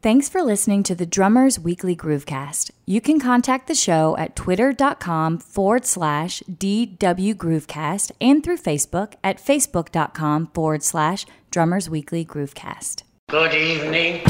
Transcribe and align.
Thanks 0.00 0.28
for 0.28 0.42
listening 0.44 0.84
to 0.84 0.94
the 0.94 1.06
Drummers 1.06 1.58
Weekly 1.58 1.96
Groovecast. 1.96 2.70
You 2.86 3.00
can 3.00 3.18
contact 3.18 3.66
the 3.66 3.74
show 3.74 4.16
at 4.16 4.36
twitter.com 4.36 5.38
forward 5.38 5.84
slash 5.84 6.40
DW 6.48 7.34
Groovecast 7.34 8.12
and 8.20 8.44
through 8.44 8.58
Facebook 8.58 9.14
at 9.24 9.38
facebook.com 9.44 10.50
forward 10.54 10.84
slash 10.84 11.26
Drummers 11.50 11.90
Weekly 11.90 12.24
Groovecast. 12.24 13.02
Good 13.28 13.54
evening. 13.54 14.22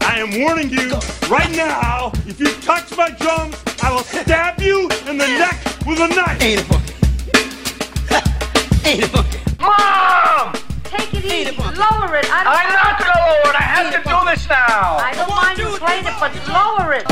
I 0.00 0.20
am 0.20 0.40
warning 0.40 0.70
you 0.70 0.92
right 1.28 1.54
now, 1.54 2.12
if 2.26 2.40
you 2.40 2.46
touch 2.62 2.96
my 2.96 3.10
drums, 3.10 3.62
I 3.82 3.92
will 3.92 4.04
stab 4.04 4.58
you 4.62 4.88
in 5.06 5.18
the 5.18 5.26
neck 5.26 5.62
with 5.86 6.00
a 6.00 6.08
knife. 6.08 6.40
Ain't 6.40 6.60
it 6.60 6.64
funky? 6.64 6.94
Ain't 8.88 9.02
it 9.02 9.08
funky? 9.08 9.38
Mom! 9.60 10.63
Take 10.96 11.14
it 11.14 11.24
easy. 11.24 11.56
Lower 11.56 12.14
it. 12.16 12.30
I 12.30 12.44
don't 12.44 12.54
I'm 12.54 12.70
not 12.72 12.98
gonna 12.98 13.18
lower 13.26 13.50
it. 13.50 13.56
I 13.58 13.62
have 13.62 13.90
to 13.92 13.98
do 13.98 14.16
this 14.30 14.48
now. 14.48 14.98
I 15.02 15.12
don't 15.14 15.34
mind 15.34 15.58
you 15.58 15.66
playing 15.78 16.06
it, 16.06 16.14
but 16.20 16.32
lower 16.48 16.94
it. 16.94 17.04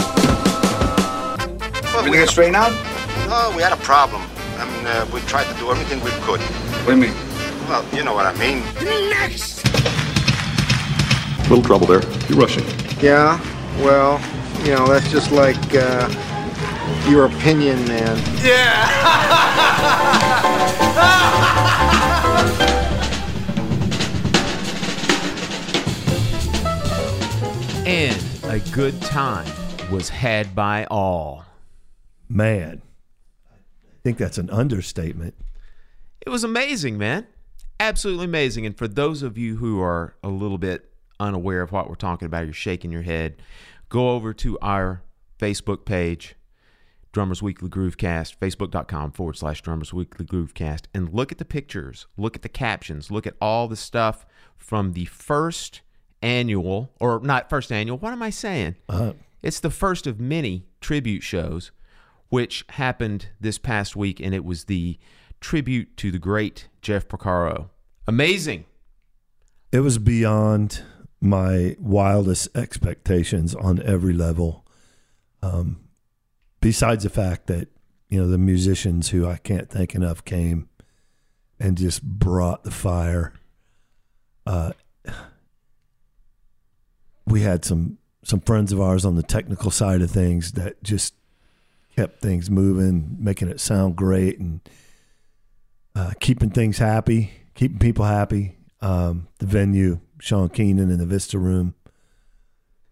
Well, 1.92 2.02
we, 2.04 2.08
Everything 2.08 2.28
straighten 2.28 2.54
out? 2.54 2.72
No, 3.28 3.52
we 3.56 3.62
had 3.62 3.72
a 3.72 3.82
problem. 3.82 4.22
I 4.58 4.64
mean, 4.70 4.86
uh, 4.86 5.06
we 5.12 5.20
tried 5.22 5.50
to 5.52 5.58
do 5.58 5.70
everything 5.70 6.00
we 6.04 6.10
could. 6.22 6.40
What 6.40 6.94
do 6.94 7.00
you 7.00 7.02
mean? 7.08 7.14
Well, 7.68 7.84
you 7.92 8.04
know 8.04 8.14
what 8.14 8.26
I 8.26 8.34
mean. 8.38 8.62
Next! 9.10 9.64
Little 11.48 11.62
trouble 11.62 11.86
there. 11.86 12.02
You're 12.28 12.38
rushing. 12.38 12.64
Yeah, 13.00 13.40
well, 13.78 14.20
you 14.64 14.74
know, 14.74 14.86
that's 14.86 15.10
just 15.10 15.32
like 15.32 15.74
uh, 15.74 16.08
your 17.08 17.26
opinion, 17.26 17.84
man. 17.86 18.16
And 27.92 28.18
a 28.44 28.58
good 28.70 28.98
time 29.02 29.52
was 29.92 30.08
had 30.08 30.54
by 30.54 30.86
all. 30.86 31.44
Man, 32.26 32.80
I 33.52 33.96
think 34.02 34.16
that's 34.16 34.38
an 34.38 34.48
understatement. 34.48 35.34
It 36.22 36.30
was 36.30 36.42
amazing, 36.42 36.96
man. 36.96 37.26
Absolutely 37.78 38.24
amazing. 38.24 38.64
And 38.64 38.78
for 38.78 38.88
those 38.88 39.22
of 39.22 39.36
you 39.36 39.56
who 39.56 39.78
are 39.82 40.16
a 40.24 40.30
little 40.30 40.56
bit 40.56 40.90
unaware 41.20 41.60
of 41.60 41.70
what 41.70 41.86
we're 41.86 41.94
talking 41.94 42.24
about, 42.24 42.46
you're 42.46 42.54
shaking 42.54 42.92
your 42.92 43.02
head, 43.02 43.42
go 43.90 44.12
over 44.12 44.32
to 44.32 44.58
our 44.62 45.02
Facebook 45.38 45.84
page, 45.84 46.34
Drummers 47.12 47.42
Weekly 47.42 47.68
Groovecast, 47.68 48.38
facebook.com 48.38 49.12
forward 49.12 49.36
slash 49.36 49.60
Drummers 49.60 49.92
Weekly 49.92 50.24
Groovecast, 50.24 50.84
and 50.94 51.12
look 51.12 51.30
at 51.30 51.36
the 51.36 51.44
pictures, 51.44 52.06
look 52.16 52.36
at 52.36 52.42
the 52.42 52.48
captions, 52.48 53.10
look 53.10 53.26
at 53.26 53.36
all 53.38 53.68
the 53.68 53.76
stuff 53.76 54.24
from 54.56 54.94
the 54.94 55.04
first 55.04 55.82
annual, 56.22 56.90
or 57.00 57.20
not 57.20 57.50
first 57.50 57.70
annual, 57.72 57.98
what 57.98 58.12
am 58.12 58.22
I 58.22 58.30
saying? 58.30 58.76
Uh, 58.88 59.12
It's 59.42 59.60
the 59.60 59.70
first 59.70 60.06
of 60.06 60.20
many 60.20 60.66
tribute 60.80 61.22
shows, 61.22 61.72
which 62.28 62.64
happened 62.70 63.28
this 63.40 63.58
past 63.58 63.96
week, 63.96 64.20
and 64.20 64.34
it 64.34 64.44
was 64.44 64.64
the 64.64 64.98
tribute 65.40 65.96
to 65.98 66.10
the 66.10 66.18
great 66.18 66.68
Jeff 66.80 67.08
Porcaro. 67.08 67.68
Amazing. 68.06 68.64
it 69.72 69.80
was 69.80 69.98
beyond 69.98 70.82
my 71.20 71.76
wildest 71.78 72.48
expectations 72.56 73.54
on 73.54 73.80
every 73.82 74.12
level. 74.12 74.66
Um, 75.42 75.80
besides 76.60 77.04
the 77.04 77.10
fact 77.10 77.46
that 77.46 77.68
you 78.08 78.20
know 78.20 78.28
the 78.28 78.38
musicians 78.38 79.08
who 79.10 79.26
I 79.26 79.36
can't 79.38 79.70
thank 79.70 79.94
enough 79.94 80.24
came 80.24 80.68
and 81.58 81.78
just 81.78 82.02
brought 82.02 82.64
the 82.64 82.70
fire. 82.70 83.32
Uh, 84.44 84.72
we 87.32 87.40
had 87.40 87.64
some 87.64 87.98
some 88.24 88.40
friends 88.40 88.72
of 88.72 88.80
ours 88.80 89.04
on 89.04 89.16
the 89.16 89.22
technical 89.22 89.70
side 89.70 90.00
of 90.02 90.10
things 90.10 90.52
that 90.52 90.80
just 90.84 91.14
kept 91.96 92.20
things 92.20 92.48
moving, 92.48 93.16
making 93.18 93.48
it 93.48 93.58
sound 93.58 93.96
great, 93.96 94.38
and 94.38 94.60
uh, 95.96 96.12
keeping 96.20 96.50
things 96.50 96.78
happy, 96.78 97.32
keeping 97.54 97.78
people 97.78 98.04
happy. 98.04 98.56
Um, 98.80 99.28
the 99.38 99.46
venue, 99.46 100.00
Sean 100.20 100.48
Keenan 100.50 100.90
in 100.90 100.98
the 100.98 101.06
Vista 101.06 101.38
Room, 101.38 101.74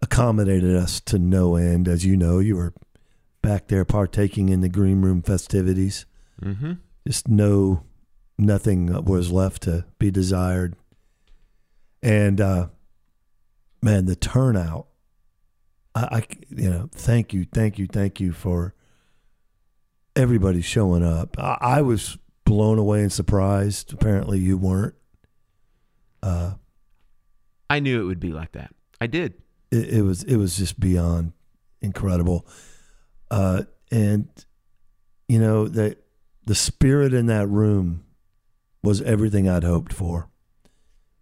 accommodated 0.01 0.75
us 0.75 0.99
to 1.01 1.19
no 1.19 1.55
end. 1.55 1.87
As 1.87 2.03
you 2.03 2.17
know, 2.17 2.39
you 2.39 2.57
were 2.57 2.73
back 3.41 3.67
there 3.67 3.85
partaking 3.85 4.49
in 4.49 4.61
the 4.61 4.69
green 4.69 5.01
room 5.01 5.21
festivities. 5.21 6.05
Mm-hmm. 6.41 6.73
Just 7.07 7.27
no, 7.27 7.83
nothing 8.37 8.87
was 9.05 9.31
left 9.31 9.63
to 9.63 9.85
be 9.97 10.11
desired. 10.11 10.75
And 12.03 12.41
uh, 12.41 12.67
man, 13.81 14.05
the 14.05 14.15
turnout. 14.15 14.87
I, 15.93 16.01
I, 16.01 16.23
you 16.49 16.69
know, 16.69 16.89
thank 16.93 17.33
you, 17.33 17.45
thank 17.51 17.77
you, 17.77 17.87
thank 17.87 18.19
you 18.19 18.31
for 18.31 18.73
everybody 20.15 20.61
showing 20.61 21.03
up. 21.03 21.37
I, 21.37 21.57
I 21.59 21.81
was 21.81 22.17
blown 22.45 22.77
away 22.77 23.01
and 23.01 23.11
surprised. 23.11 23.93
Apparently, 23.93 24.39
you 24.39 24.57
weren't. 24.57 24.95
Uh, 26.23 26.53
I 27.69 27.79
knew 27.79 28.01
it 28.01 28.05
would 28.05 28.19
be 28.19 28.31
like 28.31 28.51
that. 28.53 28.73
I 28.99 29.07
did. 29.07 29.33
it, 29.71 29.89
it 29.89 30.01
was 30.03 30.23
it 30.23 30.37
was 30.37 30.57
just 30.57 30.79
beyond 30.79 31.33
incredible. 31.81 32.45
Uh, 33.29 33.63
and 33.91 34.27
you 35.27 35.39
know 35.39 35.67
the 35.67 35.97
the 36.45 36.55
spirit 36.55 37.13
in 37.13 37.25
that 37.27 37.47
room 37.47 38.03
was 38.83 39.01
everything 39.01 39.47
I'd 39.47 39.63
hoped 39.63 39.93
for, 39.93 40.29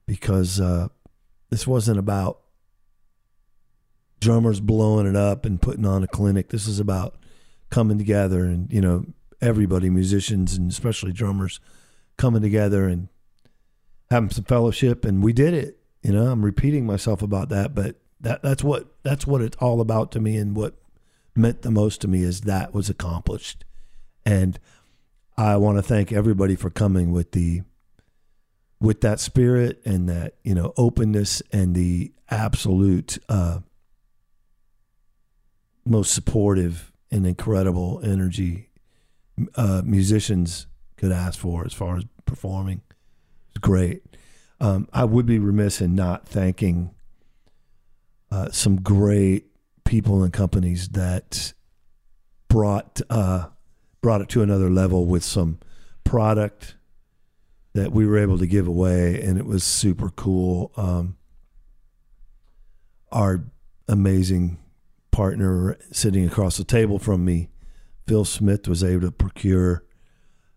because 0.05 0.59
uh, 0.59 0.87
this 1.49 1.67
wasn't 1.67 1.99
about 1.99 2.39
drummers 4.19 4.59
blowing 4.59 5.07
it 5.07 5.15
up 5.15 5.45
and 5.45 5.61
putting 5.61 5.85
on 5.85 6.03
a 6.03 6.07
clinic. 6.07 6.49
This 6.49 6.67
is 6.67 6.79
about 6.79 7.15
coming 7.69 7.97
together 7.97 8.43
and 8.45 8.71
you 8.71 8.81
know 8.81 9.05
everybody, 9.41 9.89
musicians 9.89 10.55
and 10.55 10.69
especially 10.71 11.11
drummers, 11.11 11.59
coming 12.17 12.41
together 12.41 12.87
and 12.87 13.07
having 14.09 14.29
some 14.29 14.43
fellowship. 14.43 15.05
And 15.05 15.23
we 15.23 15.33
did 15.33 15.53
it. 15.53 15.79
You 16.01 16.13
know, 16.13 16.27
I'm 16.27 16.43
repeating 16.43 16.85
myself 16.85 17.21
about 17.21 17.49
that, 17.49 17.75
but 17.75 17.97
that 18.21 18.41
that's 18.41 18.63
what 18.63 18.87
that's 19.03 19.25
what 19.27 19.41
it's 19.41 19.57
all 19.57 19.81
about 19.81 20.11
to 20.13 20.19
me, 20.19 20.37
and 20.37 20.55
what 20.55 20.75
meant 21.35 21.61
the 21.61 21.71
most 21.71 22.01
to 22.01 22.07
me 22.07 22.23
is 22.23 22.41
that 22.41 22.73
was 22.73 22.89
accomplished. 22.89 23.65
And 24.25 24.59
I 25.37 25.57
want 25.57 25.77
to 25.77 25.81
thank 25.81 26.11
everybody 26.11 26.55
for 26.55 26.69
coming 26.69 27.11
with 27.11 27.31
the 27.31 27.61
with 28.79 29.01
that 29.01 29.19
spirit 29.19 29.81
and 29.85 30.07
that 30.09 30.35
you 30.43 30.53
know 30.53 30.73
openness 30.77 31.41
and 31.51 31.75
the 31.75 32.13
absolute 32.29 33.17
uh, 33.27 33.59
most 35.85 36.13
supportive 36.13 36.91
and 37.11 37.25
incredible 37.25 38.01
energy 38.03 38.69
uh, 39.55 39.81
musicians 39.85 40.67
could 40.97 41.11
ask 41.11 41.39
for 41.39 41.65
as 41.65 41.73
far 41.73 41.97
as 41.97 42.05
performing. 42.25 42.81
It's 43.49 43.59
great. 43.59 44.03
Um, 44.59 44.87
I 44.91 45.05
would 45.05 45.25
be 45.25 45.39
remiss 45.39 45.81
in 45.81 45.95
not 45.95 46.27
thanking 46.27 46.91
uh, 48.31 48.51
some 48.51 48.81
great 48.81 49.45
people 49.85 50.23
and 50.23 50.33
companies 50.33 50.89
that 50.89 51.53
brought 52.47 53.01
uh, 53.09 53.47
brought 54.01 54.21
it 54.21 54.29
to 54.29 54.41
another 54.41 54.69
level 54.69 55.05
with 55.05 55.23
some 55.23 55.59
product 56.03 56.75
that 57.73 57.91
we 57.91 58.05
were 58.05 58.17
able 58.17 58.37
to 58.37 58.47
give 58.47 58.67
away, 58.67 59.21
and 59.21 59.37
it 59.37 59.45
was 59.45 59.63
super 59.63 60.09
cool. 60.09 60.71
Um, 60.75 61.15
our 63.11 63.43
amazing 63.87 64.57
partner 65.19 65.77
sitting 65.91 66.25
across 66.25 66.55
the 66.55 66.63
table 66.63 66.97
from 66.97 67.25
me, 67.25 67.49
Phil 68.07 68.23
Smith, 68.23 68.69
was 68.69 68.85
able 68.85 69.01
to 69.01 69.11
procure 69.11 69.83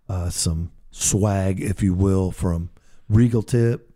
uh, 0.08 0.30
some 0.30 0.70
swag, 0.92 1.60
if 1.60 1.82
you 1.82 1.92
will, 1.92 2.30
from 2.30 2.70
Regal 3.08 3.42
Tip, 3.42 3.90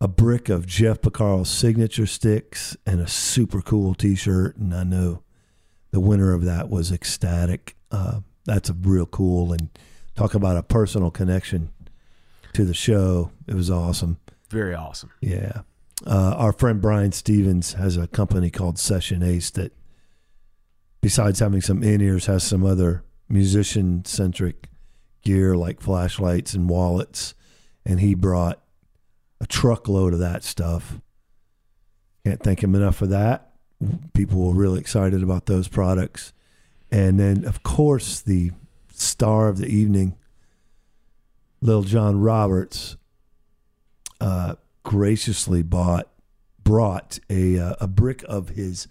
a 0.00 0.08
brick 0.08 0.48
of 0.48 0.66
Jeff 0.66 1.02
Porcaro's 1.02 1.50
signature 1.50 2.06
sticks, 2.06 2.74
and 2.86 3.02
a 3.02 3.06
super 3.06 3.60
cool 3.60 3.94
T-shirt. 3.94 4.56
And 4.56 4.74
I 4.74 4.82
know 4.82 5.22
the 5.90 6.00
winner 6.00 6.32
of 6.32 6.46
that 6.46 6.70
was 6.70 6.90
ecstatic. 6.90 7.76
Uh, 7.90 8.20
that's 8.46 8.70
a 8.70 8.72
real 8.72 9.04
cool 9.04 9.52
and 9.52 9.68
talk 10.14 10.32
about 10.32 10.56
a 10.56 10.62
personal 10.62 11.10
connection 11.10 11.68
to 12.54 12.64
the 12.64 12.72
show. 12.72 13.30
It 13.46 13.52
was 13.52 13.70
awesome. 13.70 14.20
Very 14.48 14.74
awesome. 14.74 15.10
Yeah. 15.20 15.60
Uh, 16.04 16.34
our 16.36 16.52
friend 16.52 16.80
Brian 16.80 17.12
Stevens 17.12 17.72
has 17.74 17.96
a 17.96 18.06
company 18.06 18.50
called 18.50 18.78
Session 18.78 19.22
Ace 19.22 19.50
that, 19.50 19.72
besides 21.00 21.38
having 21.40 21.62
some 21.62 21.82
in 21.82 22.00
ears, 22.00 22.26
has 22.26 22.44
some 22.44 22.66
other 22.66 23.04
musician 23.28 24.04
centric 24.04 24.68
gear 25.22 25.56
like 25.56 25.80
flashlights 25.80 26.54
and 26.54 26.68
wallets. 26.68 27.34
And 27.84 28.00
he 28.00 28.14
brought 28.14 28.60
a 29.40 29.46
truckload 29.46 30.12
of 30.12 30.18
that 30.18 30.44
stuff. 30.44 31.00
Can't 32.24 32.42
thank 32.42 32.62
him 32.62 32.74
enough 32.74 32.96
for 32.96 33.06
that. 33.06 33.52
People 34.12 34.46
were 34.48 34.54
really 34.54 34.80
excited 34.80 35.22
about 35.22 35.46
those 35.46 35.68
products. 35.68 36.32
And 36.90 37.18
then, 37.18 37.44
of 37.44 37.62
course, 37.62 38.20
the 38.20 38.50
star 38.92 39.48
of 39.48 39.58
the 39.58 39.66
evening, 39.66 40.16
Lil 41.60 41.82
John 41.82 42.20
Roberts, 42.20 42.96
uh, 44.20 44.56
graciously 44.86 45.64
bought 45.64 46.08
brought 46.62 47.18
a 47.28 47.58
uh, 47.58 47.74
a 47.80 47.88
brick 47.88 48.22
of 48.28 48.50
his 48.50 48.86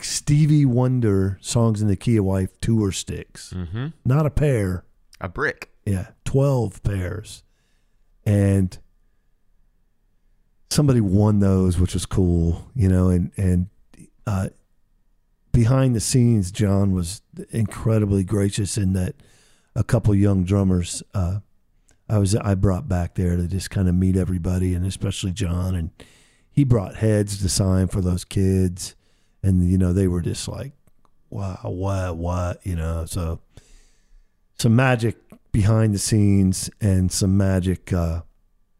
Stevie 0.00 0.64
Wonder 0.64 1.36
songs 1.40 1.82
in 1.82 1.88
the 1.88 1.96
key 1.96 2.16
of 2.16 2.24
life 2.24 2.60
tour 2.60 2.92
sticks. 2.92 3.52
Mm-hmm. 3.52 3.88
Not 4.04 4.24
a 4.26 4.30
pair, 4.30 4.84
A 5.20 5.28
brick. 5.28 5.70
yeah, 5.84 6.10
twelve 6.24 6.80
pairs, 6.84 7.42
and 8.24 8.78
somebody 10.70 11.00
won 11.00 11.40
those, 11.40 11.80
which 11.80 11.94
was 11.94 12.06
cool, 12.06 12.70
you 12.76 12.88
know. 12.88 13.08
And 13.08 13.32
and 13.36 13.66
uh, 14.28 14.50
behind 15.50 15.96
the 15.96 16.00
scenes, 16.00 16.52
John 16.52 16.92
was 16.92 17.22
incredibly 17.50 18.22
gracious 18.22 18.78
in 18.78 18.92
that 18.92 19.16
a 19.74 19.82
couple 19.82 20.14
young 20.14 20.44
drummers 20.44 21.02
uh, 21.12 21.40
I 22.10 22.18
was 22.18 22.34
I 22.34 22.54
brought 22.56 22.88
back 22.88 23.14
there 23.14 23.36
to 23.36 23.46
just 23.46 23.70
kind 23.70 23.88
of 23.88 23.94
meet 23.94 24.16
everybody, 24.16 24.74
and 24.74 24.84
especially 24.84 25.30
John, 25.30 25.76
and 25.76 25.90
he 26.50 26.64
brought 26.64 26.96
heads 26.96 27.40
to 27.40 27.48
sign 27.48 27.86
for 27.86 28.00
those 28.00 28.24
kids, 28.24 28.96
and 29.44 29.70
you 29.70 29.78
know 29.78 29.92
they 29.92 30.08
were 30.08 30.20
just 30.20 30.48
like, 30.48 30.72
wow, 31.30 31.60
what, 31.62 32.16
what, 32.16 32.66
you 32.66 32.74
know, 32.74 33.04
so 33.06 33.40
some 34.58 34.74
magic 34.74 35.16
behind 35.52 35.94
the 35.94 35.98
scenes 35.98 36.68
and 36.80 37.12
some 37.12 37.36
magic, 37.36 37.92
uh, 37.92 38.22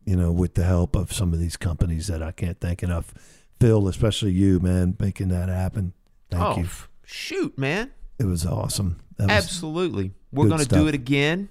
you 0.05 0.17
know, 0.17 0.33
with 0.33 0.55
the 0.55 0.65
help 0.65 0.97
of 0.97 1.12
some 1.12 1.33
of 1.33 1.38
these 1.38 1.56
companies 1.56 2.09
that 2.09 2.23
I 2.23 2.33
can't 2.33 2.59
thank 2.61 2.83
enough. 2.83 3.15
Phil, 3.61 3.87
especially 3.87 4.33
you, 4.33 4.59
man, 4.59 4.97
making 4.99 5.29
that 5.29 5.49
happen. 5.49 5.93
Thank 6.31 6.43
oh, 6.43 6.61
you. 6.61 6.69
shoot, 7.05 7.56
man. 7.56 7.93
It 8.19 8.25
was 8.25 8.44
awesome. 8.44 8.99
That 9.19 9.29
was, 9.29 9.44
Absolutely. 9.44 10.12
We're 10.33 10.49
going 10.49 10.61
to 10.61 10.67
do 10.67 10.88
it 10.88 10.94
again 10.94 11.49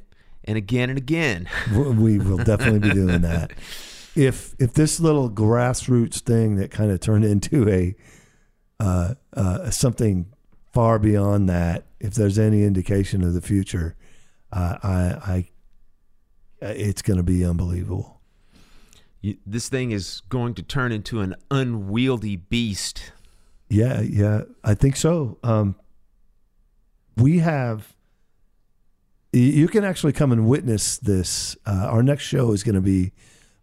and 0.49 0.57
again 0.57 0.89
and 0.89 0.97
again. 0.97 1.47
we 1.71 2.17
will 2.17 2.37
definitely 2.37 2.79
be 2.79 2.91
doing 2.91 3.21
that. 3.21 3.53
If 4.15 4.55
if 4.59 4.73
this 4.73 4.99
little 4.99 5.29
grassroots 5.29 6.19
thing 6.19 6.55
that 6.55 6.71
kind 6.71 6.91
of 6.91 6.99
turned 6.99 7.23
into 7.23 7.69
a 7.69 7.95
uh, 8.79 9.13
uh, 9.33 9.69
something 9.69 10.25
far 10.73 10.97
beyond 10.97 11.47
that, 11.47 11.85
if 11.99 12.15
there's 12.15 12.39
any 12.39 12.63
indication 12.63 13.23
of 13.23 13.33
the 13.33 13.39
future, 13.39 13.95
uh, 14.51 14.77
I, 14.81 15.49
I 16.61 16.69
it's 16.73 17.03
going 17.03 17.17
to 17.17 17.23
be 17.23 17.45
unbelievable. 17.45 18.19
You, 19.21 19.37
this 19.45 19.69
thing 19.69 19.91
is 19.91 20.21
going 20.27 20.55
to 20.55 20.63
turn 20.63 20.91
into 20.91 21.21
an 21.21 21.35
unwieldy 21.51 22.35
beast. 22.35 23.11
Yeah, 23.69 24.01
yeah, 24.01 24.41
I 24.63 24.73
think 24.73 24.95
so. 24.95 25.37
Um, 25.43 25.75
we 27.15 27.39
have. 27.39 27.95
You 29.31 29.67
can 29.67 29.83
actually 29.83 30.13
come 30.13 30.31
and 30.31 30.47
witness 30.47 30.97
this. 30.97 31.55
Uh, 31.65 31.87
our 31.91 32.01
next 32.01 32.23
show 32.23 32.51
is 32.51 32.63
going 32.63 32.75
to 32.75 32.81
be 32.81 33.11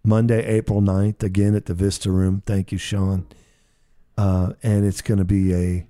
Monday, 0.05 0.45
April 0.47 0.81
9th, 0.81 1.25
again 1.25 1.57
at 1.57 1.67
the 1.67 1.75
Vista 1.75 2.11
Room. 2.11 2.43
Thank 2.47 2.71
you, 2.71 2.79
Sean. 2.79 3.27
Uh, 4.17 4.53
and 4.63 4.85
it's 4.85 5.03
going 5.03 5.19
to 5.19 5.25
be 5.25 5.53
a 5.53 5.87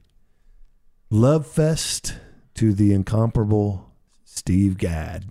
love 1.10 1.46
fest 1.46 2.14
to 2.54 2.72
the 2.72 2.94
incomparable 2.94 3.92
Steve 4.24 4.78
Gadd. 4.78 5.26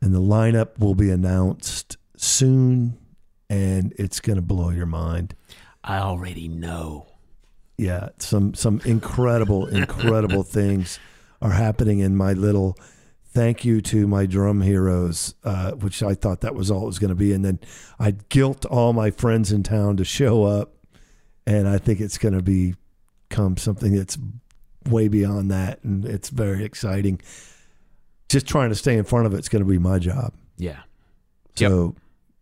And 0.00 0.14
the 0.14 0.20
lineup 0.20 0.78
will 0.78 0.94
be 0.94 1.10
announced 1.10 1.96
soon, 2.16 2.96
and 3.50 3.92
it's 3.98 4.20
going 4.20 4.36
to 4.36 4.42
blow 4.42 4.70
your 4.70 4.86
mind 4.86 5.34
I 5.84 5.98
already 5.98 6.46
know. 6.46 7.06
yeah, 7.76 8.10
some 8.18 8.54
some 8.54 8.80
incredible, 8.84 9.66
incredible 9.66 10.42
things 10.44 11.00
are 11.42 11.50
happening 11.50 11.98
in 11.98 12.16
my 12.16 12.32
little 12.32 12.78
thank 13.32 13.64
you 13.64 13.80
to 13.80 14.06
my 14.06 14.26
drum 14.26 14.60
heroes, 14.60 15.34
uh, 15.44 15.72
which 15.72 16.02
I 16.02 16.14
thought 16.14 16.42
that 16.42 16.54
was 16.54 16.70
all 16.70 16.84
it 16.84 16.86
was 16.86 16.98
going 16.98 17.08
to 17.10 17.14
be, 17.14 17.32
and 17.32 17.44
then 17.44 17.58
I'd 17.98 18.28
guilt 18.28 18.64
all 18.66 18.92
my 18.92 19.10
friends 19.10 19.52
in 19.52 19.62
town 19.62 19.96
to 19.96 20.04
show 20.04 20.44
up, 20.44 20.74
and 21.46 21.68
I 21.68 21.78
think 21.78 22.00
it's 22.00 22.18
going 22.18 22.34
to 22.34 22.42
become 22.42 23.56
something 23.56 23.94
that's 23.94 24.18
way 24.88 25.08
beyond 25.08 25.50
that, 25.50 25.82
and 25.82 26.04
it's 26.04 26.28
very 26.28 26.64
exciting. 26.64 27.20
Just 28.28 28.46
trying 28.46 28.68
to 28.68 28.74
stay 28.74 28.96
in 28.96 29.04
front 29.04 29.26
of 29.26 29.34
it's 29.34 29.48
going 29.48 29.64
to 29.64 29.70
be 29.70 29.78
my 29.78 29.98
job. 29.98 30.32
Yeah. 30.58 30.80
Yep. 31.56 31.70
So, 31.70 31.96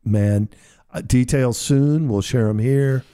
man, 0.04 0.48
uh, 0.92 1.00
details 1.02 1.58
soon. 1.58 2.08
We'll 2.08 2.20
share 2.20 2.46
them 2.46 2.58
here, 2.58 3.04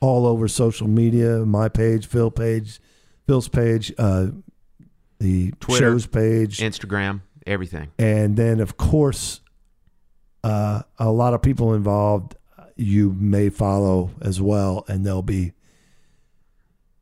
all 0.00 0.26
over 0.26 0.48
social 0.48 0.88
media. 0.88 1.44
My 1.44 1.68
page, 1.68 2.06
Phil 2.06 2.30
page, 2.30 2.80
Phil's 3.26 3.48
page, 3.48 3.92
uh, 3.98 4.28
the 5.18 5.52
Twitter, 5.60 5.92
show's 5.92 6.06
page, 6.06 6.58
Instagram, 6.58 7.20
everything. 7.46 7.90
and 7.98 8.36
then 8.36 8.60
of 8.60 8.76
course, 8.76 9.40
uh, 10.44 10.82
a 10.98 11.10
lot 11.10 11.34
of 11.34 11.42
people 11.42 11.74
involved. 11.74 12.34
uh, 12.58 12.64
You 12.76 13.14
may 13.18 13.48
follow 13.48 14.10
as 14.20 14.40
well, 14.40 14.84
and 14.88 15.04
they'll 15.06 15.22
be 15.22 15.52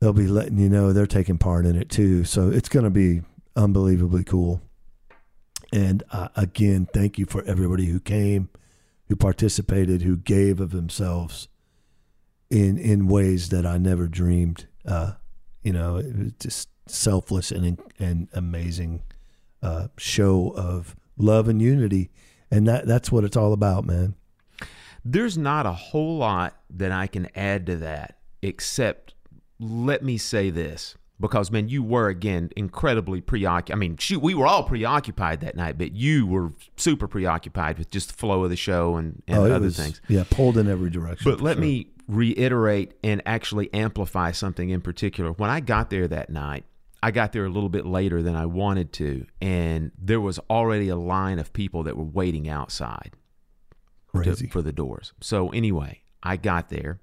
they'll 0.00 0.12
be 0.12 0.26
letting 0.26 0.58
you 0.58 0.68
know 0.68 0.92
they're 0.92 1.06
taking 1.06 1.38
part 1.38 1.66
in 1.66 1.76
it 1.76 1.88
too. 1.88 2.24
So 2.24 2.50
it's 2.50 2.68
going 2.68 2.84
to 2.84 2.90
be 2.90 3.22
unbelievably 3.56 4.24
cool. 4.24 4.60
And 5.72 6.02
uh, 6.12 6.28
again, 6.36 6.86
thank 6.92 7.18
you 7.18 7.26
for 7.26 7.42
everybody 7.44 7.86
who 7.86 7.98
came, 7.98 8.48
who 9.08 9.16
participated, 9.16 10.02
who 10.02 10.16
gave 10.16 10.60
of 10.60 10.70
themselves 10.70 11.48
in 12.50 12.78
in 12.78 13.08
ways 13.08 13.48
that 13.48 13.66
I 13.66 13.78
never 13.78 14.06
dreamed. 14.06 14.66
Uh, 14.86 15.12
you 15.62 15.72
know, 15.72 15.96
it 15.96 16.16
was 16.16 16.32
just 16.38 16.68
selfless 16.86 17.50
and 17.50 17.80
and 17.98 18.28
amazing 18.32 19.02
uh, 19.62 19.88
show 19.96 20.52
of 20.56 20.96
love 21.16 21.48
and 21.48 21.60
unity, 21.60 22.10
and 22.50 22.66
that 22.68 22.86
that's 22.86 23.10
what 23.10 23.24
it's 23.24 23.36
all 23.36 23.52
about, 23.52 23.84
man. 23.84 24.14
There's 25.04 25.36
not 25.36 25.66
a 25.66 25.72
whole 25.72 26.18
lot 26.18 26.56
that 26.70 26.90
I 26.90 27.06
can 27.06 27.28
add 27.34 27.66
to 27.66 27.76
that 27.76 28.18
except 28.42 29.14
let 29.58 30.02
me 30.02 30.18
say 30.18 30.50
this 30.50 30.96
because 31.20 31.50
man 31.50 31.68
you 31.68 31.82
were 31.82 32.08
again 32.08 32.50
incredibly 32.56 33.20
preoccupied. 33.20 33.74
I 33.74 33.78
mean, 33.78 33.96
shoot, 33.96 34.20
we 34.20 34.34
were 34.34 34.46
all 34.46 34.64
preoccupied 34.64 35.40
that 35.40 35.56
night, 35.56 35.78
but 35.78 35.92
you 35.92 36.26
were 36.26 36.52
super 36.76 37.06
preoccupied 37.06 37.78
with 37.78 37.90
just 37.90 38.08
the 38.08 38.14
flow 38.14 38.44
of 38.44 38.50
the 38.50 38.56
show 38.56 38.96
and, 38.96 39.22
and 39.26 39.38
oh, 39.38 39.44
other 39.44 39.66
was, 39.66 39.76
things. 39.76 40.00
yeah, 40.08 40.24
pulled 40.28 40.58
in 40.58 40.68
every 40.68 40.90
direction. 40.90 41.30
But 41.30 41.40
let 41.40 41.54
sure. 41.54 41.62
me 41.62 41.88
reiterate 42.08 42.94
and 43.02 43.22
actually 43.24 43.72
amplify 43.72 44.32
something 44.32 44.70
in 44.70 44.80
particular. 44.80 45.32
When 45.32 45.50
I 45.50 45.60
got 45.60 45.90
there 45.90 46.08
that 46.08 46.30
night, 46.30 46.64
I 47.04 47.10
got 47.10 47.32
there 47.32 47.44
a 47.44 47.50
little 47.50 47.68
bit 47.68 47.84
later 47.84 48.22
than 48.22 48.34
I 48.34 48.46
wanted 48.46 48.90
to, 48.94 49.26
and 49.42 49.92
there 49.98 50.22
was 50.22 50.38
already 50.48 50.88
a 50.88 50.96
line 50.96 51.38
of 51.38 51.52
people 51.52 51.82
that 51.82 51.98
were 51.98 52.02
waiting 52.02 52.48
outside 52.48 53.10
to- 54.22 54.48
for 54.48 54.62
the 54.62 54.72
doors. 54.72 55.12
So 55.20 55.50
anyway, 55.50 56.00
I 56.22 56.38
got 56.38 56.70
there, 56.70 57.00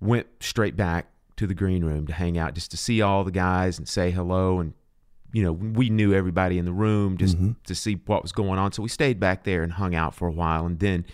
went 0.00 0.26
straight 0.40 0.74
back 0.74 1.12
to 1.36 1.46
the 1.46 1.54
green 1.54 1.84
room 1.84 2.08
to 2.08 2.12
hang 2.12 2.36
out, 2.36 2.54
just 2.54 2.72
to 2.72 2.76
see 2.76 3.00
all 3.00 3.22
the 3.22 3.30
guys 3.30 3.78
and 3.78 3.86
say 3.86 4.10
hello. 4.10 4.58
And 4.58 4.74
you 5.32 5.44
know, 5.44 5.52
we 5.52 5.90
knew 5.90 6.12
everybody 6.12 6.58
in 6.58 6.64
the 6.64 6.72
room 6.72 7.18
just 7.18 7.36
mm-hmm. 7.36 7.52
to 7.66 7.74
see 7.76 8.00
what 8.06 8.22
was 8.22 8.32
going 8.32 8.58
on. 8.58 8.72
So 8.72 8.82
we 8.82 8.88
stayed 8.88 9.20
back 9.20 9.44
there 9.44 9.62
and 9.62 9.74
hung 9.74 9.94
out 9.94 10.12
for 10.12 10.26
a 10.26 10.32
while. 10.32 10.66
And 10.66 10.80
then, 10.80 11.04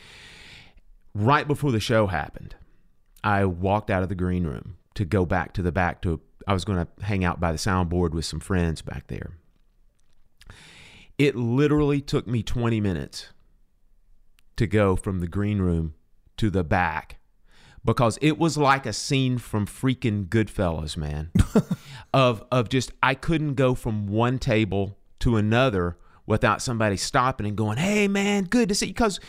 right 1.14 1.47
before 1.47 1.70
the 1.70 1.80
show 1.80 2.06
happened, 2.06 2.54
I 3.23 3.44
walked 3.44 3.90
out 3.90 4.02
of 4.02 4.08
the 4.08 4.14
green 4.14 4.47
room 4.47 4.78
to 4.94 5.04
go 5.04 5.26
back 5.26 5.52
to 5.52 5.61
the 5.61 5.73
back 5.73 6.00
to. 6.00 6.23
I 6.46 6.52
was 6.52 6.64
going 6.64 6.84
to 6.84 7.04
hang 7.04 7.24
out 7.24 7.40
by 7.40 7.52
the 7.52 7.58
soundboard 7.58 8.10
with 8.10 8.24
some 8.24 8.40
friends 8.40 8.82
back 8.82 9.06
there. 9.08 9.32
It 11.16 11.36
literally 11.36 12.00
took 12.00 12.26
me 12.26 12.42
20 12.42 12.80
minutes 12.80 13.28
to 14.56 14.66
go 14.66 14.96
from 14.96 15.20
the 15.20 15.28
green 15.28 15.60
room 15.60 15.94
to 16.36 16.50
the 16.50 16.64
back 16.64 17.18
because 17.84 18.18
it 18.22 18.38
was 18.38 18.56
like 18.56 18.86
a 18.86 18.92
scene 18.92 19.38
from 19.38 19.66
freaking 19.66 20.26
Goodfellas, 20.26 20.96
man. 20.96 21.30
of 22.14 22.42
of 22.50 22.68
just 22.68 22.92
I 23.02 23.14
couldn't 23.14 23.54
go 23.54 23.74
from 23.74 24.06
one 24.06 24.38
table 24.38 24.98
to 25.20 25.36
another 25.36 25.98
without 26.26 26.62
somebody 26.62 26.96
stopping 26.96 27.46
and 27.46 27.56
going, 27.56 27.78
"Hey, 27.78 28.08
man, 28.08 28.44
good 28.44 28.68
to 28.70 28.74
see 28.74 28.86
you." 28.86 28.94
Because 28.94 29.20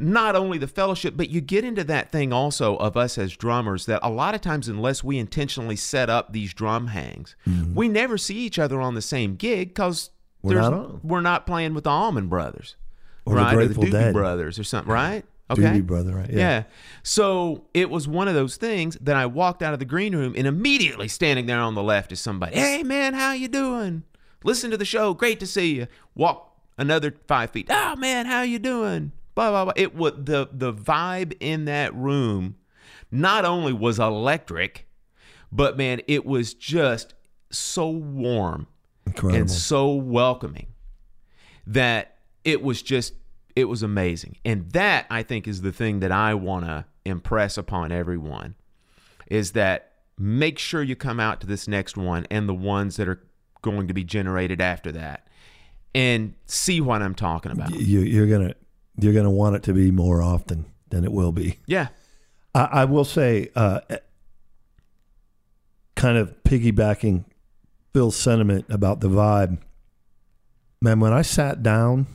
not 0.00 0.36
only 0.36 0.58
the 0.58 0.66
fellowship, 0.68 1.14
but 1.16 1.28
you 1.30 1.40
get 1.40 1.64
into 1.64 1.84
that 1.84 2.12
thing 2.12 2.32
also 2.32 2.76
of 2.76 2.96
us 2.96 3.18
as 3.18 3.36
drummers 3.36 3.86
that 3.86 4.00
a 4.02 4.10
lot 4.10 4.34
of 4.34 4.40
times, 4.40 4.68
unless 4.68 5.02
we 5.04 5.18
intentionally 5.18 5.76
set 5.76 6.08
up 6.10 6.32
these 6.32 6.52
drum 6.54 6.88
hangs, 6.88 7.36
we 7.74 7.88
never 7.88 8.16
see 8.18 8.36
each 8.38 8.58
other 8.58 8.80
on 8.80 8.94
the 8.94 9.02
same 9.02 9.36
gig 9.36 9.68
because 9.68 10.10
Mm-hmm. 10.44 10.54
We're 10.54 10.60
not 10.70 11.04
we're 11.04 11.20
not 11.22 11.46
playing 11.46 11.74
with 11.74 11.84
the 11.84 11.90
Allman 11.90 12.28
Brothers, 12.28 12.76
Or 13.24 13.34
the 13.34 13.40
right? 13.40 13.56
or 13.56 13.66
the 13.66 13.74
Doobie 13.74 13.90
Dead. 13.90 14.12
Brothers 14.12 14.60
or 14.60 14.64
something, 14.64 14.92
right? 14.92 15.24
Okay, 15.50 15.62
Doobie 15.62 15.86
Brother, 15.86 16.14
right? 16.14 16.30
yeah. 16.30 16.36
Yeah. 16.38 16.62
So 17.02 17.64
it 17.74 17.90
was 17.90 18.06
one 18.06 18.28
of 18.28 18.34
those 18.34 18.56
things 18.56 18.96
that 19.00 19.16
I 19.16 19.26
walked 19.26 19.62
out 19.62 19.72
of 19.72 19.80
the 19.80 19.84
green 19.84 20.14
room 20.14 20.34
and 20.36 20.46
immediately 20.46 21.08
standing 21.08 21.46
there 21.46 21.58
on 21.58 21.74
the 21.74 21.82
left 21.82 22.12
is 22.12 22.20
somebody. 22.20 22.54
Hey 22.54 22.84
man, 22.84 23.14
how 23.14 23.32
you 23.32 23.48
doing? 23.48 24.04
Listen 24.44 24.70
to 24.70 24.76
the 24.76 24.84
show. 24.84 25.14
Great 25.14 25.40
to 25.40 25.46
see 25.48 25.74
you. 25.74 25.88
Walk 26.14 26.56
another 26.78 27.14
five 27.26 27.50
feet. 27.50 27.66
Oh 27.70 27.96
man, 27.96 28.26
how 28.26 28.42
you 28.42 28.60
doing? 28.60 29.10
Blah 29.36 29.50
blah 29.50 29.64
blah. 29.66 29.72
It 29.76 29.94
was 29.94 30.14
the 30.16 30.48
the 30.52 30.72
vibe 30.72 31.34
in 31.38 31.66
that 31.66 31.94
room. 31.94 32.56
Not 33.12 33.44
only 33.44 33.72
was 33.72 34.00
electric, 34.00 34.88
but 35.52 35.76
man, 35.76 36.00
it 36.08 36.26
was 36.26 36.54
just 36.54 37.14
so 37.50 37.88
warm 37.88 38.66
Incredible. 39.06 39.38
and 39.38 39.50
so 39.50 39.92
welcoming 39.94 40.66
that 41.66 42.16
it 42.44 42.62
was 42.62 42.82
just 42.82 43.14
It 43.54 43.66
was 43.66 43.82
amazing. 43.82 44.36
And 44.44 44.70
that 44.72 45.06
I 45.10 45.22
think 45.22 45.46
is 45.46 45.62
the 45.62 45.72
thing 45.72 46.00
that 46.00 46.10
I 46.12 46.34
want 46.34 46.64
to 46.64 46.84
impress 47.04 47.56
upon 47.56 47.92
everyone 47.92 48.56
is 49.28 49.52
that 49.52 49.92
make 50.18 50.58
sure 50.58 50.82
you 50.82 50.96
come 50.96 51.20
out 51.20 51.40
to 51.42 51.46
this 51.46 51.68
next 51.68 51.96
one 51.96 52.26
and 52.30 52.48
the 52.48 52.54
ones 52.54 52.96
that 52.96 53.06
are 53.08 53.22
going 53.62 53.86
to 53.88 53.94
be 53.94 54.02
generated 54.04 54.60
after 54.60 54.90
that 54.92 55.26
and 55.94 56.34
see 56.46 56.80
what 56.80 57.02
I'm 57.02 57.14
talking 57.14 57.52
about. 57.52 57.74
You, 57.74 58.00
you're 58.00 58.26
gonna 58.26 58.54
you're 58.98 59.14
gonna 59.14 59.30
want 59.30 59.56
it 59.56 59.62
to 59.64 59.72
be 59.72 59.90
more 59.90 60.22
often 60.22 60.66
than 60.90 61.04
it 61.04 61.12
will 61.12 61.32
be. 61.32 61.58
Yeah. 61.66 61.88
I, 62.54 62.64
I 62.64 62.84
will 62.84 63.04
say, 63.04 63.50
uh, 63.54 63.80
kind 65.94 66.18
of 66.18 66.34
piggybacking 66.44 67.24
Phil's 67.92 68.16
sentiment 68.16 68.66
about 68.68 69.00
the 69.00 69.08
vibe. 69.08 69.58
Man, 70.80 71.00
when 71.00 71.12
I 71.12 71.22
sat 71.22 71.62
down 71.62 72.06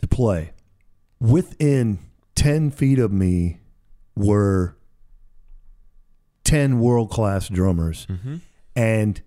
to 0.00 0.08
play, 0.08 0.52
within 1.20 2.00
ten 2.34 2.70
feet 2.70 2.98
of 2.98 3.12
me 3.12 3.60
were 4.16 4.76
ten 6.44 6.80
world 6.80 7.10
class 7.10 7.48
drummers, 7.48 8.06
and 8.74 9.22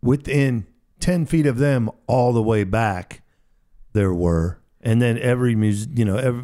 within 0.00 0.66
ten 1.00 1.26
feet 1.26 1.46
of 1.46 1.58
them, 1.58 1.90
all 2.06 2.32
the 2.32 2.42
way 2.42 2.64
back, 2.64 3.22
there 3.92 4.14
were. 4.14 4.57
And 4.80 5.02
then 5.02 5.18
every 5.18 5.54
music, 5.56 5.90
you 5.94 6.04
know, 6.04 6.16
every, 6.16 6.42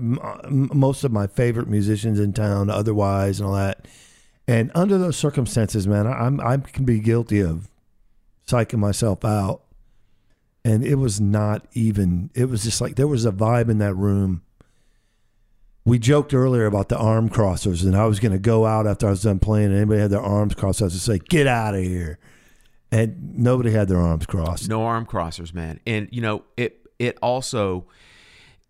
most 0.51 1.05
of 1.05 1.13
my 1.13 1.27
favorite 1.29 1.69
musicians 1.69 2.19
in 2.19 2.33
town, 2.33 2.69
otherwise, 2.69 3.39
and 3.39 3.49
all 3.49 3.55
that. 3.55 3.87
And 4.49 4.71
under 4.75 4.99
those 4.99 5.17
circumstances, 5.17 5.87
man, 5.87 6.07
I- 6.07 6.27
I'm 6.27 6.41
I 6.41 6.57
can 6.59 6.85
be 6.85 6.99
guilty 6.99 7.41
of 7.41 7.69
psyching 8.47 8.79
myself 8.79 9.25
out. 9.25 9.63
And 10.65 10.85
it 10.85 10.97
was 10.97 11.21
not 11.21 11.67
even. 11.75 12.31
It 12.35 12.49
was 12.49 12.65
just 12.65 12.81
like 12.81 12.97
there 12.97 13.07
was 13.07 13.25
a 13.25 13.33
vibe 13.33 13.69
in 13.69 13.79
that 13.79 13.95
room. 13.95 14.43
We 15.87 15.99
joked 15.99 16.33
earlier 16.33 16.65
about 16.65 16.89
the 16.89 16.97
arm 16.97 17.29
crossers, 17.29 17.85
and 17.85 17.95
I 17.95 18.07
was 18.07 18.19
going 18.19 18.33
to 18.33 18.39
go 18.39 18.65
out 18.65 18.87
after 18.87 19.07
I 19.07 19.11
was 19.11 19.23
done 19.23 19.39
playing, 19.39 19.67
and 19.67 19.77
anybody 19.77 20.01
had 20.01 20.11
their 20.11 20.23
arms 20.23 20.55
crossed, 20.55 20.81
I 20.81 20.87
was 20.87 20.95
to 20.95 21.01
say, 21.01 21.19
"Get 21.19 21.47
out 21.47 21.75
of 21.75 21.83
here!" 21.83 22.19
And 22.91 23.37
nobody 23.39 23.71
had 23.71 23.89
their 23.89 24.01
arms 24.01 24.25
crossed. 24.25 24.69
No 24.69 24.83
arm 24.85 25.05
crossers, 25.05 25.53
man. 25.53 25.81
And 25.87 26.09
you 26.11 26.23
know, 26.23 26.45
it 26.57 26.87
it 26.99 27.19
also 27.21 27.85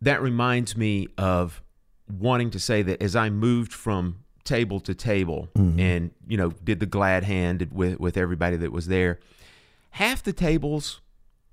that 0.00 0.22
reminds 0.22 0.76
me 0.76 1.08
of 1.16 1.62
wanting 2.08 2.50
to 2.50 2.60
say 2.60 2.82
that 2.82 3.02
as 3.02 3.16
I 3.16 3.30
moved 3.30 3.72
from 3.72 4.24
table 4.44 4.78
to 4.78 4.94
table 4.94 5.48
mm-hmm. 5.56 5.80
and 5.80 6.10
you 6.26 6.36
know 6.36 6.50
did 6.62 6.78
the 6.78 6.86
glad 6.86 7.24
hand 7.24 7.68
with 7.72 7.98
with 7.98 8.16
everybody 8.16 8.56
that 8.56 8.72
was 8.72 8.86
there, 8.86 9.18
half 9.90 10.22
the 10.22 10.32
tables 10.32 11.00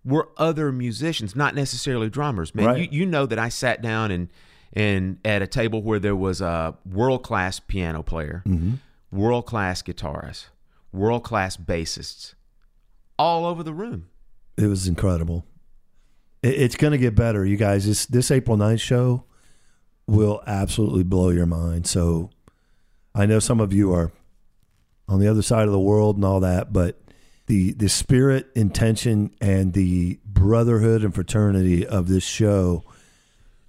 were 0.03 0.29
other 0.37 0.71
musicians, 0.71 1.35
not 1.35 1.55
necessarily 1.55 2.09
drummers. 2.09 2.53
Man, 2.55 2.65
Right. 2.65 2.91
you 2.91 2.99
you 3.01 3.05
know 3.05 3.25
that 3.25 3.39
I 3.39 3.49
sat 3.49 3.81
down 3.81 4.11
and 4.11 4.29
and 4.73 5.19
at 5.25 5.41
a 5.41 5.47
table 5.47 5.81
where 5.81 5.99
there 5.99 6.15
was 6.15 6.41
a 6.41 6.75
world 6.85 7.23
class 7.23 7.59
piano 7.59 8.03
player, 8.03 8.43
mm-hmm. 8.45 8.75
world 9.17 9.45
class 9.45 9.81
guitarist, 9.81 10.47
world 10.91 11.23
class 11.23 11.57
bassists, 11.57 12.33
all 13.17 13.45
over 13.45 13.63
the 13.63 13.73
room. 13.73 14.07
It 14.57 14.67
was 14.67 14.87
incredible. 14.87 15.45
It, 16.41 16.55
it's 16.55 16.75
going 16.75 16.91
to 16.91 16.97
get 16.97 17.15
better, 17.15 17.45
you 17.45 17.57
guys. 17.57 17.85
This 17.85 18.05
this 18.05 18.31
April 18.31 18.57
9th 18.57 18.81
show 18.81 19.25
will 20.07 20.41
absolutely 20.45 21.03
blow 21.03 21.29
your 21.29 21.45
mind. 21.45 21.87
So 21.87 22.29
I 23.13 23.25
know 23.25 23.39
some 23.39 23.59
of 23.59 23.73
you 23.73 23.93
are 23.93 24.11
on 25.07 25.19
the 25.19 25.27
other 25.27 25.41
side 25.41 25.65
of 25.65 25.71
the 25.71 25.79
world 25.79 26.15
and 26.15 26.25
all 26.25 26.39
that, 26.39 26.71
but 26.71 27.01
the 27.47 27.73
the 27.73 27.89
spirit, 27.89 28.49
intention, 28.55 29.35
and 29.41 29.73
the 29.73 30.19
brotherhood 30.25 31.03
and 31.03 31.13
fraternity 31.13 31.85
of 31.85 32.07
this 32.07 32.23
show, 32.23 32.83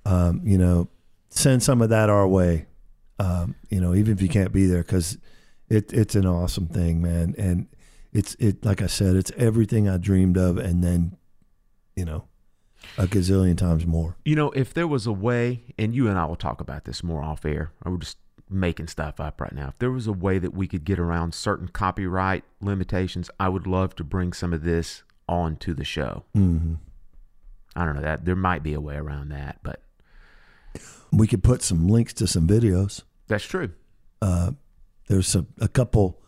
um, 0.04 0.40
you 0.44 0.58
know, 0.58 0.88
send 1.30 1.62
some 1.62 1.82
of 1.82 1.88
that 1.88 2.08
our 2.08 2.26
way. 2.26 2.66
Um, 3.18 3.54
you 3.70 3.80
know, 3.80 3.94
even 3.94 4.12
if 4.12 4.22
you 4.22 4.28
can't 4.28 4.52
be 4.52 4.66
there, 4.66 4.82
because 4.82 5.18
it 5.68 5.92
it's 5.92 6.14
an 6.14 6.26
awesome 6.26 6.66
thing, 6.66 7.02
man. 7.02 7.34
And 7.36 7.66
it's 8.12 8.34
it 8.36 8.64
like 8.64 8.82
I 8.82 8.86
said, 8.86 9.16
it's 9.16 9.32
everything 9.36 9.88
I 9.88 9.96
dreamed 9.96 10.36
of, 10.36 10.58
and 10.58 10.84
then, 10.84 11.16
you 11.96 12.04
know, 12.04 12.28
a 12.98 13.06
gazillion 13.06 13.56
times 13.56 13.86
more. 13.86 14.16
You 14.24 14.36
know, 14.36 14.50
if 14.50 14.72
there 14.74 14.86
was 14.86 15.06
a 15.06 15.12
way, 15.12 15.62
and 15.78 15.94
you 15.94 16.08
and 16.08 16.18
I 16.18 16.24
will 16.24 16.36
talk 16.36 16.60
about 16.60 16.84
this 16.84 17.02
more 17.02 17.22
off 17.22 17.44
air, 17.44 17.72
or 17.84 17.92
we're 17.92 17.98
just 17.98 18.18
making 18.50 18.86
stuff 18.88 19.18
up 19.18 19.40
right 19.40 19.52
now. 19.54 19.68
If 19.68 19.78
there 19.78 19.90
was 19.90 20.06
a 20.06 20.12
way 20.12 20.38
that 20.38 20.52
we 20.54 20.66
could 20.68 20.84
get 20.84 20.98
around 20.98 21.34
certain 21.34 21.68
copyright 21.68 22.44
limitations, 22.60 23.30
I 23.40 23.48
would 23.48 23.66
love 23.66 23.94
to 23.96 24.04
bring 24.04 24.32
some 24.34 24.52
of 24.52 24.62
this 24.62 25.02
onto 25.28 25.72
the 25.74 25.84
show. 25.84 26.24
hmm 26.34 26.74
I 27.74 27.86
don't 27.86 27.94
know 27.96 28.02
that 28.02 28.26
there 28.26 28.36
might 28.36 28.62
be 28.62 28.74
a 28.74 28.80
way 28.80 28.96
around 28.96 29.30
that, 29.30 29.60
but 29.62 29.80
We 31.10 31.26
could 31.26 31.42
put 31.42 31.62
some 31.62 31.88
links 31.88 32.12
to 32.14 32.26
some 32.26 32.46
videos. 32.46 33.02
that's 33.28 33.44
true. 33.44 33.70
Uh, 34.20 34.52
there's 35.08 35.34
a, 35.34 35.46
a 35.58 35.68
couple 35.68 36.20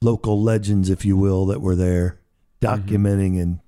local 0.00 0.40
legends, 0.40 0.88
if 0.90 1.04
you 1.04 1.16
will, 1.16 1.46
that 1.46 1.60
were 1.60 1.74
there 1.74 2.20
documenting 2.60 3.36
in 3.38 3.60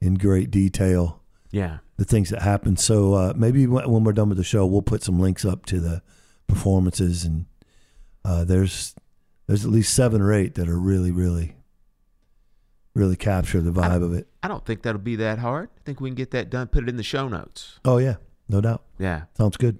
in 0.00 0.14
great 0.14 0.50
detail 0.50 1.22
Yeah. 1.54 1.78
the 1.96 2.04
things 2.04 2.30
that 2.30 2.42
happen. 2.42 2.76
So 2.76 3.14
uh, 3.14 3.32
maybe 3.36 3.66
when 3.66 4.04
we're 4.04 4.12
done 4.12 4.28
with 4.28 4.38
the 4.38 4.44
show, 4.44 4.66
we'll 4.66 4.82
put 4.82 5.02
some 5.02 5.20
links 5.20 5.44
up 5.44 5.64
to 5.66 5.78
the 5.80 6.02
performances, 6.48 7.24
and 7.24 7.46
uh, 8.24 8.44
there's 8.44 8.94
there's 9.46 9.64
at 9.64 9.70
least 9.70 9.94
seven 9.94 10.20
or 10.20 10.32
eight 10.32 10.54
that 10.56 10.68
are 10.68 10.78
really, 10.78 11.10
really, 11.12 11.54
really 12.94 13.16
capture 13.16 13.60
the 13.60 13.70
vibe 13.70 14.02
of 14.02 14.14
it. 14.14 14.26
I 14.42 14.48
don't 14.48 14.64
think 14.64 14.82
that'll 14.82 15.00
be 15.00 15.16
that 15.16 15.38
hard. 15.38 15.68
I 15.76 15.80
think 15.84 16.00
we 16.00 16.08
can 16.10 16.16
get 16.16 16.30
that 16.32 16.50
done. 16.50 16.66
Put 16.68 16.82
it 16.84 16.88
in 16.88 16.96
the 16.96 17.02
show 17.02 17.28
notes. 17.28 17.78
Oh 17.84 17.98
yeah, 17.98 18.16
no 18.48 18.60
doubt. 18.60 18.82
Yeah. 18.98 19.22
Sounds 19.36 19.56
good. 19.56 19.78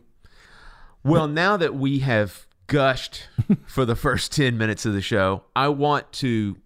Well, 1.03 1.29
now 1.29 1.57
that 1.59 1.75
we 1.75 1.99
have 1.99 2.47
gushed 2.67 3.29
for 3.67 3.85
the 3.85 3.95
first 3.97 4.33
10 4.33 4.57
minutes 4.57 4.87
of 4.87 4.95
the 4.95 5.03
show, 5.03 5.43
I 5.55 5.69
want 5.69 6.11
to 6.15 6.57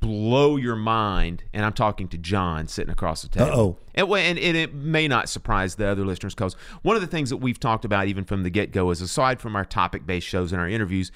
blow 0.00 0.56
your 0.56 0.76
mind. 0.76 1.44
And 1.52 1.64
I'm 1.64 1.72
talking 1.72 2.08
to 2.08 2.18
John 2.18 2.68
sitting 2.68 2.92
across 2.92 3.22
the 3.22 3.28
table. 3.28 3.50
Uh-oh. 3.50 3.76
And, 3.94 4.10
and, 4.10 4.38
and 4.38 4.56
it 4.56 4.74
may 4.74 5.08
not 5.08 5.28
surprise 5.28 5.74
the 5.74 5.86
other 5.86 6.04
listeners 6.04 6.34
because 6.34 6.54
one 6.82 6.96
of 6.96 7.02
the 7.02 7.08
things 7.08 7.30
that 7.30 7.38
we've 7.38 7.58
talked 7.58 7.84
about 7.84 8.06
even 8.06 8.24
from 8.24 8.42
the 8.42 8.50
get 8.50 8.72
go 8.72 8.90
is 8.90 9.00
aside 9.00 9.40
from 9.40 9.56
our 9.56 9.64
topic 9.64 10.06
based 10.06 10.26
shows 10.26 10.52
and 10.52 10.60
our 10.60 10.68
interviews, 10.68 11.10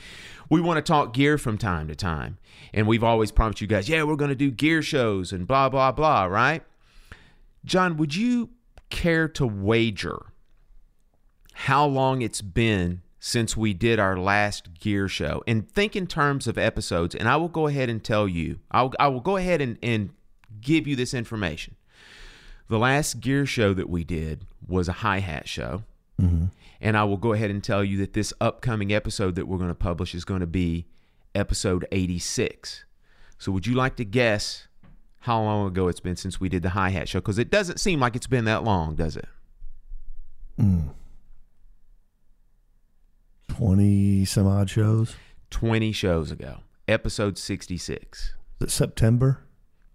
we 0.51 0.61
want 0.61 0.79
to 0.79 0.83
talk 0.83 1.13
gear 1.15 1.39
from 1.39 1.59
time 1.59 1.89
to 1.89 1.95
time. 1.95 2.39
And 2.75 2.87
we've 2.87 3.05
always 3.05 3.31
promised 3.31 3.61
you 3.61 3.67
guys, 3.67 3.89
yeah, 3.89 4.03
we're 4.03 4.17
going 4.17 4.31
to 4.31 4.35
do 4.35 4.51
gear 4.51 4.83
shows 4.83 5.33
and 5.33 5.47
blah, 5.47 5.69
blah, 5.69 5.93
blah, 5.93 6.25
right? 6.25 6.63
John, 7.65 7.97
would 7.97 8.15
you 8.17 8.51
care 8.91 9.29
to 9.29 9.47
wager 9.47 10.27
how 11.55 11.87
long 11.87 12.23
it's 12.23 12.43
been 12.43 13.03
since 13.25 13.57
we 13.57 13.73
did 13.73 14.01
our 14.01 14.17
last 14.17 14.81
gear 14.81 15.07
show. 15.07 15.45
And 15.47 15.71
think 15.71 15.95
in 15.95 16.09
terms 16.09 16.49
of 16.49 16.59
episodes 16.59 17.15
and 17.15 17.29
i 17.29 17.37
will 17.37 17.49
go 17.49 17.69
ahead 17.69 17.89
and 17.89 18.03
tell 18.03 18.27
you 18.27 18.59
I'll, 18.73 18.93
i 18.99 19.07
will 19.07 19.21
go 19.21 19.37
ahead 19.37 19.61
and, 19.61 19.79
and 19.81 20.11
give 20.61 20.89
you 20.89 20.97
this 20.97 21.15
information. 21.15 21.77
The 22.69 22.81
last 22.81 23.21
gear 23.21 23.47
show 23.47 23.75
that 23.75 23.89
we 23.89 24.03
did 24.03 24.45
was 24.67 24.89
a 24.89 24.93
hi-hat 24.93 25.49
show. 25.49 25.85
Mm-hmm. 26.21 26.47
And 26.81 26.97
i 26.97 27.05
will 27.05 27.17
go 27.17 27.33
ahead 27.33 27.51
and 27.51 27.63
tell 27.63 27.85
you 27.85 27.97
that 27.99 28.13
this 28.13 28.35
upcoming 28.41 28.93
episode 28.93 29.37
that 29.37 29.47
we're 29.47 29.59
going 29.59 29.71
to 29.71 29.75
publish 29.77 30.17
is 30.17 30.25
going 30.25 30.41
to 30.41 30.47
be 30.49 30.87
episode 31.33 31.87
86 31.93 32.85
so 33.39 33.53
would 33.53 33.69
you 33.69 33.75
like 33.75 33.95
to 33.97 34.05
guess 34.05 34.67
how 35.21 35.41
long 35.41 35.69
ago 35.69 35.87
it's 35.87 36.01
been 36.01 36.17
since 36.17 36.41
we 36.41 36.49
did 36.49 36.63
the 36.63 36.71
hi-hat 36.71 37.09
show? 37.09 37.21
Because 37.21 37.39
it 37.39 37.51
doesn't 37.51 37.79
seem 37.79 38.01
like 38.01 38.17
it's 38.17 38.27
been 38.27 38.45
that 38.47 38.65
long 38.65 38.97
does 38.97 39.17
it 39.17 39.29
mm. 40.61 40.89
Twenty 43.63 44.25
some 44.25 44.47
odd 44.49 44.69
shows. 44.69 45.15
20 45.51 45.93
shows 45.93 46.31
ago, 46.33 46.59
episode 46.89 47.37
66. 47.39 48.19
Is 48.23 48.35
it 48.61 48.71
September? 48.71 49.45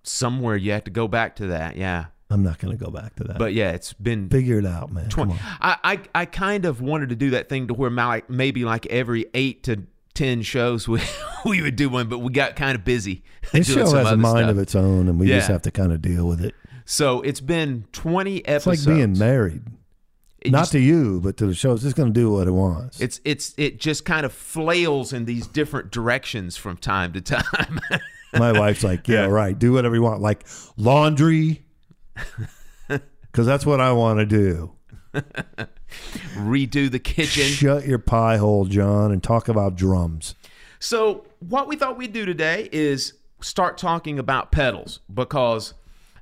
Somewhere 0.03 0.55
you 0.55 0.71
have 0.71 0.83
to 0.85 0.91
go 0.91 1.07
back 1.07 1.35
to 1.37 1.47
that, 1.47 1.75
yeah. 1.75 2.05
I'm 2.29 2.43
not 2.43 2.59
going 2.59 2.77
to 2.77 2.83
go 2.83 2.91
back 2.91 3.15
to 3.15 3.23
that. 3.25 3.37
But 3.39 3.53
yeah, 3.53 3.71
it's 3.71 3.91
been 3.93 4.29
figured 4.29 4.63
it 4.65 4.67
out, 4.69 4.91
man. 4.91 5.09
Come 5.09 5.29
20. 5.29 5.31
on. 5.33 5.39
I, 5.59 5.77
I 5.83 5.99
I 6.21 6.25
kind 6.25 6.65
of 6.65 6.79
wanted 6.79 7.09
to 7.09 7.15
do 7.15 7.31
that 7.31 7.49
thing 7.49 7.67
to 7.67 7.73
where 7.73 7.89
my, 7.89 8.21
maybe 8.29 8.63
like 8.65 8.85
every 8.87 9.25
eight 9.33 9.63
to 9.63 9.83
ten 10.13 10.43
shows 10.43 10.87
we 10.87 11.01
we 11.45 11.61
would 11.61 11.75
do 11.75 11.89
one, 11.89 12.07
but 12.07 12.19
we 12.19 12.31
got 12.31 12.55
kind 12.55 12.75
of 12.75 12.85
busy. 12.85 13.23
This 13.51 13.67
show 13.73 13.79
has 13.79 14.11
a 14.11 14.15
mind 14.17 14.45
stuff. 14.45 14.51
of 14.51 14.59
its 14.59 14.75
own, 14.75 15.07
and 15.09 15.19
we 15.19 15.27
just 15.27 15.47
have 15.49 15.63
to 15.63 15.71
kind 15.71 15.91
of 15.91 16.01
deal 16.01 16.25
with 16.27 16.43
it. 16.43 16.53
So 16.85 17.21
it's 17.21 17.41
been 17.41 17.85
20 17.93 18.37
It's 18.37 18.47
episodes. 18.67 18.87
like 18.87 18.95
being 18.97 19.17
married. 19.17 19.63
It 20.41 20.51
Not 20.51 20.59
just- 20.59 20.71
to 20.73 20.79
you, 20.79 21.19
but 21.21 21.35
to 21.37 21.47
the 21.47 21.55
show. 21.55 21.73
It's 21.73 21.83
just 21.83 21.95
going 21.95 22.13
to 22.13 22.19
do 22.19 22.31
what 22.31 22.47
it 22.47 22.51
wants. 22.51 23.01
It's 23.01 23.19
it's 23.25 23.53
it 23.57 23.79
just 23.79 24.05
kind 24.05 24.25
of 24.25 24.31
flails 24.31 25.11
in 25.13 25.25
these 25.25 25.47
different 25.47 25.91
directions 25.91 26.55
from 26.57 26.77
time 26.77 27.13
to 27.13 27.21
time. 27.21 27.79
My 28.33 28.51
wife's 28.51 28.83
like, 28.83 29.07
yeah, 29.07 29.23
Yeah. 29.25 29.31
right. 29.31 29.57
Do 29.57 29.73
whatever 29.73 29.95
you 29.95 30.01
want, 30.03 30.21
like 30.21 30.45
laundry, 30.77 31.63
because 32.87 33.45
that's 33.47 33.65
what 33.65 33.81
I 33.81 33.91
want 33.93 34.19
to 34.19 34.25
do. 34.25 34.73
Redo 36.35 36.91
the 36.91 36.99
kitchen. 36.99 37.43
Shut 37.47 37.87
your 37.87 37.99
pie 37.99 38.37
hole, 38.37 38.65
John, 38.65 39.11
and 39.11 39.23
talk 39.23 39.47
about 39.47 39.75
drums. 39.75 40.35
So, 40.79 41.25
what 41.39 41.67
we 41.67 41.75
thought 41.75 41.97
we'd 41.97 42.13
do 42.13 42.25
today 42.25 42.69
is 42.71 43.13
start 43.41 43.77
talking 43.77 44.19
about 44.19 44.51
pedals 44.51 44.99
because 45.11 45.73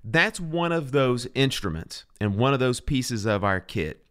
that's 0.03 0.39
one 0.39 0.71
of 0.71 0.91
those 0.91 1.27
instruments 1.35 2.05
and 2.21 2.35
one 2.37 2.53
of 2.53 2.59
those 2.59 2.79
pieces 2.79 3.25
of 3.25 3.43
our 3.43 3.59
kit 3.59 4.04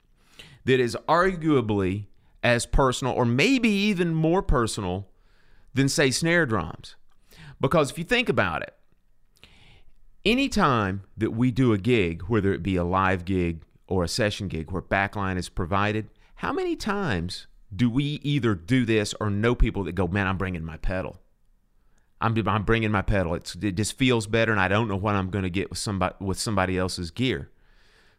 that 0.64 0.80
is 0.80 0.96
arguably 1.08 2.06
as 2.42 2.66
personal 2.66 3.14
or 3.14 3.24
maybe 3.24 3.68
even 3.68 4.14
more 4.14 4.42
personal 4.42 5.08
than, 5.72 5.88
say, 5.88 6.10
snare 6.10 6.46
drums. 6.46 6.96
Because 7.60 7.90
if 7.90 7.98
you 7.98 8.04
think 8.04 8.28
about 8.28 8.62
it, 8.62 8.74
anytime 10.24 11.02
that 11.16 11.32
we 11.32 11.50
do 11.50 11.72
a 11.72 11.78
gig, 11.78 12.22
whether 12.22 12.52
it 12.52 12.62
be 12.62 12.76
a 12.76 12.84
live 12.84 13.24
gig 13.24 13.62
or 13.86 14.04
a 14.04 14.08
session 14.08 14.48
gig 14.48 14.70
where 14.70 14.82
backline 14.82 15.36
is 15.36 15.48
provided, 15.48 16.08
how 16.36 16.52
many 16.52 16.76
times 16.76 17.46
do 17.74 17.90
we 17.90 18.20
either 18.22 18.54
do 18.54 18.84
this 18.84 19.14
or 19.20 19.30
know 19.30 19.54
people 19.54 19.84
that 19.84 19.94
go, 19.94 20.06
man, 20.06 20.26
I'm 20.26 20.38
bringing 20.38 20.64
my 20.64 20.76
pedal? 20.76 21.20
I'm, 22.20 22.36
I'm 22.48 22.64
bringing 22.64 22.90
my 22.90 23.02
pedal. 23.02 23.34
It's, 23.34 23.54
it 23.56 23.72
just 23.72 23.98
feels 23.98 24.26
better, 24.26 24.52
and 24.52 24.60
I 24.60 24.68
don't 24.68 24.88
know 24.88 24.96
what 24.96 25.14
I'm 25.14 25.30
going 25.30 25.42
to 25.42 25.50
get 25.50 25.68
with 25.68 25.78
somebody 25.78 26.14
with 26.20 26.38
somebody 26.38 26.78
else's 26.78 27.10
gear. 27.10 27.50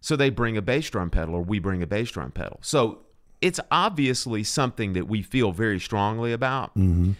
So 0.06 0.16
they 0.16 0.30
bring 0.30 0.56
a 0.56 0.62
bass 0.62 0.88
drum 0.88 1.10
pedal, 1.10 1.34
or 1.34 1.42
we 1.42 1.58
bring 1.58 1.82
a 1.82 1.88
bass 1.88 2.12
drum 2.12 2.30
pedal. 2.30 2.60
So 2.62 3.00
it's 3.42 3.60
obviously 3.72 4.44
something 4.44 4.94
that 4.94 5.08
we 5.08 5.24
feel 5.24 5.52
very 5.52 5.80
strongly 5.80 6.32
about. 6.32 6.78
Mm-hmm. 6.78 7.14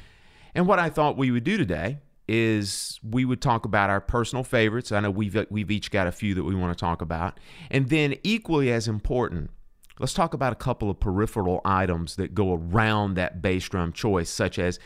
And 0.54 0.68
what 0.68 0.78
I 0.78 0.92
thought 0.92 1.18
we 1.18 1.32
would 1.32 1.44
do 1.44 1.58
today 1.58 1.98
is 2.28 3.00
we 3.02 3.26
would 3.26 3.42
talk 3.42 3.66
about 3.66 3.90
our 3.90 4.00
personal 4.00 4.44
favorites. 4.44 4.92
I 4.92 5.00
know 5.00 5.10
we've 5.10 5.36
we've 5.50 5.72
each 5.72 5.90
got 5.90 6.06
a 6.06 6.12
few 6.12 6.36
that 6.36 6.44
we 6.44 6.54
want 6.54 6.78
to 6.78 6.80
talk 6.80 7.02
about, 7.02 7.40
and 7.72 7.90
then 7.90 8.18
equally 8.22 8.72
as 8.72 8.88
important, 8.88 9.50
let's 9.98 10.14
talk 10.14 10.36
about 10.36 10.54
a 10.54 10.56
couple 10.56 10.92
of 10.92 11.00
peripheral 11.00 11.62
items 11.66 12.18
that 12.18 12.36
go 12.36 12.54
around 12.54 13.16
that 13.16 13.42
bass 13.42 13.68
drum 13.68 13.94
choice, 13.94 14.30
such 14.30 14.60
as 14.60 14.78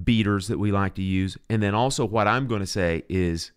beaters 0.00 0.46
that 0.46 0.60
we 0.60 0.70
like 0.70 0.94
to 0.94 1.02
use, 1.02 1.36
and 1.50 1.60
then 1.60 1.74
also 1.74 2.04
what 2.04 2.28
I'm 2.28 2.46
going 2.46 2.60
to 2.60 2.68
say 2.68 3.02
is 3.08 3.50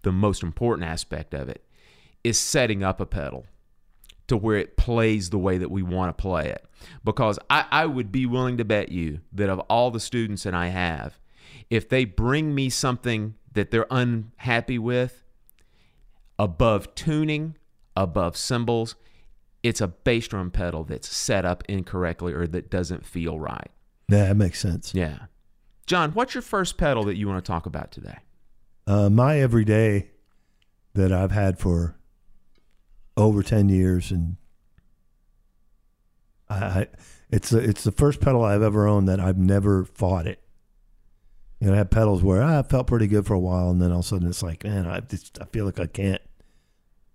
the 0.00 0.12
most 0.12 0.42
important 0.42 0.88
aspect 0.88 1.34
of 1.34 1.50
it 1.50 1.62
is 2.24 2.40
setting 2.40 2.82
up 2.82 3.00
a 3.00 3.06
pedal 3.06 3.46
to 4.26 4.36
where 4.36 4.56
it 4.56 4.76
plays 4.76 5.30
the 5.30 5.38
way 5.38 5.58
that 5.58 5.70
we 5.70 5.82
want 5.82 6.16
to 6.16 6.20
play 6.20 6.48
it. 6.48 6.64
Because 7.04 7.38
I, 7.50 7.66
I 7.70 7.86
would 7.86 8.10
be 8.10 8.26
willing 8.26 8.56
to 8.56 8.64
bet 8.64 8.90
you 8.90 9.20
that 9.32 9.50
of 9.50 9.60
all 9.60 9.90
the 9.90 10.00
students 10.00 10.42
that 10.44 10.54
I 10.54 10.68
have, 10.68 11.18
if 11.70 11.88
they 11.88 12.04
bring 12.04 12.54
me 12.54 12.70
something 12.70 13.34
that 13.52 13.70
they're 13.70 13.86
unhappy 13.90 14.78
with, 14.78 15.22
above 16.38 16.94
tuning, 16.94 17.56
above 17.96 18.36
cymbals, 18.36 18.96
it's 19.62 19.80
a 19.80 19.88
bass 19.88 20.28
drum 20.28 20.50
pedal 20.50 20.84
that's 20.84 21.08
set 21.08 21.44
up 21.44 21.62
incorrectly 21.68 22.32
or 22.32 22.46
that 22.46 22.70
doesn't 22.70 23.06
feel 23.06 23.38
right. 23.38 23.70
Yeah, 24.08 24.26
that 24.28 24.36
makes 24.36 24.60
sense. 24.60 24.94
Yeah. 24.94 25.26
John, 25.86 26.12
what's 26.12 26.34
your 26.34 26.42
first 26.42 26.76
pedal 26.76 27.04
that 27.04 27.16
you 27.16 27.28
want 27.28 27.44
to 27.44 27.50
talk 27.50 27.66
about 27.66 27.92
today? 27.92 28.18
Uh, 28.86 29.08
my 29.08 29.40
everyday 29.40 30.10
that 30.94 31.12
I've 31.12 31.30
had 31.30 31.58
for 31.58 31.96
over 33.16 33.42
ten 33.42 33.68
years, 33.68 34.10
and 34.10 34.36
I, 36.48 36.54
I 36.56 36.86
it's 37.30 37.52
a, 37.52 37.58
it's 37.58 37.84
the 37.84 37.92
first 37.92 38.20
pedal 38.20 38.44
I've 38.44 38.62
ever 38.62 38.86
owned 38.86 39.08
that 39.08 39.20
I've 39.20 39.38
never 39.38 39.84
fought 39.84 40.26
it. 40.26 40.40
You 41.60 41.68
know, 41.68 41.74
I 41.74 41.78
had 41.78 41.90
pedals 41.90 42.22
where 42.22 42.42
ah, 42.42 42.58
I 42.58 42.62
felt 42.62 42.86
pretty 42.86 43.06
good 43.06 43.26
for 43.26 43.34
a 43.34 43.40
while, 43.40 43.70
and 43.70 43.80
then 43.80 43.90
all 43.90 44.00
of 44.00 44.04
a 44.04 44.08
sudden 44.08 44.28
it's 44.28 44.42
like, 44.42 44.64
man, 44.64 44.86
I 44.86 45.00
just 45.00 45.38
I 45.40 45.46
feel 45.46 45.64
like 45.64 45.80
I 45.80 45.86
can't 45.86 46.22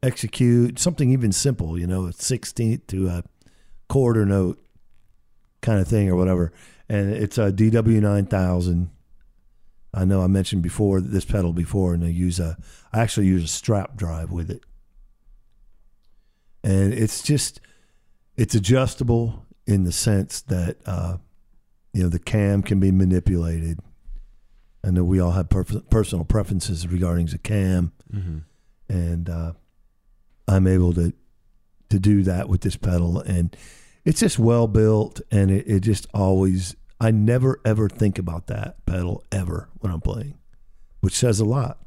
execute 0.02 0.80
something 0.80 1.12
even 1.12 1.32
simple. 1.32 1.78
You 1.78 1.88
know, 1.88 2.06
a 2.06 2.14
sixteenth 2.14 2.88
to 2.88 3.08
a 3.08 3.24
quarter 3.88 4.26
note 4.26 4.64
kind 5.62 5.80
of 5.80 5.88
thing 5.88 6.10
or 6.10 6.16
whatever. 6.16 6.52
And 6.88 7.12
it's 7.12 7.38
a 7.38 7.52
DW 7.52 8.02
nine 8.02 8.26
thousand. 8.26 8.90
I 9.94 10.06
know 10.06 10.22
I 10.22 10.28
mentioned 10.28 10.62
before 10.62 11.02
this 11.02 11.26
pedal 11.26 11.54
before, 11.54 11.94
and 11.94 12.04
I 12.04 12.08
use 12.08 12.40
a 12.40 12.58
I 12.94 13.00
actually 13.00 13.28
use 13.28 13.44
a 13.44 13.48
strap 13.48 13.96
drive 13.96 14.32
with 14.32 14.50
it, 14.50 14.64
and 16.64 16.94
it's 16.94 17.22
just 17.22 17.62
it's 18.38 18.56
adjustable 18.56 19.46
in 19.68 19.84
the 19.84 19.92
sense 19.92 20.42
that 20.42 20.78
uh, 20.86 21.18
you 21.94 22.04
know 22.04 22.10
the 22.10 22.20
cam 22.20 22.62
can 22.62 22.80
be 22.80 22.92
manipulated. 22.92 23.80
I 24.84 24.92
know 24.92 25.04
we 25.04 25.20
all 25.20 25.32
have 25.32 25.50
per- 25.50 25.64
personal 25.64 26.24
preferences 26.26 26.88
regarding 26.88 27.28
the 27.28 27.38
cam, 27.38 27.92
and 28.88 29.30
uh, 29.30 29.54
I'm 30.48 30.68
able 30.68 30.94
to 30.94 31.14
to 31.90 32.00
do 32.00 32.24
that 32.24 32.48
with 32.50 32.62
this 32.62 32.76
pedal, 32.78 33.20
and 33.20 33.56
it's 34.06 34.20
just 34.22 34.40
well 34.40 34.68
built, 34.68 35.22
and 35.32 35.52
it, 35.52 35.68
it 35.68 35.80
just 35.82 36.08
always. 36.14 36.76
I 37.02 37.12
never 37.12 37.62
ever 37.64 37.88
think 37.88 38.20
about 38.20 38.48
that 38.48 38.86
pedal 38.86 39.24
ever 39.32 39.70
when 39.80 39.92
I'm 39.92 40.02
playing, 40.02 40.38
which 41.00 41.14
says 41.14 41.40
a 41.40 41.46
lot. 41.46 41.80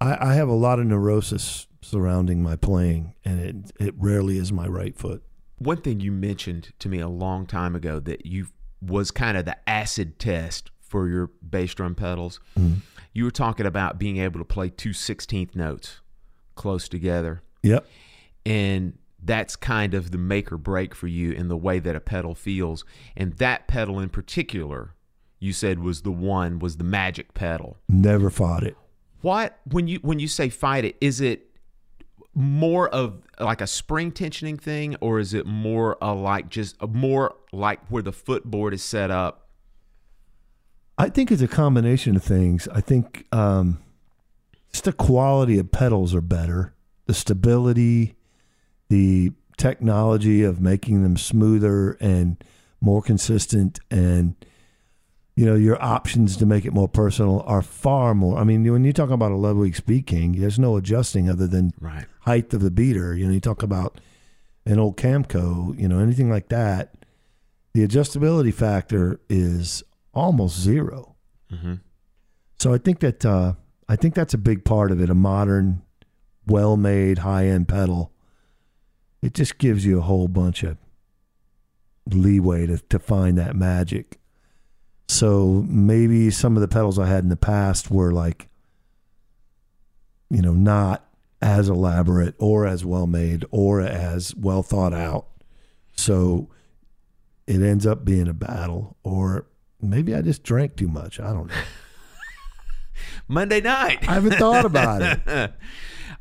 I, 0.00 0.30
I 0.30 0.34
have 0.34 0.48
a 0.48 0.54
lot 0.54 0.78
of 0.78 0.86
neurosis 0.86 1.66
surrounding 1.84 2.42
my 2.42 2.56
playing, 2.56 3.14
and 3.24 3.40
it 3.40 3.72
it 3.78 3.94
rarely 3.96 4.38
is 4.38 4.52
my 4.52 4.66
right 4.66 4.96
foot. 4.96 5.22
One 5.58 5.78
thing 5.78 6.00
you 6.00 6.12
mentioned 6.12 6.72
to 6.80 6.88
me 6.88 6.98
a 7.00 7.08
long 7.08 7.46
time 7.46 7.76
ago 7.76 8.00
that 8.00 8.26
you 8.26 8.48
was 8.80 9.10
kind 9.10 9.36
of 9.36 9.44
the 9.44 9.56
acid 9.68 10.18
test 10.18 10.70
for 10.80 11.08
your 11.08 11.30
bass 11.48 11.74
drum 11.74 11.94
pedals. 11.94 12.40
Mm-hmm. 12.58 12.80
You 13.12 13.24
were 13.24 13.30
talking 13.30 13.66
about 13.66 13.98
being 13.98 14.18
able 14.18 14.38
to 14.40 14.44
play 14.44 14.68
two 14.68 14.90
16th 14.90 15.54
notes 15.56 16.00
close 16.54 16.88
together. 16.88 17.42
Yep. 17.62 17.86
And 18.44 18.98
that's 19.22 19.56
kind 19.56 19.94
of 19.94 20.10
the 20.10 20.18
make 20.18 20.52
or 20.52 20.58
break 20.58 20.94
for 20.94 21.06
you 21.06 21.32
in 21.32 21.48
the 21.48 21.56
way 21.56 21.78
that 21.78 21.96
a 21.96 22.00
pedal 22.00 22.34
feels. 22.34 22.84
And 23.16 23.32
that 23.34 23.66
pedal 23.66 23.98
in 23.98 24.10
particular, 24.10 24.94
you 25.40 25.52
said 25.52 25.78
was 25.78 26.02
the 26.02 26.12
one, 26.12 26.58
was 26.58 26.76
the 26.76 26.84
magic 26.84 27.34
pedal. 27.34 27.78
Never 27.88 28.30
fought 28.30 28.62
it. 28.62 28.76
What 29.22 29.58
when 29.64 29.88
you 29.88 29.98
when 30.02 30.18
you 30.18 30.28
say 30.28 30.50
fight 30.50 30.84
it, 30.84 30.96
is 31.00 31.20
it 31.22 31.43
more 32.34 32.88
of 32.88 33.22
like 33.38 33.60
a 33.60 33.66
spring 33.66 34.12
tensioning 34.12 34.60
thing, 34.60 34.96
or 35.00 35.18
is 35.18 35.34
it 35.34 35.46
more 35.46 35.96
a 36.00 36.12
like 36.12 36.48
just 36.48 36.80
more 36.82 37.34
like 37.52 37.80
where 37.88 38.02
the 38.02 38.12
footboard 38.12 38.74
is 38.74 38.82
set 38.82 39.10
up? 39.10 39.48
I 40.96 41.08
think 41.08 41.32
it's 41.32 41.42
a 41.42 41.48
combination 41.48 42.16
of 42.16 42.22
things. 42.22 42.68
I 42.68 42.80
think 42.80 43.26
um, 43.32 43.80
just 44.72 44.84
the 44.84 44.92
quality 44.92 45.58
of 45.58 45.72
pedals 45.72 46.14
are 46.14 46.20
better, 46.20 46.74
the 47.06 47.14
stability, 47.14 48.14
the 48.88 49.32
technology 49.56 50.42
of 50.42 50.60
making 50.60 51.02
them 51.02 51.16
smoother 51.16 51.92
and 52.00 52.42
more 52.80 53.02
consistent, 53.02 53.80
and 53.90 54.36
you 55.36 55.44
know 55.44 55.54
your 55.56 55.82
options 55.82 56.36
to 56.36 56.46
make 56.46 56.64
it 56.64 56.72
more 56.72 56.88
personal 56.88 57.42
are 57.46 57.62
far 57.62 58.14
more. 58.14 58.38
I 58.38 58.44
mean, 58.44 58.70
when 58.72 58.84
you 58.84 58.92
talk 58.92 59.10
about 59.10 59.32
a 59.32 59.36
Ludwig 59.36 59.74
Speed 59.76 60.06
King, 60.06 60.32
there's 60.40 60.58
no 60.58 60.76
adjusting 60.76 61.28
other 61.28 61.46
than 61.46 61.72
Right. 61.80 62.06
height 62.20 62.52
of 62.54 62.60
the 62.60 62.70
beater. 62.70 63.14
You 63.16 63.26
know, 63.26 63.32
you 63.32 63.40
talk 63.40 63.62
about 63.62 64.00
an 64.66 64.78
old 64.78 64.96
Camco, 64.96 65.78
you 65.78 65.88
know, 65.88 65.98
anything 65.98 66.30
like 66.30 66.48
that. 66.48 66.94
The 67.72 67.86
adjustability 67.86 68.54
factor 68.54 69.20
is 69.28 69.82
almost 70.12 70.58
0 70.60 71.16
So 72.58 72.72
I 72.72 72.78
think 72.78 73.00
that 73.00 73.24
uh, 73.26 73.54
I 73.88 73.96
think 73.96 74.14
that's 74.14 74.34
a 74.34 74.38
big 74.38 74.64
part 74.64 74.90
of 74.92 75.00
it. 75.00 75.10
A 75.10 75.14
modern, 75.14 75.82
well-made, 76.46 77.18
high-end 77.18 77.66
pedal. 77.68 78.12
It 79.22 79.34
just 79.34 79.58
gives 79.58 79.84
you 79.84 79.98
a 79.98 80.02
whole 80.02 80.28
bunch 80.28 80.62
of 80.62 80.76
leeway 82.10 82.66
to 82.66 82.78
to 82.78 82.98
find 82.98 83.36
that 83.38 83.56
magic. 83.56 84.18
So 85.08 85.64
maybe 85.68 86.30
some 86.30 86.56
of 86.56 86.60
the 86.62 86.68
pedals 86.68 86.98
I 86.98 87.06
had 87.06 87.22
in 87.24 87.28
the 87.30 87.36
past 87.36 87.90
were 87.90 88.12
like, 88.12 88.48
you 90.30 90.40
know, 90.42 90.52
not 90.52 91.06
as 91.42 91.68
elaborate 91.68 92.34
or 92.38 92.66
as 92.66 92.84
well 92.84 93.06
made 93.06 93.44
or 93.50 93.80
as 93.80 94.34
well 94.34 94.62
thought 94.62 94.94
out. 94.94 95.26
So 95.96 96.48
it 97.46 97.60
ends 97.62 97.86
up 97.86 98.04
being 98.04 98.26
a 98.28 98.32
battle, 98.34 98.96
or 99.04 99.46
maybe 99.80 100.14
I 100.14 100.22
just 100.22 100.42
drank 100.42 100.76
too 100.76 100.88
much. 100.88 101.20
I 101.20 101.32
don't 101.32 101.48
know. 101.48 101.54
Monday 103.28 103.60
night. 103.60 104.08
I 104.08 104.14
haven't 104.14 104.36
thought 104.38 104.64
about 104.64 105.02
it. 105.02 105.52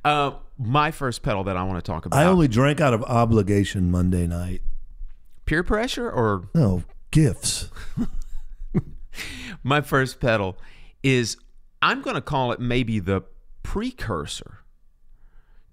Uh, 0.05 0.33
my 0.57 0.91
first 0.91 1.23
pedal 1.23 1.45
that 1.45 1.55
I 1.55 1.63
want 1.63 1.77
to 1.77 1.91
talk 1.91 2.05
about. 2.05 2.19
I 2.19 2.25
only 2.25 2.49
drank 2.49 2.81
out 2.81 2.93
of 2.93 3.01
obligation 3.03 3.89
Monday 3.89 4.27
night. 4.27 4.61
peer 5.45 5.63
pressure 5.63 6.11
or 6.11 6.49
No 6.53 6.83
gifts. 7.09 7.69
my 9.63 9.81
first 9.81 10.19
pedal 10.19 10.57
is 11.01 11.37
I'm 11.81 12.01
going 12.01 12.15
to 12.15 12.21
call 12.21 12.51
it 12.51 12.59
maybe 12.59 12.99
the 12.99 13.23
precursor 13.61 14.59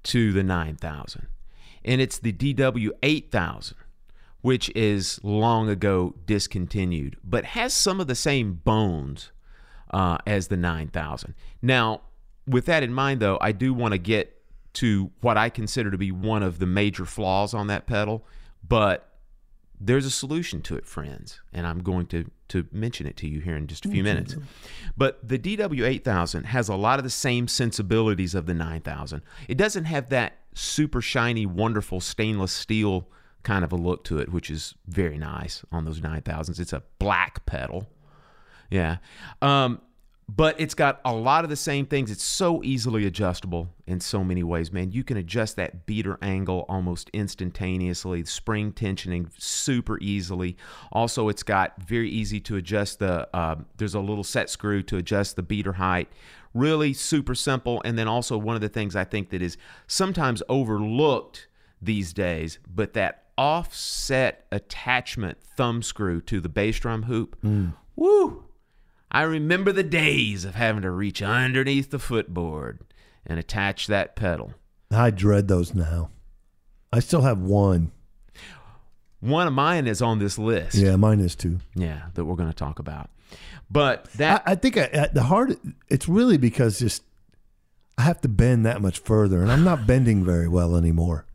to 0.03 0.33
the 0.33 0.43
9000 0.43 1.27
and 1.85 2.01
it's 2.01 2.19
the 2.19 2.33
DW 2.33 2.91
8000 3.03 3.77
which 4.41 4.71
is 4.75 5.21
long 5.23 5.69
ago 5.69 6.15
discontinued 6.25 7.17
but 7.23 7.45
has 7.45 7.75
some 7.75 8.01
of 8.01 8.07
the 8.07 8.15
same 8.15 8.55
bones 8.55 9.33
uh, 9.91 10.17
as 10.27 10.49
the 10.49 10.57
9000 10.57 11.35
now 11.61 12.01
with 12.47 12.65
that 12.67 12.83
in 12.83 12.95
mind 12.95 13.21
though 13.21 13.39
I 13.41 13.53
do 13.53 13.75
want 13.75 13.93
to 13.93 13.99
get 13.99 14.37
to 14.75 15.11
what 15.21 15.37
I 15.37 15.51
consider 15.51 15.91
to 15.91 15.99
be 15.99 16.13
one 16.13 16.43
of 16.43 16.59
the 16.59 16.67
major 16.67 17.05
flaws 17.05 17.53
on 17.53 17.67
that 17.67 17.87
pedal 17.87 18.25
but 18.67 19.10
there's 19.81 20.05
a 20.05 20.11
solution 20.11 20.61
to 20.63 20.77
it, 20.77 20.87
friends, 20.87 21.41
and 21.53 21.67
I'm 21.67 21.83
going 21.83 22.07
to 22.07 22.31
to 22.49 22.67
mention 22.73 23.07
it 23.07 23.17
to 23.19 23.29
you 23.29 23.41
here 23.41 23.57
in 23.57 23.69
just 23.69 23.87
a 23.87 23.89
few 23.89 24.03
minutes. 24.03 24.35
But 24.97 25.27
the 25.27 25.39
DW8000 25.39 26.47
has 26.47 26.69
a 26.69 26.75
lot 26.75 26.99
of 26.99 27.05
the 27.05 27.11
same 27.11 27.47
sensibilities 27.47 28.35
of 28.35 28.47
the 28.47 28.55
9000. 28.55 29.23
It 29.47 29.57
doesn't 29.57 29.85
have 29.85 30.09
that 30.11 30.39
super 30.53 31.01
shiny, 31.01 31.47
wonderful 31.47 32.01
stainless 32.01 32.53
steel 32.53 33.09
kind 33.45 33.65
of 33.65 33.73
a 33.73 33.77
look 33.77 34.03
to 34.05 34.19
it, 34.19 34.33
which 34.33 34.51
is 34.51 34.75
very 34.89 35.17
nice 35.17 35.65
on 35.71 35.85
those 35.85 36.01
9000s. 36.01 36.59
It's 36.59 36.73
a 36.73 36.83
black 36.99 37.47
pedal. 37.47 37.89
Yeah. 38.69 38.97
Um, 39.41 39.81
but 40.37 40.61
it's 40.61 40.75
got 40.75 41.01
a 41.05 41.13
lot 41.13 41.43
of 41.43 41.51
the 41.51 41.57
same 41.57 41.87
things. 41.87 42.09
It's 42.09 42.23
so 42.23 42.63
easily 42.63 43.05
adjustable 43.05 43.69
in 43.87 43.99
so 43.99 44.23
many 44.23 44.45
ways, 44.45 44.71
man. 44.71 44.93
You 44.93 45.03
can 45.03 45.17
adjust 45.17 45.57
that 45.57 45.87
beater 45.87 46.19
angle 46.23 46.67
almost 46.69 47.11
instantaneously, 47.13 48.25
spring 48.25 48.73
tensioning 48.73 49.31
super 49.39 49.99
easily. 50.01 50.57
Also, 50.93 51.29
it's 51.29 51.43
got 51.43 51.83
very 51.83 52.09
easy 52.09 52.39
to 52.41 52.55
adjust 52.55 53.01
the, 53.01 53.29
uh, 53.35 53.57
there's 53.79 53.95
a 53.95 54.01
little 54.01 54.23
set 54.23 54.49
screw 54.49 54.85
to 54.85 54.99
adjust 54.99 55.35
the 55.35 55.43
beater 55.43 55.73
height. 55.73 56.09
Really 56.55 56.93
super 56.93 57.35
simple. 57.35 57.83
And 57.85 57.99
then 57.99 58.07
also, 58.07 58.39
one 58.39 58.55
of 58.55 58.61
the 58.61 58.69
things 58.69 58.95
I 58.95 59.05
think 59.05 59.31
that 59.31 59.43
is 59.43 59.57
sometimes 59.89 60.45
overlooked 60.49 61.49
these 61.83 62.13
days, 62.13 62.61
but 62.73 62.93
that 62.93 63.25
offset 63.37 64.47
attachment 64.53 65.39
thumb 65.57 65.83
screw 65.83 66.21
to 66.21 66.41
the 66.41 66.49
bass 66.49 66.79
drum 66.79 67.05
hoop. 67.05 67.37
Woo! 67.97 68.45
I 69.11 69.23
remember 69.23 69.73
the 69.73 69.83
days 69.83 70.45
of 70.45 70.55
having 70.55 70.83
to 70.83 70.91
reach 70.91 71.21
underneath 71.23 71.91
the 71.91 71.99
footboard 71.99 72.81
and 73.27 73.39
attach 73.39 73.87
that 73.89 74.15
pedal. 74.17 74.55
I 74.91 75.11
dread 75.11 75.49
those 75.49 75.75
now. 75.75 76.11
I 76.93 77.01
still 77.01 77.23
have 77.23 77.39
one. 77.39 77.93
One 79.21 79.47
of 79.47 79.53
mine 79.53 79.87
is 79.87 80.01
on 80.01 80.19
this 80.19 80.39
list. 80.39 80.77
Yeah, 80.77 80.97
mine 80.97 81.21
is 81.21 81.35
too. 81.35 81.59
Yeah, 81.75 82.07
that 82.15 82.25
we're 82.25 82.37
going 82.37 82.49
to 82.49 82.55
talk 82.55 82.79
about. 82.79 83.11
But 83.71 84.05
that 84.15 84.43
I, 84.47 84.53
I 84.53 84.55
think 84.55 84.77
I, 84.77 84.83
at 84.85 85.15
the 85.15 85.25
hard, 85.25 85.57
it's 85.89 86.09
really 86.09 86.39
because 86.39 86.79
just 86.79 87.03
I 87.99 88.03
have 88.03 88.21
to 88.23 88.29
bend 88.29 88.65
that 88.67 88.81
much 88.81 88.99
further, 89.01 89.43
and 89.43 89.53
I'm 89.53 89.63
not 89.63 89.87
bending 89.87 90.25
very 90.25 90.49
well 90.49 90.75
anymore. 90.77 91.27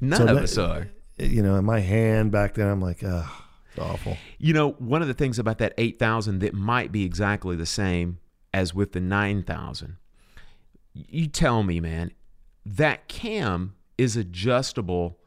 none 0.00 0.18
so 0.18 0.26
of 0.26 0.34
that- 0.36 0.44
us 0.44 0.58
are. 0.58 0.88
You 1.16 1.44
know, 1.44 1.54
in 1.54 1.64
my 1.64 1.78
hand 1.78 2.32
back 2.32 2.54
then, 2.54 2.66
I'm 2.66 2.80
like, 2.82 3.04
ugh, 3.04 3.30
it's 3.74 3.84
awful. 3.84 4.16
You 4.38 4.52
know, 4.52 4.72
one 4.72 5.02
of 5.02 5.08
the 5.08 5.14
things 5.14 5.38
about 5.38 5.58
that 5.58 5.74
8000 5.78 6.40
that 6.40 6.54
might 6.54 6.92
be 6.92 7.04
exactly 7.04 7.56
the 7.56 7.66
same 7.66 8.18
as 8.52 8.74
with 8.74 8.92
the 8.92 9.00
9000. 9.00 9.96
You 10.92 11.26
tell 11.26 11.62
me, 11.62 11.80
man, 11.80 12.12
that 12.64 13.08
cam 13.08 13.74
is 13.98 14.16
adjustable 14.16 15.18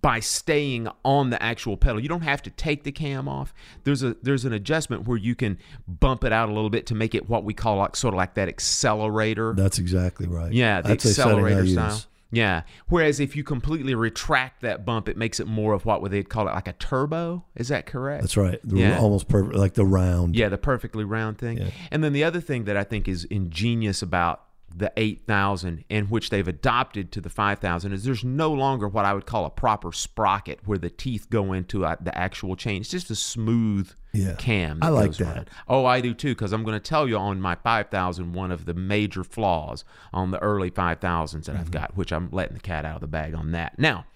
by 0.00 0.20
staying 0.20 0.88
on 1.04 1.30
the 1.30 1.42
actual 1.42 1.76
pedal. 1.76 2.00
You 2.00 2.08
don't 2.08 2.22
have 2.22 2.40
to 2.42 2.50
take 2.50 2.84
the 2.84 2.92
cam 2.92 3.28
off. 3.28 3.52
There's 3.84 4.02
a 4.02 4.16
there's 4.22 4.44
an 4.44 4.52
adjustment 4.52 5.06
where 5.06 5.18
you 5.18 5.34
can 5.34 5.58
bump 5.86 6.24
it 6.24 6.32
out 6.32 6.48
a 6.48 6.52
little 6.52 6.70
bit 6.70 6.86
to 6.86 6.94
make 6.94 7.14
it 7.14 7.28
what 7.28 7.44
we 7.44 7.52
call 7.52 7.76
like 7.76 7.96
sort 7.96 8.14
of 8.14 8.18
like 8.18 8.34
that 8.34 8.48
accelerator. 8.48 9.52
That's 9.54 9.78
exactly 9.78 10.26
right. 10.26 10.52
Yeah, 10.52 10.80
the 10.80 10.88
That's 10.88 11.04
a 11.04 11.14
setting 11.14 11.32
I 11.32 11.34
accelerator 11.34 11.64
use. 11.64 12.06
Yeah. 12.32 12.62
Whereas 12.88 13.20
if 13.20 13.36
you 13.36 13.44
completely 13.44 13.94
retract 13.94 14.62
that 14.62 14.84
bump, 14.84 15.08
it 15.08 15.16
makes 15.16 15.38
it 15.38 15.46
more 15.46 15.74
of 15.74 15.84
what 15.84 16.00
would 16.02 16.10
they 16.10 16.16
would 16.18 16.30
call 16.30 16.48
it, 16.48 16.52
like 16.52 16.66
a 16.66 16.72
turbo. 16.72 17.44
Is 17.54 17.68
that 17.68 17.86
correct? 17.86 18.22
That's 18.22 18.36
right. 18.36 18.58
The- 18.64 18.78
Yeah. 18.78 18.98
Almost 18.98 19.28
perfect, 19.28 19.54
like 19.54 19.74
the 19.74 19.84
round. 19.84 20.34
Yeah, 20.34 20.48
the 20.48 20.58
perfectly 20.58 21.04
round 21.04 21.38
thing. 21.38 21.58
Yeah. 21.58 21.68
And 21.90 22.02
then 22.02 22.12
the 22.12 22.24
other 22.24 22.40
thing 22.40 22.64
that 22.64 22.76
I 22.76 22.84
think 22.84 23.06
is 23.06 23.24
ingenious 23.24 24.00
about 24.02 24.42
the 24.74 24.92
8000 24.96 25.84
and 25.90 26.10
which 26.10 26.30
they've 26.30 26.46
adopted 26.48 27.12
to 27.12 27.20
the 27.20 27.28
5000 27.28 27.92
is 27.92 28.04
there's 28.04 28.24
no 28.24 28.52
longer 28.52 28.88
what 28.88 29.04
I 29.04 29.12
would 29.14 29.26
call 29.26 29.44
a 29.44 29.50
proper 29.50 29.92
sprocket 29.92 30.60
where 30.66 30.78
the 30.78 30.90
teeth 30.90 31.28
go 31.30 31.52
into 31.52 31.84
uh, 31.84 31.96
the 32.00 32.16
actual 32.16 32.56
chain. 32.56 32.80
It's 32.80 32.90
just 32.90 33.10
a 33.10 33.14
smooth 33.14 33.90
Yeah. 34.12 34.34
cam. 34.38 34.78
I 34.82 34.88
like 34.88 35.12
that. 35.16 35.36
around. 35.36 35.50
Oh, 35.68 35.84
I 35.84 36.00
do 36.00 36.14
too 36.14 36.30
because 36.34 36.52
I'm 36.52 36.64
going 36.64 36.74
to 36.78 36.80
tell 36.80 37.08
you 37.08 37.16
on 37.16 37.40
my 37.40 37.54
5000 37.54 38.32
one 38.32 38.50
of 38.50 38.64
the 38.64 38.74
major 38.74 39.24
flaws 39.24 39.84
on 40.12 40.30
the 40.30 40.38
early 40.40 40.70
5000s 40.70 41.44
that 41.44 41.56
I've 41.56 41.62
Mm-hmm. 41.62 41.70
got, 41.70 41.96
which 41.96 42.12
I'm 42.12 42.28
letting 42.30 42.54
the 42.54 42.60
cat 42.60 42.84
out 42.84 42.96
of 42.96 43.00
the 43.02 43.06
bag 43.08 43.34
on 43.34 43.52
that. 43.52 43.78
Now, 43.78 44.06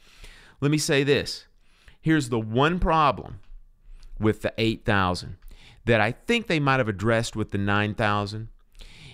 let 0.61 0.71
me 0.71 0.79
say 0.79 1.05
this. 1.05 1.47
Here's 2.01 2.29
the 2.29 2.39
one 2.41 2.79
problem 2.79 3.41
with 4.19 4.43
the 4.43 4.53
8000 4.59 5.37
that 5.85 6.01
I 6.01 6.13
think 6.13 6.47
they 6.47 6.59
might 6.61 6.79
have 6.79 6.89
addressed 6.89 7.37
with 7.37 7.51
the 7.51 7.59
9000 7.59 8.49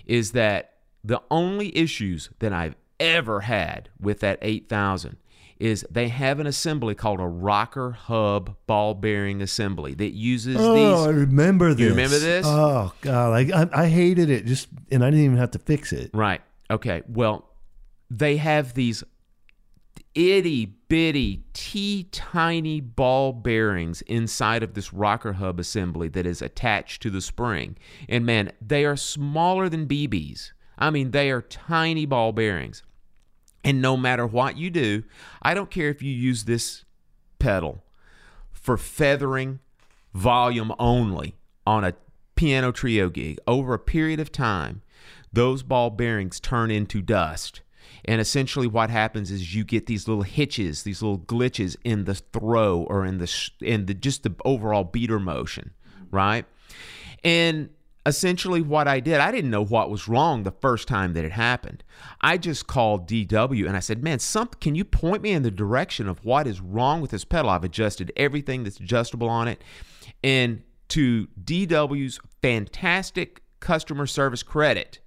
is 0.05 0.31
that 0.31 0.72
the 1.03 1.21
only 1.29 1.75
issues 1.77 2.29
that 2.39 2.53
I've 2.53 2.75
ever 2.99 3.41
had 3.41 3.89
with 3.99 4.19
that 4.21 4.39
8000 4.41 5.17
is 5.59 5.85
they 5.89 6.07
have 6.09 6.39
an 6.39 6.47
assembly 6.47 6.95
called 6.95 7.19
a 7.19 7.27
rocker 7.27 7.91
hub 7.91 8.55
ball 8.67 8.93
bearing 8.93 9.41
assembly 9.41 9.93
that 9.93 10.11
uses 10.11 10.57
Oh, 10.59 11.05
I 11.05 11.09
remember 11.09 11.73
this. 11.73 11.81
You 11.81 11.89
remember 11.89 12.19
this? 12.19 12.45
Oh 12.45 12.91
god, 13.01 13.51
I, 13.51 13.69
I 13.73 13.87
hated 13.87 14.29
it. 14.29 14.45
Just 14.45 14.67
and 14.91 15.03
I 15.03 15.09
didn't 15.09 15.25
even 15.25 15.37
have 15.37 15.51
to 15.51 15.59
fix 15.59 15.93
it. 15.93 16.11
Right. 16.13 16.41
Okay. 16.69 17.03
Well, 17.07 17.49
they 18.09 18.37
have 18.37 18.73
these 18.73 19.03
itty 20.15 20.65
bitty, 20.65 21.43
tea 21.53 22.07
tiny 22.11 22.79
ball 22.79 23.33
bearings 23.33 24.01
inside 24.03 24.63
of 24.63 24.73
this 24.73 24.93
rocker 24.93 25.33
hub 25.33 25.59
assembly 25.59 26.07
that 26.09 26.25
is 26.25 26.41
attached 26.41 27.01
to 27.01 27.09
the 27.09 27.21
spring. 27.21 27.77
And 28.07 28.25
man, 28.25 28.51
they 28.61 28.85
are 28.85 28.95
smaller 28.95 29.69
than 29.69 29.87
BBs. 29.87 30.51
I 30.83 30.89
mean, 30.89 31.11
they 31.11 31.31
are 31.31 31.41
tiny 31.41 32.05
ball 32.05 32.33
bearings. 32.33 32.83
And 33.63 33.81
no 33.81 33.95
matter 33.95 34.27
what 34.27 34.57
you 34.57 34.69
do, 34.69 35.03
I 35.41 35.53
don't 35.53 35.71
care 35.71 35.87
if 35.87 36.01
you 36.01 36.11
use 36.11 36.43
this 36.43 36.83
pedal 37.39 37.85
for 38.51 38.75
feathering 38.75 39.59
volume 40.13 40.73
only 40.77 41.37
on 41.65 41.85
a 41.85 41.93
piano 42.35 42.73
trio 42.73 43.07
gig 43.07 43.39
over 43.47 43.73
a 43.73 43.79
period 43.79 44.19
of 44.19 44.29
time, 44.29 44.81
those 45.31 45.63
ball 45.63 45.89
bearings 45.89 46.41
turn 46.41 46.69
into 46.69 47.01
dust. 47.01 47.61
And 48.03 48.19
essentially, 48.19 48.67
what 48.67 48.89
happens 48.89 49.31
is 49.31 49.55
you 49.55 49.63
get 49.63 49.85
these 49.85 50.09
little 50.09 50.23
hitches, 50.23 50.83
these 50.83 51.01
little 51.01 51.19
glitches 51.19 51.77
in 51.85 52.03
the 52.03 52.15
throw 52.15 52.81
or 52.89 53.05
in 53.05 53.19
the 53.19 53.49
in 53.61 53.85
the 53.85 53.93
just 53.93 54.23
the 54.23 54.35
overall 54.43 54.83
beater 54.83 55.21
motion, 55.21 55.71
right? 56.11 56.45
And 57.23 57.69
essentially, 58.05 58.61
what 58.61 58.87
I 58.87 58.99
did, 58.99 59.19
I 59.19 59.31
didn't 59.31 59.51
know 59.51 59.63
what 59.63 59.89
was 59.89 60.07
wrong 60.07 60.43
the 60.43 60.51
first 60.51 60.87
time 60.87 61.13
that 61.13 61.25
it 61.25 61.31
happened. 61.31 61.83
I 62.21 62.37
just 62.37 62.67
called 62.67 63.07
DW 63.07 63.67
and 63.67 63.77
I 63.77 63.79
said, 63.79 64.03
"Man, 64.03 64.19
can 64.59 64.75
you 64.75 64.85
point 64.85 65.21
me 65.21 65.31
in 65.31 65.43
the 65.43 65.51
direction 65.51 66.07
of 66.07 66.23
what 66.25 66.47
is 66.47 66.59
wrong 66.59 67.01
with 67.01 67.11
this 67.11 67.25
pedal? 67.25 67.49
I've 67.49 67.63
adjusted 67.63 68.11
everything 68.15 68.63
that's 68.63 68.79
adjustable 68.79 69.29
on 69.29 69.47
it." 69.47 69.63
And 70.23 70.63
to 70.89 71.27
DW's 71.43 72.19
fantastic 72.41 73.41
customer 73.59 74.05
service 74.05 74.43
credit, 74.43 74.99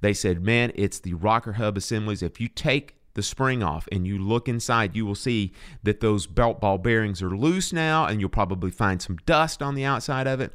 they 0.00 0.12
said, 0.12 0.42
man, 0.42 0.72
it's 0.74 0.98
the 0.98 1.14
rocker 1.14 1.54
hub 1.54 1.76
assemblies. 1.78 2.22
If 2.22 2.40
you 2.40 2.48
take 2.48 2.96
the 3.14 3.22
spring 3.22 3.62
off 3.62 3.88
and 3.90 4.06
you 4.06 4.18
look 4.18 4.48
inside, 4.48 4.94
you 4.94 5.06
will 5.06 5.14
see 5.14 5.54
that 5.82 6.00
those 6.00 6.26
belt 6.26 6.60
ball 6.60 6.76
bearings 6.76 7.22
are 7.22 7.34
loose 7.34 7.72
now, 7.72 8.04
and 8.04 8.20
you'll 8.20 8.28
probably 8.28 8.70
find 8.70 9.00
some 9.00 9.16
dust 9.24 9.62
on 9.62 9.74
the 9.74 9.84
outside 9.84 10.26
of 10.26 10.40
it. 10.40 10.52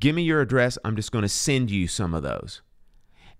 Give 0.00 0.14
me 0.14 0.22
your 0.22 0.40
address. 0.40 0.78
I'm 0.84 0.96
just 0.96 1.12
going 1.12 1.22
to 1.22 1.28
send 1.28 1.70
you 1.70 1.88
some 1.88 2.14
of 2.14 2.22
those. 2.22 2.62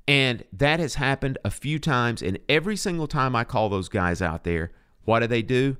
And 0.07 0.45
that 0.53 0.81
has 0.81 0.95
happened 0.95 1.39
a 1.45 1.51
few 1.51 1.79
times. 1.79 2.23
And 2.23 2.39
every 2.49 2.77
single 2.77 3.07
time 3.07 3.37
I 3.37 3.45
call 3.45 3.69
those 3.69 3.89
guys 3.89 4.23
out 4.23 4.45
there, 4.45 4.73
what 5.05 5.21
do 5.21 5.27
they 5.27 5.43
do? 5.43 5.77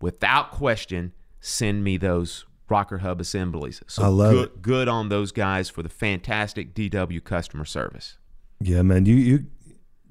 Without 0.00 0.50
question, 0.50 1.12
send 1.40 1.82
me 1.82 1.96
those 1.96 2.44
rocker 2.68 2.98
hub 2.98 3.20
assemblies. 3.20 3.82
So 3.86 4.02
I 4.02 4.06
love 4.06 4.32
good, 4.32 4.48
it. 4.48 4.62
good 4.62 4.88
on 4.88 5.08
those 5.08 5.32
guys 5.32 5.68
for 5.68 5.82
the 5.82 5.88
fantastic 5.88 6.74
DW 6.74 7.22
customer 7.24 7.64
service. 7.64 8.16
Yeah, 8.60 8.82
man. 8.82 9.06
You 9.06 9.16
you 9.16 9.46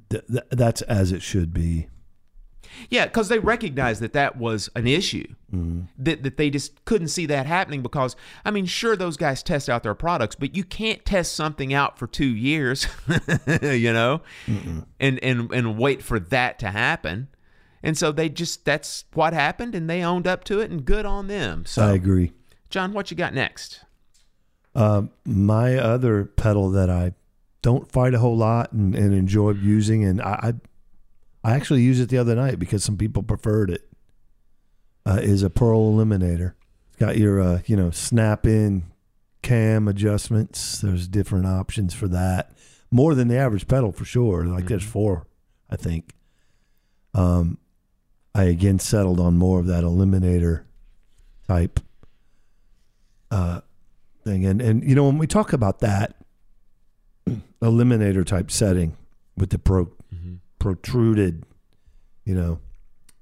th- 0.09 0.25
th- 0.27 0.43
that's 0.49 0.81
as 0.83 1.11
it 1.11 1.21
should 1.21 1.53
be. 1.53 1.87
Yeah, 2.89 3.05
because 3.05 3.29
they 3.29 3.39
recognized 3.39 4.01
that 4.01 4.13
that 4.13 4.37
was 4.37 4.69
an 4.75 4.87
issue. 4.87 5.27
Mm-hmm. 5.53 5.81
That 5.97 6.23
that 6.23 6.37
they 6.37 6.49
just 6.49 6.83
couldn't 6.85 7.07
see 7.07 7.25
that 7.25 7.45
happening 7.45 7.81
because 7.81 8.15
I 8.45 8.51
mean, 8.51 8.65
sure, 8.65 8.95
those 8.95 9.17
guys 9.17 9.41
test 9.41 9.69
out 9.69 9.83
their 9.83 9.95
products, 9.95 10.35
but 10.35 10.55
you 10.55 10.63
can't 10.63 11.03
test 11.05 11.35
something 11.35 11.73
out 11.73 11.97
for 11.97 12.07
two 12.07 12.27
years, 12.27 12.87
you 13.61 13.91
know, 13.91 14.21
and 14.99 15.19
and 15.23 15.51
and 15.51 15.77
wait 15.77 16.03
for 16.03 16.19
that 16.19 16.59
to 16.59 16.71
happen. 16.71 17.29
And 17.81 17.97
so 17.97 18.11
they 18.11 18.29
just 18.29 18.65
that's 18.65 19.05
what 19.13 19.33
happened, 19.33 19.73
and 19.73 19.89
they 19.89 20.03
owned 20.03 20.27
up 20.27 20.43
to 20.45 20.59
it, 20.59 20.69
and 20.69 20.85
good 20.85 21.05
on 21.05 21.27
them. 21.27 21.65
So, 21.65 21.83
I 21.83 21.93
agree. 21.93 22.33
John, 22.69 22.93
what 22.93 23.09
you 23.09 23.17
got 23.17 23.33
next? 23.33 23.81
Um, 24.75 25.11
my 25.25 25.77
other 25.77 26.25
pedal 26.25 26.69
that 26.71 26.89
I 26.89 27.13
don't 27.61 27.91
fight 27.91 28.13
a 28.13 28.19
whole 28.19 28.37
lot 28.37 28.71
and, 28.71 28.95
and 28.95 29.13
enjoy 29.13 29.51
using, 29.51 30.03
and 30.03 30.21
I, 30.21 30.39
I 30.41 30.53
I 31.43 31.53
actually 31.53 31.81
used 31.81 32.01
it 32.01 32.09
the 32.09 32.17
other 32.17 32.35
night 32.35 32.59
because 32.59 32.83
some 32.83 32.97
people 32.97 33.23
preferred 33.23 33.69
it. 33.69 33.85
Uh, 35.05 35.19
is 35.21 35.41
a 35.41 35.49
Pearl 35.49 35.91
Eliminator. 35.93 36.53
It's 36.89 36.97
got 36.97 37.17
your 37.17 37.41
uh, 37.41 37.61
you 37.65 37.75
know 37.75 37.89
snap 37.89 38.45
in 38.45 38.83
cam 39.41 39.87
adjustments. 39.87 40.81
There's 40.81 41.07
different 41.07 41.47
options 41.47 41.93
for 41.93 42.07
that. 42.09 42.51
More 42.91 43.15
than 43.15 43.27
the 43.27 43.37
average 43.37 43.67
pedal 43.67 43.91
for 43.91 44.05
sure. 44.05 44.45
Like 44.45 44.67
there's 44.67 44.83
four, 44.83 45.25
I 45.69 45.77
think. 45.77 46.13
Um, 47.13 47.57
I 48.35 48.43
again 48.43 48.77
settled 48.77 49.19
on 49.19 49.37
more 49.37 49.59
of 49.59 49.67
that 49.67 49.83
Eliminator 49.83 50.65
type 51.47 51.79
uh, 53.31 53.61
thing. 54.23 54.45
And 54.45 54.61
and 54.61 54.83
you 54.83 54.95
know 54.95 55.05
when 55.05 55.17
we 55.17 55.27
talk 55.27 55.53
about 55.53 55.79
that 55.79 56.15
eliminator 57.61 58.25
type 58.25 58.51
setting 58.51 58.95
with 59.37 59.49
the 59.49 59.59
pro 59.59 59.91
protruded, 60.59 61.43
you 62.25 62.35
know, 62.35 62.59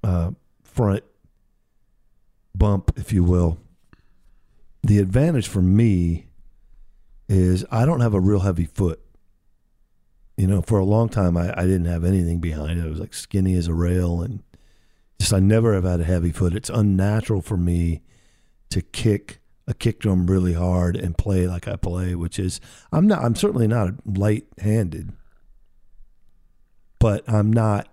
uh, 0.04 0.32
front 0.62 1.04
bump, 2.54 2.92
if 2.96 3.12
you 3.12 3.24
will. 3.24 3.58
The 4.82 4.98
advantage 4.98 5.48
for 5.48 5.62
me 5.62 6.26
is 7.28 7.64
I 7.70 7.84
don't 7.84 8.00
have 8.00 8.14
a 8.14 8.20
real 8.20 8.40
heavy 8.40 8.64
foot. 8.64 9.00
You 10.36 10.46
know, 10.46 10.62
for 10.62 10.78
a 10.78 10.84
long 10.84 11.08
time, 11.08 11.36
I, 11.36 11.52
I 11.58 11.62
didn't 11.62 11.86
have 11.86 12.04
anything 12.04 12.38
behind 12.38 12.78
it. 12.78 12.84
I 12.84 12.88
was 12.88 13.00
like 13.00 13.14
skinny 13.14 13.54
as 13.54 13.66
a 13.66 13.74
rail, 13.74 14.22
and 14.22 14.42
just 15.18 15.32
I 15.32 15.40
never 15.40 15.74
have 15.74 15.84
had 15.84 16.00
a 16.00 16.04
heavy 16.04 16.30
foot. 16.30 16.54
It's 16.54 16.70
unnatural 16.70 17.42
for 17.42 17.56
me 17.56 18.02
to 18.70 18.82
kick 18.82 19.40
a 19.66 19.74
kick 19.74 19.98
drum 19.98 20.26
really 20.26 20.54
hard 20.54 20.96
and 20.96 21.18
play 21.18 21.46
like 21.46 21.68
I 21.68 21.76
play, 21.76 22.14
which 22.14 22.38
is 22.38 22.60
I'm 22.92 23.06
not. 23.06 23.24
I'm 23.24 23.34
certainly 23.34 23.66
not 23.66 23.94
light-handed, 24.06 25.12
but 26.98 27.28
I'm 27.28 27.52
not, 27.52 27.88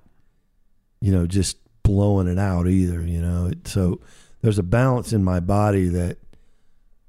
you 1.01 1.11
know, 1.11 1.27
just 1.27 1.57
blowing 1.83 2.27
it 2.27 2.39
out 2.39 2.67
either. 2.67 3.01
You 3.01 3.21
know, 3.21 3.51
so 3.65 4.01
there's 4.41 4.59
a 4.59 4.63
balance 4.63 5.13
in 5.13 5.23
my 5.23 5.39
body 5.39 5.87
that, 5.89 6.17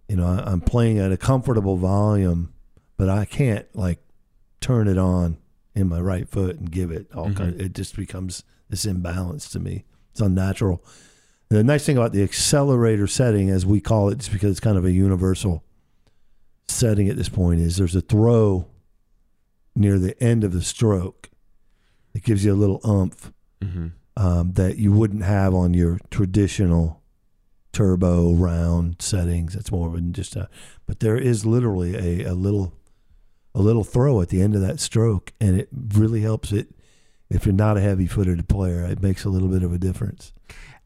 you 0.08 0.16
know, 0.16 0.26
I'm 0.26 0.60
playing 0.60 0.98
at 0.98 1.12
a 1.12 1.16
comfortable 1.16 1.76
volume, 1.76 2.52
but 2.96 3.08
I 3.08 3.24
can't 3.24 3.66
like 3.74 3.98
turn 4.60 4.88
it 4.88 4.98
on 4.98 5.38
in 5.74 5.88
my 5.88 6.00
right 6.00 6.28
foot 6.28 6.56
and 6.56 6.70
give 6.70 6.90
it 6.90 7.06
all 7.14 7.26
mm-hmm. 7.26 7.34
kind. 7.34 7.54
of, 7.54 7.60
It 7.60 7.74
just 7.74 7.96
becomes 7.96 8.42
this 8.68 8.84
imbalance 8.84 9.48
to 9.50 9.60
me. 9.60 9.84
It's 10.12 10.20
unnatural. 10.20 10.82
The 11.48 11.62
nice 11.62 11.86
thing 11.86 11.96
about 11.96 12.12
the 12.12 12.24
accelerator 12.24 13.06
setting, 13.06 13.50
as 13.50 13.64
we 13.64 13.80
call 13.80 14.08
it, 14.08 14.18
just 14.18 14.32
because 14.32 14.50
it's 14.50 14.60
kind 14.60 14.76
of 14.76 14.84
a 14.84 14.90
universal 14.90 15.62
setting 16.66 17.08
at 17.08 17.16
this 17.16 17.28
point, 17.28 17.60
is 17.60 17.76
there's 17.76 17.94
a 17.94 18.00
throw 18.00 18.66
near 19.74 19.98
the 19.98 20.20
end 20.22 20.42
of 20.42 20.52
the 20.52 20.62
stroke. 20.62 21.28
It 22.16 22.24
gives 22.24 22.46
you 22.46 22.54
a 22.54 22.56
little 22.56 22.80
umph 22.82 23.30
um, 24.16 24.52
that 24.54 24.78
you 24.78 24.90
wouldn't 24.90 25.22
have 25.22 25.52
on 25.54 25.74
your 25.74 25.98
traditional 26.10 27.02
turbo 27.72 28.32
round 28.32 29.02
settings. 29.02 29.54
It's 29.54 29.70
more 29.70 29.90
than 29.90 30.14
just 30.14 30.34
a, 30.34 30.48
but 30.86 31.00
there 31.00 31.18
is 31.18 31.44
literally 31.44 31.94
a, 31.94 32.30
a 32.30 32.32
little, 32.32 32.72
a 33.54 33.60
little 33.60 33.84
throw 33.84 34.22
at 34.22 34.30
the 34.30 34.40
end 34.40 34.54
of 34.54 34.62
that 34.62 34.80
stroke, 34.80 35.34
and 35.38 35.60
it 35.60 35.68
really 35.70 36.22
helps 36.22 36.52
it. 36.52 36.68
If 37.28 37.44
you're 37.44 37.52
not 37.52 37.76
a 37.76 37.82
heavy-footed 37.82 38.48
player, 38.48 38.82
it 38.86 39.02
makes 39.02 39.26
a 39.26 39.28
little 39.28 39.48
bit 39.48 39.62
of 39.62 39.74
a 39.74 39.78
difference. 39.78 40.32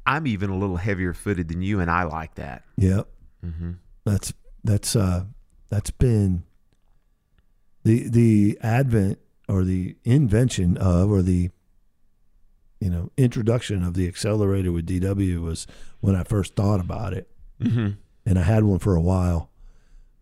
I'm 0.05 0.27
even 0.27 0.51
a 0.51 0.59
little 0.59 0.79
heavier 0.79 1.15
footed 1.15 1.47
than 1.47 1.63
you, 1.63 1.79
and 1.79 1.89
I 1.89 2.03
like 2.03 2.35
that. 2.35 2.65
Yep. 2.77 3.07
Mm-hmm. 3.47 3.73
That's 4.05 4.33
that's 4.65 4.97
uh 4.97 5.27
that's 5.69 5.93
been 5.93 6.43
the 7.85 8.09
the 8.09 8.59
advent 8.63 9.21
or 9.51 9.65
the 9.65 9.97
invention 10.05 10.77
of 10.77 11.11
or 11.11 11.23
the 11.23 11.51
you 12.81 12.89
know 12.91 13.11
introduction 13.17 13.83
of 13.83 13.95
the 13.95 14.07
accelerator 14.09 14.73
with 14.73 14.87
DW 14.87 15.43
was 15.43 15.67
when 16.01 16.15
I 16.17 16.23
first 16.25 16.55
thought 16.57 16.81
about 16.81 17.13
it, 17.13 17.29
Mm-hmm. 17.61 17.91
and 18.25 18.39
I 18.39 18.43
had 18.43 18.65
one 18.65 18.79
for 18.79 18.95
a 18.97 19.01
while. 19.03 19.51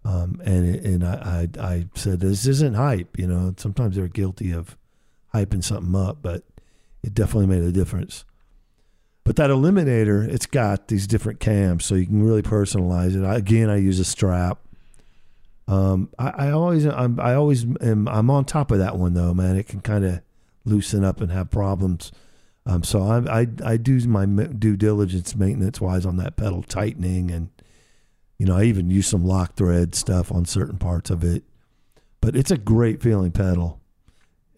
Um, 0.04 0.40
and 0.44 0.74
it, 0.74 0.84
and 0.84 1.04
I, 1.04 1.48
I 1.58 1.62
I 1.72 1.86
said 1.94 2.20
this 2.20 2.46
isn't 2.46 2.74
hype, 2.74 3.18
you 3.18 3.26
know. 3.26 3.54
Sometimes 3.58 3.96
they're 3.96 4.08
guilty 4.08 4.52
of 4.52 4.76
hyping 5.34 5.62
something 5.62 5.94
up, 5.94 6.18
but 6.22 6.44
it 7.02 7.14
definitely 7.14 7.46
made 7.46 7.62
a 7.62 7.70
difference. 7.72 8.24
But 9.24 9.36
that 9.36 9.50
eliminator, 9.50 10.26
it's 10.26 10.46
got 10.46 10.88
these 10.88 11.06
different 11.06 11.38
cams, 11.40 11.84
so 11.84 11.94
you 11.94 12.06
can 12.06 12.22
really 12.22 12.40
personalize 12.42 13.14
it. 13.14 13.24
I, 13.26 13.36
again, 13.36 13.68
I 13.68 13.76
use 13.76 14.00
a 14.00 14.04
strap. 14.04 14.58
Um, 15.68 16.08
I, 16.18 16.28
I 16.30 16.50
always, 16.50 16.86
I'm, 16.86 17.20
I 17.20 17.34
always 17.34 17.64
am. 17.82 18.08
I'm 18.08 18.30
on 18.30 18.46
top 18.46 18.70
of 18.70 18.78
that 18.78 18.96
one 18.96 19.14
though, 19.14 19.34
man. 19.34 19.56
It 19.56 19.68
can 19.68 19.80
kind 19.80 20.04
of 20.04 20.22
loosen 20.64 21.04
up 21.04 21.20
and 21.20 21.30
have 21.30 21.50
problems. 21.50 22.10
Um, 22.64 22.82
so 22.82 23.02
I, 23.02 23.40
I, 23.42 23.46
I 23.64 23.76
do 23.76 23.98
my 24.08 24.24
due 24.24 24.76
diligence 24.76 25.36
maintenance 25.36 25.80
wise 25.80 26.04
on 26.06 26.16
that 26.16 26.36
pedal 26.36 26.62
tightening, 26.62 27.30
and 27.30 27.50
you 28.38 28.46
know, 28.46 28.56
I 28.56 28.64
even 28.64 28.90
use 28.90 29.06
some 29.06 29.24
lock 29.24 29.54
thread 29.56 29.94
stuff 29.94 30.32
on 30.32 30.46
certain 30.46 30.78
parts 30.78 31.10
of 31.10 31.22
it. 31.22 31.44
But 32.20 32.34
it's 32.34 32.50
a 32.50 32.58
great 32.58 33.02
feeling 33.02 33.30
pedal, 33.30 33.80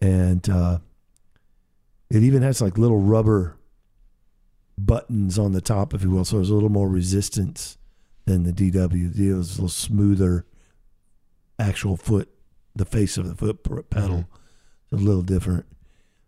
and 0.01 0.49
uh, 0.49 0.79
it 2.09 2.23
even 2.23 2.41
has 2.41 2.61
like 2.61 2.77
little 2.77 2.99
rubber 2.99 3.57
buttons 4.77 5.37
on 5.37 5.51
the 5.51 5.61
top, 5.61 5.93
if 5.93 6.03
you 6.03 6.09
will. 6.09 6.25
So 6.25 6.37
there's 6.37 6.49
a 6.49 6.53
little 6.53 6.69
more 6.69 6.89
resistance 6.89 7.77
than 8.25 8.43
the 8.43 8.51
DW. 8.51 9.13
The 9.13 9.29
DW 9.29 9.39
is 9.39 9.51
a 9.51 9.53
little 9.53 9.69
smoother, 9.69 10.45
actual 11.59 11.97
foot, 11.97 12.29
the 12.75 12.85
face 12.85 13.17
of 13.17 13.27
the 13.27 13.35
foot 13.35 13.89
pedal. 13.89 14.25
It's 14.91 15.01
a 15.01 15.03
little 15.03 15.21
different. 15.21 15.65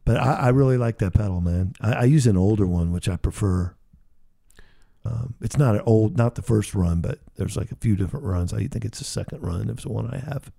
But 0.06 0.18
I, 0.18 0.34
I 0.34 0.50
really 0.50 0.78
like 0.78 0.98
that 1.00 1.14
pedal, 1.14 1.42
man. 1.42 1.74
I, 1.82 1.94
I 1.94 2.04
use 2.04 2.28
an 2.28 2.38
older 2.38 2.68
one, 2.68 2.92
which 2.92 3.08
I 3.08 3.16
prefer. 3.16 3.76
Um, 5.06 5.36
it's 5.42 5.58
not 5.58 5.76
an 5.76 5.82
old, 5.86 6.18
not 6.18 6.36
the 6.36 6.42
first 6.42 6.74
run, 6.74 7.02
but 7.02 7.20
there's 7.36 7.58
like 7.58 7.72
a 7.72 7.76
few 7.76 7.96
different 7.96 8.26
runs. 8.26 8.54
I 8.54 8.68
think 8.68 8.86
it's 8.86 9.00
the 9.00 9.06
second 9.06 9.42
run. 9.42 9.70
It's 9.70 9.84
the 9.84 9.92
one 9.92 10.10
I 10.10 10.18
have. 10.18 10.52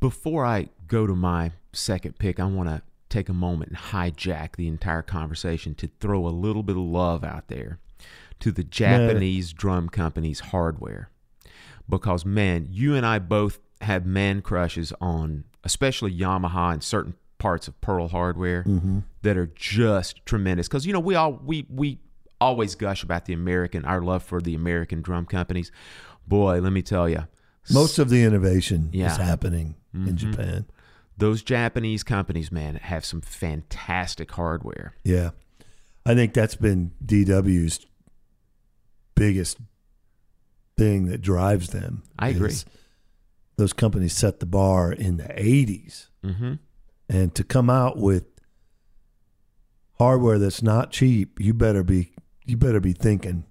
Before 0.00 0.44
I 0.44 0.68
go 0.86 1.06
to 1.06 1.14
my 1.14 1.52
second 1.72 2.18
pick, 2.18 2.38
I 2.38 2.44
want 2.44 2.68
to 2.68 2.82
take 3.08 3.28
a 3.28 3.34
moment 3.34 3.70
and 3.70 3.78
hijack 3.78 4.56
the 4.56 4.66
entire 4.66 5.02
conversation 5.02 5.74
to 5.76 5.88
throw 6.00 6.26
a 6.26 6.28
little 6.28 6.62
bit 6.62 6.76
of 6.76 6.82
love 6.82 7.24
out 7.24 7.48
there 7.48 7.78
to 8.40 8.50
the 8.50 8.64
Japanese 8.64 9.52
drum 9.52 9.88
company's 9.88 10.40
hardware. 10.40 11.10
Because, 11.88 12.24
man, 12.24 12.66
you 12.70 12.94
and 12.94 13.04
I 13.04 13.18
both 13.18 13.58
have 13.80 14.06
man 14.06 14.42
crushes 14.42 14.92
on 15.00 15.44
especially 15.64 16.14
Yamaha 16.14 16.72
and 16.72 16.82
certain 16.82 17.14
parts 17.38 17.68
of 17.68 17.78
Pearl 17.80 18.08
hardware 18.08 18.64
mm-hmm. 18.64 19.00
that 19.22 19.36
are 19.36 19.50
just 19.54 20.24
tremendous. 20.24 20.68
Because, 20.68 20.86
you 20.86 20.92
know, 20.92 21.00
we 21.00 21.14
all, 21.14 21.32
we, 21.32 21.66
we, 21.68 21.98
always 22.40 22.74
gush 22.74 23.02
about 23.02 23.24
the 23.24 23.32
American, 23.32 23.84
our 23.84 24.02
love 24.02 24.22
for 24.22 24.40
the 24.40 24.54
American 24.54 25.00
drum 25.00 25.24
companies. 25.24 25.72
Boy, 26.26 26.60
let 26.60 26.72
me 26.72 26.82
tell 26.82 27.08
you, 27.08 27.26
Most 27.72 27.98
of 27.98 28.10
the 28.10 28.22
innovation 28.22 28.90
Yeah. 28.92 29.12
is 29.12 29.16
happening 29.16 29.76
in 29.94 30.00
mm-hmm. 30.00 30.16
Japan. 30.16 30.66
those 31.16 31.42
Japanese 31.42 32.02
companies, 32.02 32.50
man, 32.52 32.74
have 32.76 33.04
some 33.04 33.20
fantastic 33.20 34.32
hardware. 34.32 34.94
Yeah. 35.04 35.30
I 36.04 36.14
think 36.14 36.34
that's 36.34 36.56
been 36.56 36.90
DW's 37.04 37.86
biggest 39.14 39.58
thing 40.76 41.06
that 41.06 41.20
drives 41.20 41.68
them. 41.70 42.02
I 42.18 42.28
agree. 42.30 42.54
Those 43.56 43.72
companies 43.72 44.12
set 44.12 44.40
the 44.40 44.46
bar 44.46 44.92
in 44.92 45.16
the 45.16 45.24
80s. 45.24 46.08
Mm-hmm. 46.24 46.54
And 47.08 47.34
to 47.34 47.44
come 47.44 47.70
out 47.70 47.96
with 47.98 48.24
hardware 49.98 50.38
that's 50.38 50.62
not 50.62 50.90
cheap, 50.90 51.38
you 51.40 51.54
better 51.54 51.82
be 51.84 52.12
you 52.46 52.56
better 52.56 52.80
be 52.80 52.92
thinking. 52.92 53.44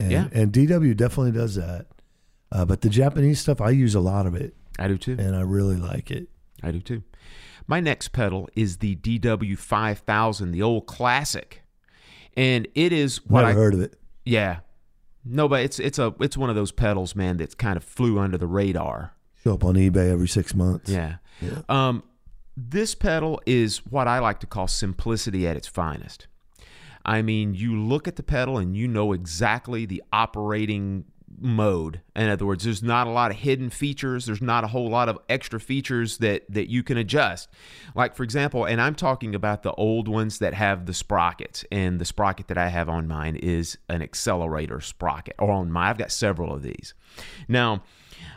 And, 0.00 0.10
Yeah. 0.12 0.28
and 0.32 0.52
DW 0.52 0.96
definitely 0.96 1.32
does 1.32 1.56
that. 1.56 1.86
Uh, 2.50 2.64
but 2.64 2.80
the 2.80 2.88
Japanese 2.88 3.40
stuff, 3.40 3.60
I 3.60 3.70
use 3.70 3.94
a 3.94 4.00
lot 4.00 4.26
of 4.26 4.34
it, 4.34 4.54
I 4.78 4.88
do 4.88 4.96
too. 4.96 5.16
and 5.18 5.36
I 5.36 5.40
really 5.42 5.76
like 5.76 6.10
it. 6.10 6.28
I 6.62 6.70
do 6.70 6.80
too. 6.80 7.02
My 7.66 7.80
next 7.80 8.08
pedal 8.08 8.48
is 8.54 8.78
the 8.78 8.96
DW5000, 8.96 10.52
the 10.52 10.62
old 10.62 10.86
classic. 10.86 11.62
And 12.34 12.66
it 12.74 12.92
is 12.92 13.26
what 13.26 13.42
Never 13.42 13.50
I 13.50 13.54
heard 13.54 13.74
of 13.74 13.80
it. 13.80 13.98
Yeah. 14.24 14.60
No, 15.28 15.48
but 15.48 15.62
it's 15.62 15.78
it's 15.78 15.98
a 15.98 16.14
it's 16.20 16.36
one 16.36 16.50
of 16.50 16.56
those 16.56 16.72
pedals, 16.72 17.14
man, 17.14 17.36
that's 17.36 17.54
kind 17.54 17.76
of 17.76 17.84
flew 17.84 18.18
under 18.18 18.38
the 18.38 18.46
radar. 18.46 19.12
Show 19.44 19.54
up 19.54 19.64
on 19.64 19.74
eBay 19.74 20.10
every 20.10 20.28
six 20.28 20.54
months. 20.54 20.90
Yeah. 20.90 21.16
Yeah. 21.40 21.62
Um, 21.68 22.02
this 22.56 22.94
pedal 22.94 23.40
is 23.46 23.78
what 23.86 24.08
I 24.08 24.18
like 24.18 24.40
to 24.40 24.46
call 24.46 24.66
simplicity 24.66 25.46
at 25.46 25.56
its 25.56 25.68
finest. 25.68 26.26
I 27.04 27.22
mean, 27.22 27.54
you 27.54 27.80
look 27.80 28.08
at 28.08 28.16
the 28.16 28.22
pedal 28.22 28.58
and 28.58 28.76
you 28.76 28.88
know 28.88 29.12
exactly 29.12 29.86
the 29.86 30.02
operating 30.12 31.04
mode. 31.40 32.00
In 32.14 32.28
other 32.28 32.46
words, 32.46 32.64
there's 32.64 32.82
not 32.82 33.06
a 33.06 33.10
lot 33.10 33.30
of 33.30 33.38
hidden 33.38 33.70
features. 33.70 34.26
There's 34.26 34.42
not 34.42 34.64
a 34.64 34.68
whole 34.68 34.88
lot 34.88 35.08
of 35.08 35.18
extra 35.28 35.60
features 35.60 36.18
that 36.18 36.44
that 36.48 36.70
you 36.70 36.82
can 36.82 36.96
adjust. 36.96 37.48
Like 37.94 38.14
for 38.14 38.22
example, 38.22 38.64
and 38.64 38.80
I'm 38.80 38.94
talking 38.94 39.34
about 39.34 39.62
the 39.62 39.72
old 39.72 40.08
ones 40.08 40.38
that 40.38 40.54
have 40.54 40.86
the 40.86 40.94
sprockets. 40.94 41.64
And 41.70 42.00
the 42.00 42.04
sprocket 42.04 42.48
that 42.48 42.58
I 42.58 42.68
have 42.68 42.88
on 42.88 43.06
mine 43.06 43.36
is 43.36 43.78
an 43.88 44.02
accelerator 44.02 44.80
sprocket. 44.80 45.34
Or 45.38 45.50
on 45.50 45.70
my, 45.70 45.90
I've 45.90 45.98
got 45.98 46.12
several 46.12 46.52
of 46.52 46.62
these. 46.62 46.94
Now, 47.46 47.82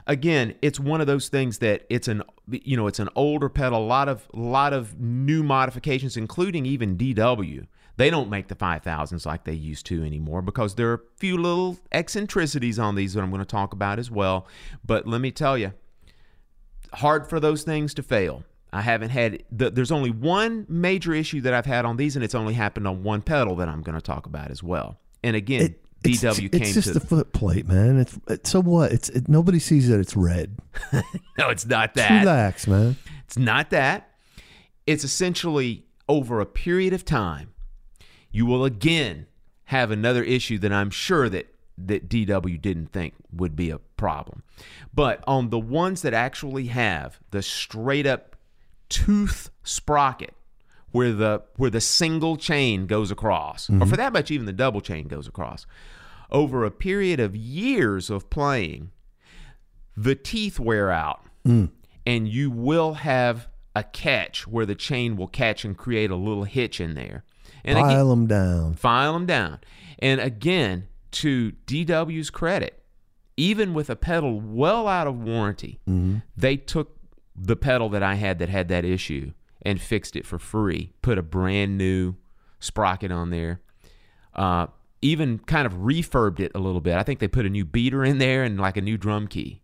again, 0.08 0.56
it's 0.62 0.80
one 0.80 1.02
of 1.02 1.08
those 1.08 1.30
things 1.30 1.60
that 1.60 1.86
it's 1.90 2.08
an 2.08 2.24
you 2.50 2.76
know 2.78 2.88
it's 2.88 3.00
an 3.00 3.10
older 3.16 3.50
pedal. 3.50 3.80
A 3.80 3.86
lot 3.86 4.10
of 4.10 4.28
lot 4.34 4.74
of 4.74 5.00
new 5.00 5.44
modifications, 5.44 6.18
including 6.18 6.66
even 6.66 6.98
DW. 6.98 7.68
They 7.98 8.10
don't 8.10 8.30
make 8.30 8.48
the 8.48 8.56
5000s 8.56 9.26
like 9.26 9.44
they 9.44 9.54
used 9.54 9.86
to 9.88 10.04
anymore 10.04 10.42
because 10.42 10.76
there 10.76 10.90
are 10.92 10.96
a 10.96 11.00
few 11.18 11.38
little 11.38 11.78
eccentricities 11.92 12.80
on 12.80 12.96
these 12.96 13.14
that 13.14 13.22
I'm 13.22 13.30
going 13.30 13.40
to 13.42 13.46
talk 13.46 13.74
about 13.74 14.00
as 14.00 14.10
well. 14.10 14.48
But 14.86 15.08
let 15.08 15.22
me 15.22 15.32
tell 15.32 15.58
you, 15.58 15.74
hard 16.94 17.30
for 17.30 17.40
those 17.40 17.64
things 17.64 17.94
to 17.96 18.04
fail. 18.04 18.44
I 18.74 18.82
haven't 18.82 19.10
had, 19.10 19.44
the, 19.52 19.70
there's 19.70 19.92
only 19.92 20.12
one 20.12 20.66
major 20.70 21.14
issue 21.14 21.42
that 21.42 21.54
I've 21.54 21.66
had 21.66 21.84
on 21.84 21.98
these, 21.98 22.16
and 22.16 22.24
it's 22.24 22.36
only 22.36 22.54
happened 22.54 22.88
on 22.88 23.04
one 23.04 23.22
pedal 23.22 23.56
that 23.58 23.68
I'm 23.68 23.82
going 23.82 23.96
to 23.98 24.02
talk 24.02 24.26
about 24.26 24.50
as 24.50 24.64
well. 24.64 24.98
And 25.24 25.36
again, 25.36 25.62
It- 25.62 25.78
DW 26.04 26.46
it's 26.52 26.58
came 26.58 26.74
just 26.74 26.88
to. 26.88 26.94
the 26.96 27.00
foot 27.00 27.32
plate, 27.32 27.68
man. 27.68 28.00
It's, 28.00 28.18
it's 28.28 28.50
so 28.50 28.60
what? 28.60 28.92
It's 28.92 29.10
it, 29.10 29.30
nobody 29.30 29.60
sees 29.60 29.88
that 29.90 30.00
it's 30.00 30.16
red. 30.16 30.58
no, 31.38 31.50
it's 31.50 31.68
not 31.68 31.94
Just 31.94 32.10
that. 32.10 32.22
Relax, 32.22 32.66
man. 32.66 32.96
It's 33.26 33.38
not 33.38 33.70
that. 33.70 34.10
It's 34.88 35.04
essentially 35.04 35.86
over 36.10 36.40
a 36.40 36.46
period 36.48 36.94
of 36.94 37.06
time, 37.06 37.51
you 38.32 38.46
will 38.46 38.66
again 38.66 39.28
have 39.66 39.92
another 39.92 40.24
issue 40.24 40.58
that 40.60 40.74
I'm 40.74 40.90
sure 40.90 41.30
that 41.30 41.48
that 41.78 42.10
DW 42.10 42.62
didn't 42.62 42.88
think 42.88 43.16
would 43.34 43.56
be 43.56 43.70
a 43.70 43.80
problem. 43.98 44.44
But 44.94 45.24
on 45.26 45.50
the 45.50 45.60
ones 45.60 46.02
that 46.04 46.14
actually 46.14 46.68
have 46.68 47.20
the 47.32 47.42
straight 47.42 48.06
up 48.06 48.36
tooth 48.90 49.50
sprocket 49.64 50.34
where 50.92 51.14
the 51.14 51.42
where 51.56 51.70
the 51.70 51.82
single 51.82 52.36
chain 52.36 52.86
goes 52.86 53.12
across, 53.12 53.70
or 53.70 53.74
mm-hmm. 53.74 53.90
for 53.90 53.98
that 53.98 54.14
much 54.14 54.30
even 54.30 54.46
the 54.46 54.54
double 54.54 54.82
chain 54.82 55.08
goes 55.08 55.28
across, 55.28 55.66
over 56.32 56.66
a 56.66 56.72
period 56.72 57.20
of 57.20 57.36
years 57.36 58.10
of 58.10 58.30
playing, 58.30 58.92
the 59.96 60.16
teeth 60.16 60.60
wear 60.60 60.92
out 60.92 61.22
mm. 61.46 61.70
and 62.06 62.28
you 62.28 62.52
will 62.52 62.96
have 62.96 63.48
a 63.76 63.84
catch 63.84 64.48
where 64.48 64.66
the 64.66 64.76
chain 64.76 65.16
will 65.16 65.28
catch 65.28 65.64
and 65.64 65.78
create 65.78 66.12
a 66.12 66.16
little 66.16 66.44
hitch 66.44 66.82
in 66.82 66.96
there. 66.96 67.24
And 67.64 67.78
again, 67.78 68.08
them 68.10 68.28
down. 68.28 68.74
file 68.76 69.14
them 69.14 69.26
down. 69.26 69.60
And 70.00 70.20
again, 70.22 70.88
to 71.12 71.54
DW's 71.68 72.30
credit, 72.30 72.82
even 73.38 73.74
with 73.74 73.90
a 73.90 73.96
pedal 73.96 74.40
well 74.42 74.88
out 74.88 75.08
of 75.08 75.22
warranty, 75.22 75.80
they 76.38 76.58
took 76.58 76.98
the 77.36 77.56
pedal 77.56 77.90
that 77.90 78.04
I 78.04 78.16
had 78.16 78.40
that 78.40 78.50
had 78.50 78.68
that 78.70 78.84
issue 78.86 79.32
and 79.62 79.80
fixed 79.80 80.16
it 80.16 80.26
for 80.26 80.40
free. 80.40 80.92
Put 81.02 81.18
a 81.18 81.24
brand 81.24 81.78
new 81.78 82.16
sprocket 82.60 83.12
on 83.12 83.30
there. 83.30 83.62
Uh, 84.36 84.68
even 85.02 85.40
kind 85.40 85.66
of 85.66 85.74
refurbed 85.74 86.40
it 86.40 86.52
a 86.56 86.60
little 86.60 86.82
bit. 86.82 86.96
I 86.96 87.04
think 87.04 87.20
they 87.20 87.28
put 87.28 87.46
a 87.46 87.50
new 87.50 87.66
beater 87.66 88.04
in 88.04 88.18
there 88.20 88.44
and 88.44 88.60
like 88.60 88.78
a 88.78 88.82
new 88.82 88.98
drum 88.98 89.28
key 89.28 89.62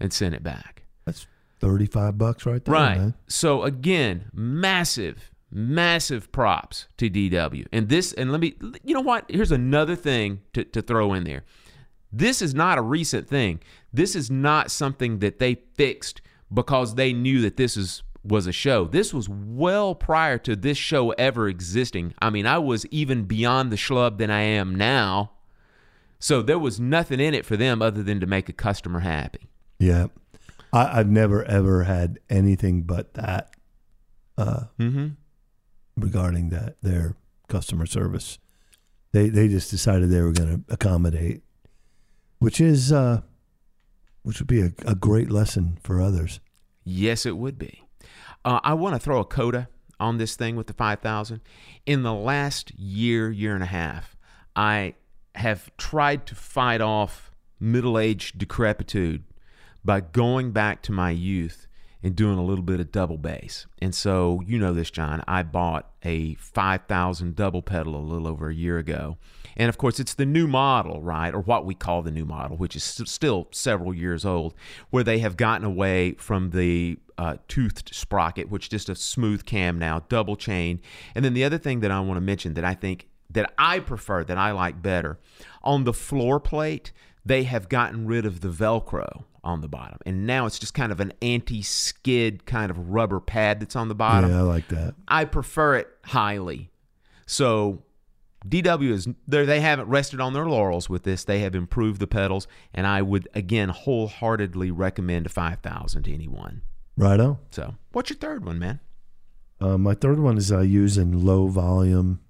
and 0.00 0.12
sent 0.12 0.34
it 0.34 0.42
back. 0.42 0.82
That's 1.04 1.26
thirty-five 1.60 2.18
bucks 2.18 2.44
right 2.46 2.64
there, 2.64 2.72
Right. 2.74 2.98
man. 2.98 3.14
So 3.28 3.62
again, 3.62 4.30
massive, 4.34 5.30
massive 5.52 6.32
props 6.32 6.88
to 6.96 7.10
DW. 7.10 7.66
And 7.72 7.88
this, 7.88 8.12
and 8.14 8.32
let 8.32 8.40
me, 8.40 8.54
you 8.82 8.94
know 8.94 9.00
what? 9.00 9.26
Here's 9.28 9.52
another 9.52 9.94
thing 9.94 10.40
to, 10.54 10.64
to 10.64 10.82
throw 10.82 11.12
in 11.12 11.24
there. 11.24 11.44
This 12.10 12.42
is 12.42 12.54
not 12.54 12.78
a 12.78 12.82
recent 12.82 13.28
thing. 13.28 13.60
This 13.92 14.16
is 14.16 14.30
not 14.30 14.70
something 14.70 15.20
that 15.20 15.38
they 15.38 15.56
fixed 15.74 16.22
because 16.52 16.94
they 16.94 17.12
knew 17.12 17.40
that 17.42 17.56
this 17.56 17.76
is 17.76 18.02
was 18.24 18.46
a 18.46 18.52
show. 18.52 18.84
This 18.84 19.12
was 19.12 19.28
well 19.28 19.96
prior 19.96 20.38
to 20.38 20.54
this 20.54 20.78
show 20.78 21.10
ever 21.12 21.48
existing. 21.48 22.14
I 22.22 22.30
mean, 22.30 22.46
I 22.46 22.58
was 22.58 22.86
even 22.86 23.24
beyond 23.24 23.72
the 23.72 23.76
schlub 23.76 24.18
than 24.18 24.30
I 24.30 24.42
am 24.42 24.76
now. 24.76 25.32
So 26.20 26.40
there 26.40 26.58
was 26.58 26.78
nothing 26.78 27.18
in 27.18 27.34
it 27.34 27.44
for 27.44 27.56
them 27.56 27.82
other 27.82 28.00
than 28.00 28.20
to 28.20 28.26
make 28.26 28.48
a 28.48 28.52
customer 28.52 29.00
happy. 29.00 29.48
Yeah, 29.80 30.06
I, 30.72 31.00
I've 31.00 31.10
never 31.10 31.44
ever 31.44 31.82
had 31.82 32.20
anything 32.30 32.82
but 32.82 33.14
that 33.14 33.56
uh, 34.38 34.64
Mm-hmm. 34.78 35.08
Regarding 35.96 36.50
that 36.50 36.76
their 36.82 37.16
customer 37.48 37.86
service. 37.86 38.38
They 39.12 39.28
they 39.28 39.48
just 39.48 39.70
decided 39.70 40.10
they 40.10 40.22
were 40.22 40.32
going 40.32 40.64
to 40.64 40.72
accommodate, 40.72 41.42
which 42.38 42.60
is 42.60 42.92
uh, 42.92 43.20
which 44.22 44.38
would 44.38 44.48
be 44.48 44.62
a, 44.62 44.72
a 44.86 44.94
great 44.94 45.30
lesson 45.30 45.78
for 45.82 46.00
others. 46.00 46.40
Yes, 46.84 47.26
it 47.26 47.36
would 47.36 47.58
be. 47.58 47.84
Uh, 48.44 48.60
I 48.64 48.74
want 48.74 48.94
to 48.94 48.98
throw 48.98 49.20
a 49.20 49.24
coda 49.24 49.68
on 50.00 50.18
this 50.18 50.34
thing 50.34 50.56
with 50.56 50.66
the 50.66 50.72
5000. 50.72 51.40
In 51.86 52.02
the 52.02 52.12
last 52.12 52.72
year, 52.74 53.30
year 53.30 53.54
and 53.54 53.62
a 53.62 53.66
half, 53.66 54.16
I 54.56 54.94
have 55.36 55.70
tried 55.76 56.26
to 56.26 56.34
fight 56.34 56.80
off 56.80 57.30
middle 57.60 57.98
aged 57.98 58.38
decrepitude 58.38 59.22
by 59.84 60.00
going 60.00 60.50
back 60.50 60.82
to 60.82 60.92
my 60.92 61.10
youth 61.10 61.66
and 62.02 62.16
doing 62.16 62.38
a 62.38 62.44
little 62.44 62.64
bit 62.64 62.80
of 62.80 62.90
double 62.90 63.18
bass. 63.18 63.66
And 63.80 63.94
so, 63.94 64.42
you 64.46 64.58
know 64.58 64.72
this, 64.72 64.90
John, 64.90 65.22
I 65.28 65.42
bought 65.42 65.90
a 66.04 66.34
5000 66.34 67.36
double 67.36 67.62
pedal 67.62 67.96
a 67.96 67.98
little 67.98 68.26
over 68.26 68.48
a 68.48 68.54
year 68.54 68.78
ago. 68.78 69.18
And 69.56 69.68
of 69.68 69.78
course, 69.78 70.00
it's 70.00 70.14
the 70.14 70.26
new 70.26 70.46
model, 70.46 71.02
right? 71.02 71.34
Or 71.34 71.40
what 71.40 71.64
we 71.66 71.74
call 71.74 72.02
the 72.02 72.10
new 72.10 72.24
model, 72.24 72.56
which 72.56 72.74
is 72.74 72.82
st- 72.82 73.08
still 73.08 73.48
several 73.50 73.92
years 73.94 74.24
old, 74.24 74.54
where 74.90 75.04
they 75.04 75.18
have 75.18 75.36
gotten 75.36 75.66
away 75.66 76.12
from 76.12 76.50
the 76.50 76.98
uh, 77.18 77.36
toothed 77.48 77.94
sprocket, 77.94 78.50
which 78.50 78.64
is 78.64 78.68
just 78.70 78.88
a 78.88 78.94
smooth 78.94 79.44
cam 79.44 79.78
now, 79.78 80.00
double 80.08 80.36
chain. 80.36 80.80
And 81.14 81.24
then 81.24 81.34
the 81.34 81.44
other 81.44 81.58
thing 81.58 81.80
that 81.80 81.90
I 81.90 82.00
want 82.00 82.16
to 82.16 82.22
mention 82.22 82.54
that 82.54 82.64
I 82.64 82.74
think 82.74 83.08
that 83.30 83.52
I 83.56 83.78
prefer, 83.78 84.24
that 84.24 84.38
I 84.38 84.52
like 84.52 84.82
better, 84.82 85.18
on 85.62 85.84
the 85.84 85.92
floor 85.92 86.38
plate, 86.40 86.92
they 87.24 87.44
have 87.44 87.68
gotten 87.68 88.06
rid 88.06 88.26
of 88.26 88.40
the 88.40 88.48
Velcro 88.48 89.24
on 89.44 89.60
the 89.60 89.68
bottom. 89.68 89.98
And 90.06 90.26
now 90.26 90.46
it's 90.46 90.58
just 90.58 90.74
kind 90.74 90.92
of 90.92 91.00
an 91.00 91.12
anti 91.20 91.62
skid 91.62 92.46
kind 92.46 92.70
of 92.70 92.90
rubber 92.90 93.20
pad 93.20 93.60
that's 93.60 93.76
on 93.76 93.88
the 93.88 93.94
bottom. 93.94 94.30
Yeah, 94.30 94.38
I 94.38 94.42
like 94.42 94.68
that. 94.68 94.94
I 95.08 95.24
prefer 95.24 95.76
it 95.76 95.88
highly. 96.04 96.70
So 97.26 97.82
DW 98.46 98.90
is 98.90 99.08
there 99.26 99.46
they 99.46 99.60
haven't 99.60 99.88
rested 99.88 100.20
on 100.20 100.32
their 100.32 100.46
laurels 100.46 100.88
with 100.88 101.04
this. 101.04 101.24
They 101.24 101.40
have 101.40 101.54
improved 101.54 102.00
the 102.00 102.06
pedals 102.06 102.46
and 102.74 102.86
I 102.86 103.02
would 103.02 103.28
again 103.34 103.68
wholeheartedly 103.68 104.70
recommend 104.70 105.26
a 105.26 105.28
5000 105.28 106.02
to 106.02 106.12
anyone. 106.12 106.62
Right 106.96 107.20
on. 107.20 107.38
So, 107.50 107.76
what's 107.92 108.10
your 108.10 108.18
third 108.18 108.44
one, 108.44 108.58
man? 108.58 108.80
Uh, 109.60 109.78
my 109.78 109.94
third 109.94 110.18
one 110.18 110.36
is 110.36 110.52
I 110.52 110.62
use 110.62 110.98
in 110.98 111.24
low 111.24 111.46
volume, 111.46 112.20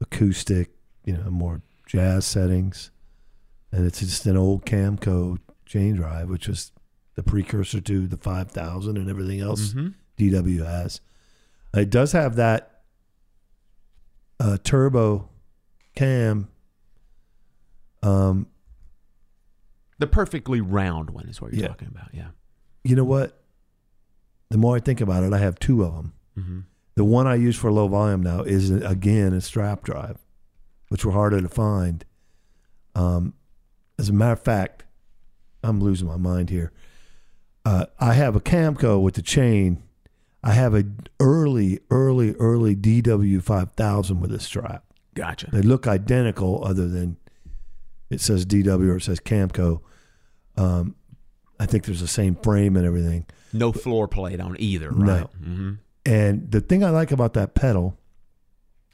acoustic, 0.00 0.70
you 1.04 1.16
know, 1.16 1.30
more 1.30 1.62
jazz 1.86 2.26
settings, 2.26 2.90
and 3.74 3.84
it's 3.86 3.98
just 4.00 4.24
an 4.26 4.36
old 4.36 4.64
Camco 4.64 5.38
chain 5.66 5.96
drive, 5.96 6.28
which 6.28 6.46
was 6.48 6.70
the 7.16 7.22
precursor 7.22 7.80
to 7.80 8.06
the 8.06 8.16
5000 8.16 8.96
and 8.96 9.10
everything 9.10 9.40
else 9.40 9.74
DW 10.18 10.64
has. 10.64 11.00
It 11.74 11.90
does 11.90 12.12
have 12.12 12.36
that 12.36 12.82
uh, 14.40 14.58
turbo 14.62 15.28
cam. 15.96 16.48
Um, 18.02 18.46
The 19.98 20.06
perfectly 20.06 20.60
round 20.60 21.10
one 21.10 21.26
is 21.28 21.40
what 21.40 21.52
you're 21.52 21.62
Yeah. 21.62 21.68
talking 21.68 21.88
about. 21.88 22.10
Yeah. 22.14 22.28
you 22.82 22.94
know 22.96 23.04
what? 23.04 23.40
The 24.50 24.58
more 24.58 24.76
I 24.76 24.80
think 24.80 25.00
about 25.00 25.22
it, 25.24 25.32
I 25.32 25.38
have 25.38 25.58
two 25.58 25.82
of 25.82 25.94
them. 25.94 26.12
Mm-hmm. 26.38 26.60
The 26.96 27.04
one 27.04 27.26
I 27.26 27.34
use 27.36 27.56
for 27.56 27.72
low 27.72 27.88
volume 27.88 28.22
now 28.22 28.42
is 28.42 28.70
again 28.70 29.32
a 29.32 29.40
strap 29.40 29.82
drive, 29.84 30.18
which 30.90 31.04
were 31.04 31.12
harder 31.12 31.40
to 31.40 31.48
find. 31.48 32.04
Um, 32.94 33.34
as 33.98 34.08
a 34.08 34.12
matter 34.12 34.32
of 34.32 34.42
fact, 34.42 34.84
I'm 35.62 35.80
losing 35.80 36.08
my 36.08 36.16
mind 36.16 36.50
here. 36.50 36.72
Uh, 37.64 37.86
I 37.98 38.14
have 38.14 38.36
a 38.36 38.40
Camco 38.40 39.00
with 39.00 39.14
the 39.14 39.22
chain. 39.22 39.82
I 40.42 40.52
have 40.52 40.74
a 40.74 40.84
early, 41.20 41.80
early, 41.90 42.34
early 42.34 42.76
DW 42.76 43.42
five 43.42 43.72
thousand 43.72 44.20
with 44.20 44.32
a 44.32 44.40
strap. 44.40 44.84
Gotcha. 45.14 45.48
They 45.50 45.62
look 45.62 45.86
identical, 45.86 46.62
other 46.64 46.86
than 46.88 47.16
it 48.10 48.20
says 48.20 48.44
DW 48.44 48.90
or 48.90 48.96
it 48.96 49.02
says 49.02 49.20
Camco. 49.20 49.80
Um, 50.56 50.96
I 51.58 51.66
think 51.66 51.84
there's 51.84 52.00
the 52.00 52.08
same 52.08 52.34
frame 52.34 52.76
and 52.76 52.84
everything. 52.84 53.26
No 53.52 53.72
floor 53.72 54.08
plate 54.08 54.40
on 54.40 54.56
either, 54.58 54.90
No. 54.90 55.12
right? 55.12 55.26
Mm-hmm. 55.40 55.72
And 56.04 56.50
the 56.50 56.60
thing 56.60 56.84
I 56.84 56.90
like 56.90 57.10
about 57.12 57.32
that 57.34 57.54
pedal, 57.54 57.96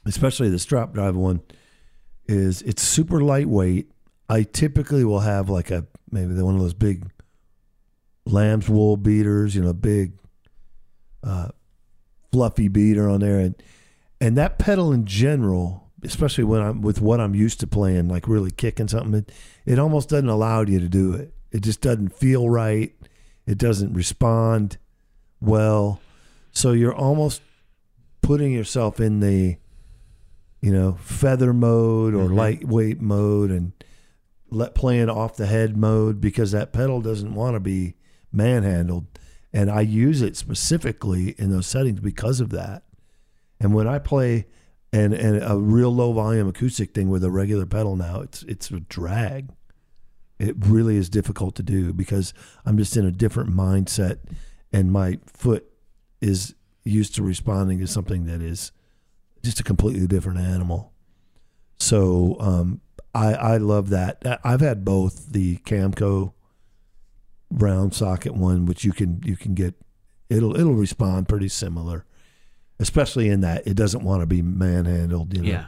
especially 0.05 0.49
the 0.49 0.59
strap 0.59 0.93
drive 0.93 1.15
one, 1.15 1.41
is 2.27 2.61
it's 2.61 2.81
super 2.81 3.21
lightweight. 3.21 3.91
I 4.31 4.43
typically 4.43 5.03
will 5.03 5.19
have 5.19 5.49
like 5.49 5.71
a 5.71 5.85
maybe 6.09 6.41
one 6.41 6.55
of 6.55 6.61
those 6.61 6.73
big 6.73 7.05
lamb's 8.25 8.69
wool 8.69 8.95
beaters, 8.95 9.53
you 9.53 9.61
know, 9.61 9.73
big 9.73 10.13
uh, 11.21 11.49
fluffy 12.31 12.69
beater 12.69 13.09
on 13.09 13.19
there, 13.19 13.39
and 13.39 13.61
and 14.21 14.37
that 14.37 14.57
pedal 14.57 14.93
in 14.93 15.05
general, 15.05 15.91
especially 16.01 16.45
when 16.45 16.61
I'm 16.61 16.81
with 16.81 17.01
what 17.01 17.19
I'm 17.19 17.35
used 17.35 17.59
to 17.59 17.67
playing, 17.67 18.07
like 18.07 18.25
really 18.25 18.51
kicking 18.51 18.87
something, 18.87 19.15
it, 19.15 19.33
it 19.65 19.79
almost 19.79 20.07
doesn't 20.07 20.29
allow 20.29 20.61
you 20.61 20.79
to 20.79 20.87
do 20.87 21.13
it. 21.13 21.33
It 21.51 21.61
just 21.61 21.81
doesn't 21.81 22.15
feel 22.15 22.49
right. 22.49 22.95
It 23.45 23.57
doesn't 23.57 23.93
respond 23.93 24.77
well. 25.41 25.99
So 26.53 26.71
you're 26.71 26.95
almost 26.95 27.41
putting 28.21 28.53
yourself 28.53 29.01
in 29.01 29.19
the, 29.19 29.57
you 30.61 30.71
know, 30.71 30.93
feather 31.01 31.51
mode 31.51 32.13
or 32.13 32.29
lightweight 32.29 33.01
mode 33.01 33.51
and 33.51 33.73
let 34.51 34.75
playing 34.75 35.09
off 35.09 35.37
the 35.37 35.47
head 35.47 35.77
mode 35.77 36.21
because 36.21 36.51
that 36.51 36.73
pedal 36.73 37.01
doesn't 37.01 37.33
want 37.33 37.55
to 37.55 37.59
be 37.59 37.95
manhandled. 38.31 39.07
And 39.53 39.71
I 39.71 39.81
use 39.81 40.21
it 40.21 40.37
specifically 40.37 41.35
in 41.37 41.51
those 41.51 41.67
settings 41.67 41.99
because 41.99 42.39
of 42.39 42.49
that. 42.51 42.83
And 43.59 43.73
when 43.73 43.87
I 43.87 43.99
play 43.99 44.45
and 44.93 45.13
and 45.13 45.41
a 45.41 45.57
real 45.57 45.93
low 45.93 46.11
volume 46.13 46.47
acoustic 46.47 46.93
thing 46.93 47.09
with 47.09 47.23
a 47.23 47.31
regular 47.31 47.65
pedal 47.65 47.95
now, 47.95 48.21
it's 48.21 48.43
it's 48.43 48.69
a 48.71 48.81
drag. 48.81 49.49
It 50.39 50.55
really 50.59 50.97
is 50.97 51.09
difficult 51.09 51.55
to 51.55 51.63
do 51.63 51.93
because 51.93 52.33
I'm 52.65 52.77
just 52.77 52.97
in 52.97 53.05
a 53.05 53.11
different 53.11 53.51
mindset 53.51 54.17
and 54.73 54.91
my 54.91 55.19
foot 55.27 55.65
is 56.19 56.55
used 56.83 57.15
to 57.15 57.23
responding 57.23 57.79
to 57.79 57.87
something 57.87 58.25
that 58.25 58.41
is 58.41 58.71
just 59.43 59.59
a 59.59 59.63
completely 59.63 60.07
different 60.07 60.39
animal. 60.39 60.93
So 61.79 62.37
um, 62.39 62.81
I 63.13 63.33
I 63.33 63.57
love 63.57 63.89
that. 63.89 64.41
I've 64.43 64.61
had 64.61 64.85
both 64.85 65.31
the 65.31 65.57
Camco 65.57 66.33
round 67.49 67.93
socket 67.93 68.35
one, 68.35 68.65
which 68.65 68.83
you 68.83 68.93
can 68.93 69.21
you 69.23 69.35
can 69.35 69.53
get 69.53 69.75
it'll 70.29 70.55
it'll 70.55 70.73
respond 70.73 71.27
pretty 71.27 71.49
similar, 71.49 72.05
especially 72.79 73.29
in 73.29 73.41
that 73.41 73.67
it 73.67 73.75
doesn't 73.75 74.03
want 74.03 74.21
to 74.21 74.25
be 74.25 74.41
manhandled. 74.41 75.35
You 75.35 75.43
know? 75.43 75.49
Yeah. 75.49 75.65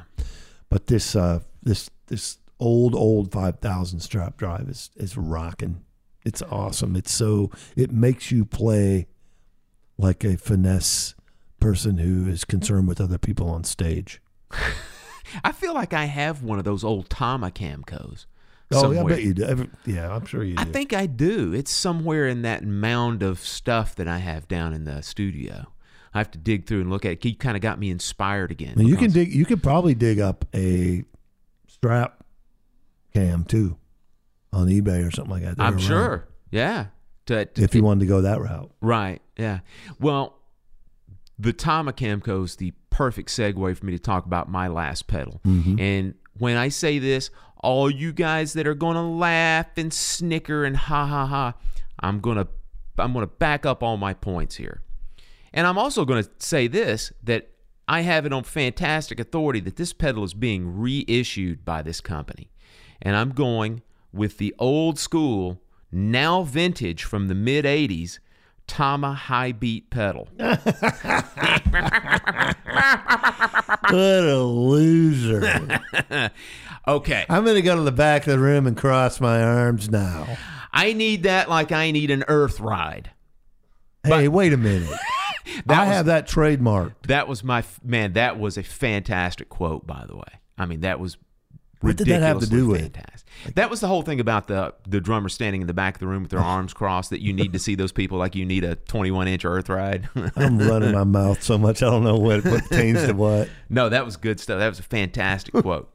But 0.69 0.87
this 0.87 1.15
uh 1.15 1.41
this 1.61 1.89
this 2.07 2.37
old 2.59 2.95
old 2.95 3.31
five 3.31 3.59
thousand 3.59 3.99
strap 3.99 4.37
drive 4.37 4.69
is 4.69 4.89
is 4.95 5.17
rocking. 5.17 5.83
It's 6.25 6.41
awesome. 6.43 6.95
It's 6.95 7.11
so 7.11 7.51
it 7.75 7.91
makes 7.91 8.31
you 8.31 8.45
play 8.45 9.07
like 9.97 10.23
a 10.23 10.37
finesse 10.37 11.15
person 11.59 11.97
who 11.97 12.29
is 12.29 12.45
concerned 12.45 12.87
with 12.87 13.01
other 13.01 13.17
people 13.17 13.49
on 13.49 13.63
stage. 13.63 14.21
I 15.43 15.51
feel 15.51 15.73
like 15.73 15.93
I 15.93 16.05
have 16.05 16.43
one 16.43 16.59
of 16.59 16.65
those 16.65 16.83
old 16.83 17.09
Tama 17.09 17.51
Camcos. 17.51 18.25
Oh, 18.71 18.91
yeah, 18.91 19.01
I 19.01 19.03
bet 19.03 19.21
you 19.23 19.33
do. 19.33 19.69
Yeah, 19.85 20.15
I'm 20.15 20.25
sure 20.25 20.43
you 20.43 20.55
do. 20.55 20.61
I 20.61 20.65
think 20.65 20.93
I 20.93 21.05
do. 21.05 21.53
It's 21.53 21.69
somewhere 21.71 22.27
in 22.27 22.41
that 22.41 22.63
mound 22.63 23.21
of 23.21 23.39
stuff 23.39 23.95
that 23.95 24.07
I 24.07 24.17
have 24.17 24.47
down 24.47 24.73
in 24.73 24.85
the 24.85 25.01
studio. 25.01 25.67
I 26.13 26.17
have 26.19 26.31
to 26.31 26.37
dig 26.37 26.65
through 26.65 26.81
and 26.81 26.89
look 26.89 27.05
at 27.05 27.11
it. 27.13 27.25
You 27.25 27.35
kind 27.35 27.55
of 27.55 27.61
got 27.61 27.79
me 27.79 27.89
inspired 27.89 28.51
again. 28.51 28.73
Mean, 28.75 28.87
you 28.87 28.97
can 28.97 29.11
dig. 29.11 29.33
You 29.33 29.45
could 29.45 29.61
probably 29.61 29.93
dig 29.93 30.19
up 30.19 30.45
a 30.55 31.03
strap 31.67 32.23
cam 33.13 33.43
too 33.43 33.77
on 34.51 34.67
eBay 34.67 35.07
or 35.07 35.11
something 35.11 35.31
like 35.31 35.43
that. 35.43 35.57
They're 35.57 35.65
I'm 35.65 35.73
around 35.73 35.81
sure. 35.81 36.27
Yeah. 36.51 36.87
To, 37.27 37.45
to- 37.45 37.63
If 37.63 37.73
you 37.75 37.83
wanted 37.83 38.01
to 38.01 38.05
go 38.07 38.21
that 38.21 38.41
route, 38.41 38.71
Right. 38.81 39.21
Yeah. 39.37 39.59
Well, 39.99 40.37
the 41.39 41.53
Tama 41.53 41.93
Camco 41.93 42.43
is 42.43 42.57
the 42.57 42.73
perfect 42.93 43.29
segue 43.29 43.75
for 43.75 43.85
me 43.85 43.91
to 43.91 43.99
talk 43.99 44.25
about 44.25 44.49
my 44.49 44.67
last 44.67 45.07
pedal. 45.07 45.41
Mm-hmm. 45.45 45.79
And 45.79 46.13
when 46.37 46.57
I 46.57 46.69
say 46.69 46.99
this, 46.99 47.31
all 47.63 47.89
you 47.89 48.13
guys 48.13 48.53
that 48.53 48.67
are 48.67 48.75
going 48.75 48.95
to 48.95 49.01
laugh 49.01 49.77
and 49.77 49.91
snicker 49.91 50.63
and 50.63 50.77
ha 50.77 51.07
ha 51.07 51.25
ha, 51.25 51.53
I'm 51.99 52.19
going 52.19 52.37
to 52.37 52.47
I'm 52.99 53.11
going 53.13 53.25
to 53.25 53.33
back 53.33 53.65
up 53.65 53.81
all 53.81 53.97
my 53.97 54.13
points 54.13 54.55
here. 54.55 54.83
And 55.51 55.65
I'm 55.65 55.79
also 55.79 56.05
going 56.05 56.23
to 56.23 56.29
say 56.37 56.67
this 56.67 57.11
that 57.23 57.49
I 57.87 58.01
have 58.01 58.27
it 58.27 58.33
on 58.33 58.43
fantastic 58.43 59.19
authority 59.19 59.59
that 59.61 59.75
this 59.75 59.91
pedal 59.91 60.23
is 60.23 60.35
being 60.35 60.77
reissued 60.77 61.65
by 61.65 61.81
this 61.81 61.99
company. 61.99 62.51
And 63.01 63.15
I'm 63.15 63.31
going 63.31 63.81
with 64.13 64.37
the 64.37 64.53
old 64.59 64.99
school, 64.99 65.61
now 65.91 66.43
vintage 66.43 67.03
from 67.03 67.27
the 67.27 67.35
mid 67.35 67.65
80s 67.65 68.19
Tama 68.67 69.13
high 69.13 69.51
beat 69.51 69.89
pedal. 69.89 70.27
what 70.37 70.63
a 73.93 74.37
loser! 74.43 75.79
Okay. 76.85 77.25
I'm 77.29 77.45
going 77.45 77.55
to 77.55 77.61
go 77.61 77.77
to 77.77 77.81
the 77.81 77.93
back 77.93 78.27
of 78.27 78.33
the 78.33 78.39
room 78.39 78.67
and 78.67 78.75
cross 78.75 79.21
my 79.21 79.41
arms 79.41 79.89
now. 79.89 80.27
I 80.73 80.91
need 80.91 81.23
that 81.23 81.49
like 81.49 81.71
I 81.71 81.91
need 81.91 82.11
an 82.11 82.25
earth 82.27 82.59
ride. 82.59 83.11
Hey, 84.03 84.27
wait 84.27 84.51
a 84.51 84.57
minute! 84.57 84.89
I 85.69 85.85
was- 85.85 85.95
have 85.95 86.07
that 86.07 86.27
trademarked. 86.27 87.07
That 87.07 87.29
was 87.29 87.41
my 87.41 87.63
man. 87.85 88.11
That 88.13 88.37
was 88.37 88.57
a 88.57 88.63
fantastic 88.63 89.47
quote, 89.47 89.87
by 89.87 90.03
the 90.05 90.17
way. 90.17 90.41
I 90.57 90.65
mean, 90.65 90.81
that 90.81 90.99
was 90.99 91.15
What 91.83 91.97
did 91.97 92.07
that 92.07 92.21
have 92.21 92.39
to 92.39 92.47
do 92.47 92.67
with? 92.67 92.81
fantastic. 92.81 93.55
That 93.55 93.69
was 93.69 93.81
the 93.81 93.87
whole 93.87 94.03
thing 94.03 94.19
about 94.19 94.47
the 94.47 94.73
the 94.87 95.01
drummer 95.01 95.29
standing 95.29 95.61
in 95.61 95.67
the 95.67 95.73
back 95.73 95.95
of 95.95 95.99
the 95.99 96.07
room 96.07 96.23
with 96.23 96.31
their 96.31 96.39
arms 96.55 96.73
crossed. 96.73 97.09
That 97.09 97.21
you 97.21 97.33
need 97.33 97.53
to 97.53 97.59
see 97.59 97.75
those 97.75 97.91
people 97.91 98.17
like 98.17 98.35
you 98.35 98.45
need 98.45 98.63
a 98.63 98.75
21 98.75 99.27
inch 99.27 99.45
Earth 99.45 99.69
ride. 99.69 100.09
I'm 100.35 100.57
running 100.59 100.93
my 100.93 101.03
mouth 101.03 101.43
so 101.43 101.57
much 101.57 101.83
I 101.83 101.89
don't 101.89 102.03
know 102.03 102.17
what 102.17 102.45
what 102.45 102.63
pertains 102.63 103.05
to 103.05 103.13
what. 103.13 103.49
no, 103.69 103.89
that 103.89 104.05
was 104.05 104.17
good 104.17 104.39
stuff. 104.39 104.59
That 104.59 104.69
was 104.69 104.79
a 104.79 104.83
fantastic 104.83 105.53
quote. 105.53 105.93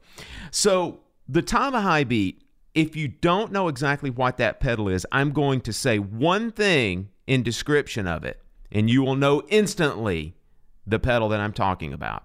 So 0.51 0.99
the 1.27 1.41
Tama 1.41 1.81
High 1.81 2.03
Beat. 2.03 2.43
If 2.75 2.95
you 2.95 3.07
don't 3.07 3.51
know 3.51 3.67
exactly 3.67 4.11
what 4.11 4.37
that 4.37 4.59
pedal 4.59 4.87
is, 4.89 5.05
I'm 5.11 5.31
going 5.31 5.61
to 5.61 5.73
say 5.73 5.97
one 5.97 6.51
thing 6.51 7.09
in 7.25 7.41
description 7.41 8.05
of 8.05 8.23
it, 8.23 8.39
and 8.71 8.87
you 8.87 9.01
will 9.01 9.15
know 9.15 9.41
instantly 9.49 10.35
the 10.85 10.99
pedal 10.99 11.29
that 11.29 11.39
I'm 11.39 11.51
talking 11.51 11.93
about. 11.93 12.23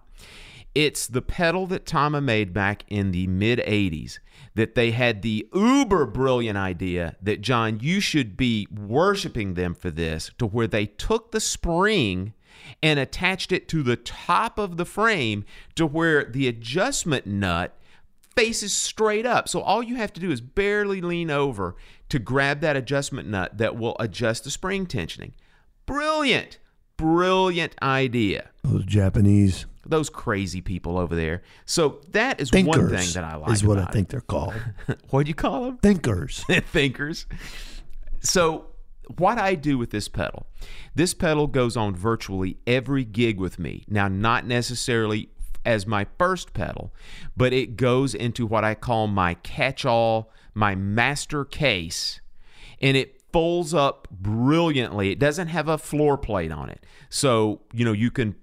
It's 0.75 1.07
the 1.07 1.23
pedal 1.23 1.67
that 1.69 1.87
Tama 1.87 2.21
made 2.21 2.53
back 2.53 2.85
in 2.89 3.13
the 3.13 3.29
mid 3.29 3.61
80s 3.61 4.19
that 4.55 4.75
they 4.75 4.91
had 4.91 5.23
the 5.23 5.49
uber 5.55 6.07
brilliant 6.07 6.59
idea 6.59 7.17
that, 7.23 7.41
John, 7.41 7.79
you 7.81 8.01
should 8.01 8.37
be 8.37 8.67
worshiping 8.71 9.55
them 9.55 9.75
for 9.75 9.91
this, 9.91 10.31
to 10.39 10.47
where 10.47 10.67
they 10.67 10.87
took 10.87 11.31
the 11.31 11.41
spring 11.41 12.35
and 12.83 12.99
attached 12.99 13.53
it 13.53 13.69
to 13.69 13.83
the 13.83 13.97
top 13.97 14.59
of 14.59 14.77
the 14.77 14.85
frame 14.85 15.45
to 15.75 15.87
where 15.87 16.25
the 16.25 16.49
adjustment 16.49 17.27
nut 17.27 17.77
faces 18.35 18.73
straight 18.73 19.27
up. 19.27 19.49
So 19.49 19.61
all 19.61 19.83
you 19.83 19.97
have 19.97 20.13
to 20.15 20.21
do 20.21 20.31
is 20.31 20.41
barely 20.41 21.01
lean 21.01 21.31
over 21.31 21.77
to 22.09 22.19
grab 22.19 22.61
that 22.61 22.77
adjustment 22.77 23.29
nut 23.29 23.59
that 23.59 23.77
will 23.77 23.97
adjust 24.01 24.45
the 24.45 24.51
spring 24.51 24.87
tensioning. 24.87 25.33
Brilliant, 25.87 26.59
brilliant 26.97 27.75
idea 27.83 28.51
Those 28.63 28.85
Japanese 28.85 29.67
those 29.87 30.11
crazy 30.11 30.61
people 30.61 30.99
over 30.99 31.15
there. 31.15 31.43
So 31.67 32.01
that 32.11 32.41
is 32.41 32.51
one 32.53 32.89
thing 32.89 33.09
that 33.15 33.25
I 33.25 33.37
like. 33.37 33.51
is 33.53 33.65
what 33.65 33.79
I 33.79 33.87
think 33.87 34.09
they're 34.09 34.21
called. 34.21 34.55
what 35.11 35.25
do 35.25 35.29
you 35.29 35.35
call 35.35 35.65
them? 35.65 35.79
Thinkers. 35.79 36.45
Thinkers. 36.49 37.27
So 38.21 38.67
what 39.17 39.39
I 39.39 39.55
do 39.55 39.79
with 39.79 39.91
this 39.91 40.09
pedal, 40.09 40.47
this 40.95 41.15
pedal 41.15 41.47
goes 41.47 41.77
on 41.77 41.95
virtually 41.95 42.59
every 42.67 43.05
gig 43.05 43.39
with 43.39 43.59
me. 43.59 43.85
Now, 43.89 44.09
not 44.09 44.47
necessarily 44.47 45.29
as 45.65 45.87
my 45.87 46.07
first 46.19 46.53
pedal, 46.53 46.93
but 47.37 47.53
it 47.53 47.77
goes 47.77 48.15
into 48.15 48.47
what 48.47 48.65
I 48.65 48.75
call 48.75 49.07
my 49.07 49.35
catch-all, 49.35 50.31
my 50.55 50.75
master 50.75 51.45
case, 51.45 52.21
and 52.81 52.97
it 52.97 53.23
folds 53.33 53.75
up 53.75 54.07
brilliantly. 54.11 55.11
It 55.11 55.19
doesn't 55.19 55.49
have 55.49 55.69
a 55.69 55.79
floor 55.79 56.17
plate 56.17 56.53
on 56.53 56.71
it. 56.71 56.85
So, 57.09 57.63
you 57.73 57.85
know, 57.85 57.93
you 57.93 58.11
can 58.11 58.37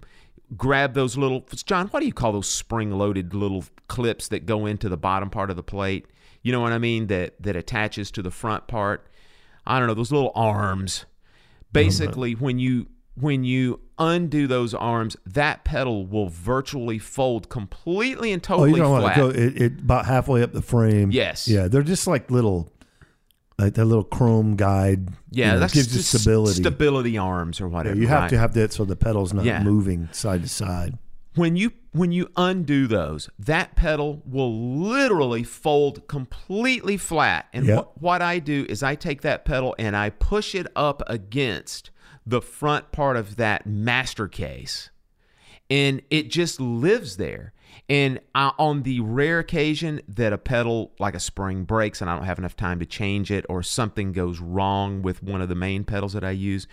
grab 0.58 0.94
those 0.94 1.18
little 1.18 1.46
John, 1.66 1.88
what 1.88 2.02
do 2.02 2.06
you 2.06 2.14
call 2.14 2.32
those 2.32 2.48
spring-loaded 2.48 3.34
little 3.34 3.64
clips 3.88 4.28
that 4.30 4.46
go 4.46 4.66
into 4.66 4.90
the 4.90 4.98
bottom 4.98 5.30
part 5.30 5.50
of 5.50 5.56
the 5.56 5.64
plate? 5.64 6.08
You 6.42 6.52
know 6.52 6.62
what 6.62 6.72
I 6.72 6.78
mean? 6.78 7.08
That 7.08 7.42
that 7.42 7.56
attaches 7.56 8.12
to 8.12 8.22
the 8.22 8.32
front 8.32 8.68
part. 8.68 9.08
I 9.66 9.80
don't 9.80 9.88
know, 9.88 9.94
those 9.94 10.12
little 10.12 10.32
arms. 10.36 11.06
Basically, 11.72 12.36
mm-hmm. 12.36 12.44
when 12.44 12.60
you 12.60 12.88
when 13.16 13.44
you 13.44 13.80
undo 14.00 14.48
those 14.48 14.74
arms, 14.74 15.16
that 15.26 15.64
pedal 15.64 16.06
will 16.06 16.30
virtually 16.30 16.98
fold 16.98 17.50
completely 17.50 18.32
and 18.32 18.42
Oh, 18.44 18.58
totally 18.58 18.72
you 18.72 18.78
don't 18.78 18.92
want 18.92 19.04
flat. 19.04 19.16
to 19.16 19.22
go 19.22 19.30
it, 19.30 19.62
it 19.62 19.80
about 19.80 20.06
halfway 20.06 20.42
up 20.42 20.54
the 20.54 20.62
frame. 20.62 21.12
Yes. 21.12 21.48
Yeah, 21.48 21.68
they're 21.68 21.84
just 21.84 22.08
like 22.08 22.32
little, 22.32 22.72
like 23.62 23.74
that 23.76 23.86
little 23.86 24.04
chrome 24.04 24.56
guide. 24.56 25.10
yeah, 25.32 25.48
you 25.48 25.52
know, 25.54 25.60
that's 25.60 25.74
gives 25.74 25.96
you 25.96 26.02
stability. 26.02 26.62
stability 26.62 27.18
arms 27.18 27.62
or 27.62 27.66
Yeah, 27.66 27.70
whatever. 27.70 27.96
you 27.98 28.08
have 28.08 28.22
right? 28.24 28.30
to 28.30 28.38
have 28.38 28.54
that 28.56 28.74
so 28.74 28.86
the 28.86 28.96
pedal's 28.96 29.34
not 29.34 29.46
Yeah. 29.46 29.64
moving 29.64 30.10
side 30.12 30.42
to 30.44 30.50
side. 30.50 30.98
when 31.36 31.56
you 31.56 31.72
when 31.94 32.12
you 32.14 32.30
undo 32.38 32.88
those, 32.88 33.30
that 33.38 33.76
pedal 33.76 34.22
will 34.26 34.78
literally 34.78 35.44
fold 35.44 36.08
completely 36.08 36.96
flat. 36.96 37.48
And 37.54 37.66
Yep. 37.66 37.76
what, 37.78 38.02
what 38.02 38.22
I 38.22 38.40
do 38.40 38.66
is 38.70 38.82
I 38.82 38.96
take 38.96 39.22
that 39.24 39.44
pedal 39.44 39.76
and 39.78 39.96
I 39.96 40.10
push 40.10 40.56
it 40.56 40.68
up 40.76 41.04
against 41.08 41.90
the 42.26 42.42
front 42.42 42.92
part 42.94 43.18
of 43.18 43.36
that 43.36 43.66
master 43.66 44.28
case, 44.30 44.90
and 45.70 46.02
it 46.10 46.30
just 46.30 46.62
lives 46.62 47.18
there. 47.18 47.52
And 47.90 48.20
I, 48.36 48.52
on 48.58 48.84
the 48.84 49.00
rare 49.02 49.40
occasion 49.40 50.02
that 50.08 50.34
a 50.34 50.38
pedal 50.38 50.92
like 51.00 51.16
a 51.16 51.20
spring 51.20 51.64
breaks 51.64 52.02
and 52.02 52.10
I 52.10 52.16
don't 52.16 52.26
have 52.26 52.40
enough 52.40 52.56
time 52.56 52.80
to 52.80 52.86
change 52.86 53.32
it, 53.32 53.46
or 53.50 53.64
something 53.64 54.12
goes 54.12 54.40
wrong 54.40 55.02
with 55.02 55.22
one 55.24 55.42
of 55.42 55.50
the 55.50 55.56
main 55.56 55.84
pedals 55.84 56.14
that 56.14 56.24
I 56.24 56.32
use, 56.32 56.68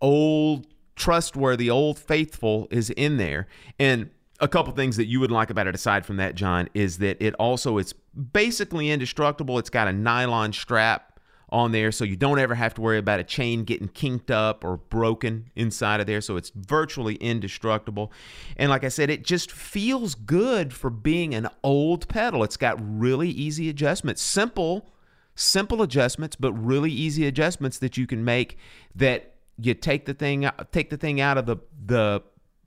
old 0.00 0.66
trustworthy 0.96 1.70
old 1.70 1.98
faithful 1.98 2.66
is 2.70 2.90
in 2.90 3.16
there. 3.16 3.46
And 3.78 4.10
a 4.40 4.48
couple 4.48 4.72
things 4.72 4.96
that 4.96 5.06
you 5.06 5.20
would 5.20 5.30
like 5.30 5.50
about 5.50 5.66
it 5.66 5.74
aside 5.74 6.06
from 6.06 6.16
that 6.16 6.36
john 6.36 6.68
is 6.72 6.98
that 6.98 7.16
it 7.20 7.34
also 7.40 7.76
it's 7.76 7.92
basically 8.32 8.90
indestructible. 8.90 9.58
It's 9.58 9.70
got 9.70 9.88
a 9.88 9.92
nylon 9.92 10.52
strap 10.52 11.07
on 11.50 11.72
there 11.72 11.90
so 11.90 12.04
you 12.04 12.16
don't 12.16 12.38
ever 12.38 12.54
have 12.54 12.74
to 12.74 12.80
worry 12.80 12.98
about 12.98 13.20
a 13.20 13.24
chain 13.24 13.64
getting 13.64 13.88
kinked 13.88 14.30
up 14.30 14.64
or 14.64 14.76
broken 14.76 15.50
inside 15.56 16.00
of 16.00 16.06
there 16.06 16.20
so 16.20 16.36
it's 16.36 16.50
virtually 16.50 17.14
indestructible 17.16 18.12
and 18.56 18.70
like 18.70 18.84
i 18.84 18.88
said 18.88 19.08
it 19.08 19.24
just 19.24 19.50
feels 19.50 20.14
good 20.14 20.74
for 20.74 20.90
being 20.90 21.34
an 21.34 21.48
old 21.62 22.06
pedal 22.08 22.42
it's 22.44 22.56
got 22.56 22.76
really 22.80 23.30
easy 23.30 23.68
adjustments 23.68 24.20
simple 24.20 24.90
simple 25.38 25.82
adjustments, 25.82 26.34
but 26.34 26.52
really 26.52 26.90
easy 26.90 27.26
adjustments 27.26 27.78
that 27.78 27.96
you 27.96 28.06
can 28.06 28.24
make. 28.24 28.58
That 28.94 29.34
you 29.56 29.74
take 29.74 30.06
the 30.06 30.14
thing 30.14 30.48
take 30.72 30.90
the 30.90 30.96
thing 30.96 31.20
out 31.20 31.38
of 31.38 31.46
the 31.46 31.56
the 31.86 32.22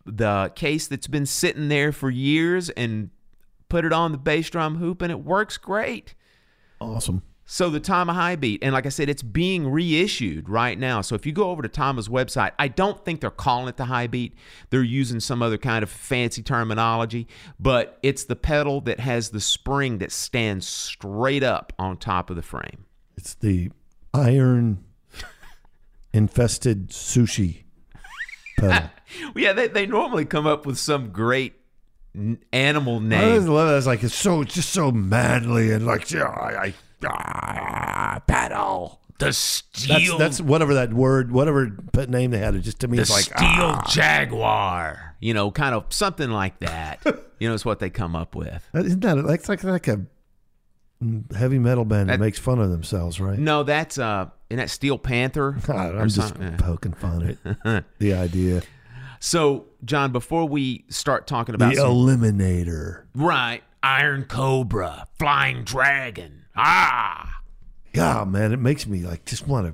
the 0.06 0.52
case 0.56 0.88
that's 0.88 1.08
been 1.08 1.26
sitting 1.26 1.68
there 1.68 1.92
for 1.92 2.10
years 2.10 2.70
and 2.72 3.12
put 3.70 3.86
it 3.86 3.94
on 3.94 4.12
the 4.12 4.18
bass 4.18 4.50
drum 4.50 4.78
hoop, 4.78 5.02
and 5.02 5.12
it 5.12 5.24
works 5.24 5.58
great. 5.58 6.16
Awesome. 6.80 7.22
So 7.54 7.70
the 7.70 7.82
Tama 7.82 8.14
High 8.14 8.38
Beat, 8.38 8.64
and 8.64 8.72
like 8.72 8.86
I 8.86 8.90
said, 8.90 9.10
it's 9.10 9.22
being 9.22 9.68
reissued 9.70 10.48
right 10.48 10.80
now. 10.80 11.02
So 11.02 11.16
if 11.16 11.26
you 11.26 11.34
go 11.34 11.50
over 11.50 11.62
to 11.62 11.68
Tama's 11.68 12.08
website, 12.08 12.54
I 12.58 12.70
don't 12.70 13.04
think 13.04 13.20
they're 13.20 13.30
calling 13.30 13.68
it 13.68 13.76
the 13.76 13.84
High 13.84 14.08
Beat. 14.08 14.36
They're 14.70 14.84
using 14.84 15.20
some 15.20 15.42
other 15.42 15.58
kind 15.58 15.84
of 15.84 15.90
fancy 15.90 16.44
terminology, 16.44 17.28
but 17.60 18.00
it's 18.04 18.24
the 18.24 18.38
pedal 18.38 18.80
that 18.82 19.02
has 19.02 19.32
the 19.32 19.42
spring 19.42 19.98
that 19.98 20.14
stands 20.14 20.66
straight 20.66 21.44
up 21.44 21.74
on 21.78 21.98
top 21.98 22.30
of 22.30 22.38
the 22.38 22.42
frame. 22.42 22.86
It's 23.18 23.34
the 23.34 23.72
iron 24.14 24.86
infested 26.14 26.92
sushi 26.92 27.64
pedal. 28.58 28.92
Yeah, 29.36 29.52
they, 29.52 29.68
they 29.68 29.86
normally 29.86 30.24
come 30.24 30.48
up 30.48 30.66
with 30.66 30.78
some 30.78 31.12
great 31.12 31.56
animal 32.54 33.02
I 33.12 33.38
love 33.40 33.74
it. 33.74 33.78
It's 33.78 33.86
like 33.86 34.04
it's 34.04 34.16
so 34.16 34.40
it's 34.40 34.54
just 34.54 34.70
so 34.70 34.90
manly 34.90 35.74
and 35.74 35.86
like 35.86 36.10
yeah, 36.12 36.30
I, 36.30 36.68
I 36.68 36.74
ah, 37.10 38.22
paddle. 38.28 39.00
The 39.20 39.26
That's 39.28 39.38
steel. 39.38 40.18
that's 40.18 40.42
whatever 40.42 40.74
that 40.74 40.94
word, 40.94 41.32
whatever 41.32 41.78
name 42.08 42.32
they 42.32 42.40
had. 42.40 42.56
It 42.56 42.62
just 42.62 42.80
to 42.80 42.88
me, 42.88 42.98
the 42.98 43.02
it's 43.04 43.12
like 43.12 43.26
steel 43.26 43.38
ah. 43.40 43.86
jaguar. 43.90 45.16
You 45.20 45.36
know, 45.36 45.52
kind 45.52 45.76
of 45.76 45.86
something 45.90 46.32
like 46.32 46.58
that. 46.60 47.00
you 47.40 47.48
know, 47.48 47.54
is 47.54 47.64
what 47.64 47.78
they 47.80 47.92
come 47.92 48.16
up 48.16 48.34
with. 48.36 48.68
Isn't 48.74 49.02
that 49.02 49.18
like 49.24 49.48
like 49.48 49.64
like 49.64 49.88
a 49.88 50.02
heavy 51.36 51.60
metal 51.60 51.86
band 51.86 52.10
that, 52.10 52.14
That- 52.14 52.20
makes 52.24 52.40
fun 52.40 52.60
of 52.60 52.72
themselves, 52.72 53.20
right? 53.20 53.38
No, 53.38 53.62
that's 53.64 53.98
uh, 54.00 54.30
in 54.50 54.58
that 54.58 54.70
Steel 54.72 54.98
Panther. 54.98 55.52
God, 55.68 55.96
I'm 55.96 56.10
just 56.10 56.30
something. 56.30 56.58
poking 56.58 56.94
fun 56.94 57.38
at 57.66 57.86
the 58.00 58.14
idea. 58.14 58.64
So, 59.20 59.66
John, 59.86 60.12
before 60.12 60.48
we 60.48 60.86
start 60.90 61.28
talking 61.28 61.54
The 61.56 61.64
about 61.64 61.76
some- 61.76 61.92
Eliminator. 61.92 63.04
right, 63.16 63.62
Iron 63.84 64.24
Cobra, 64.26 65.06
Flying 65.20 65.64
Dragon, 65.64 66.41
ah, 66.56 67.42
God, 67.94 68.30
man, 68.30 68.52
it 68.54 68.60
makes 68.60 68.88
me 68.88 69.00
like 69.02 69.26
just 69.26 69.48
want 69.48 69.68
to 69.68 69.74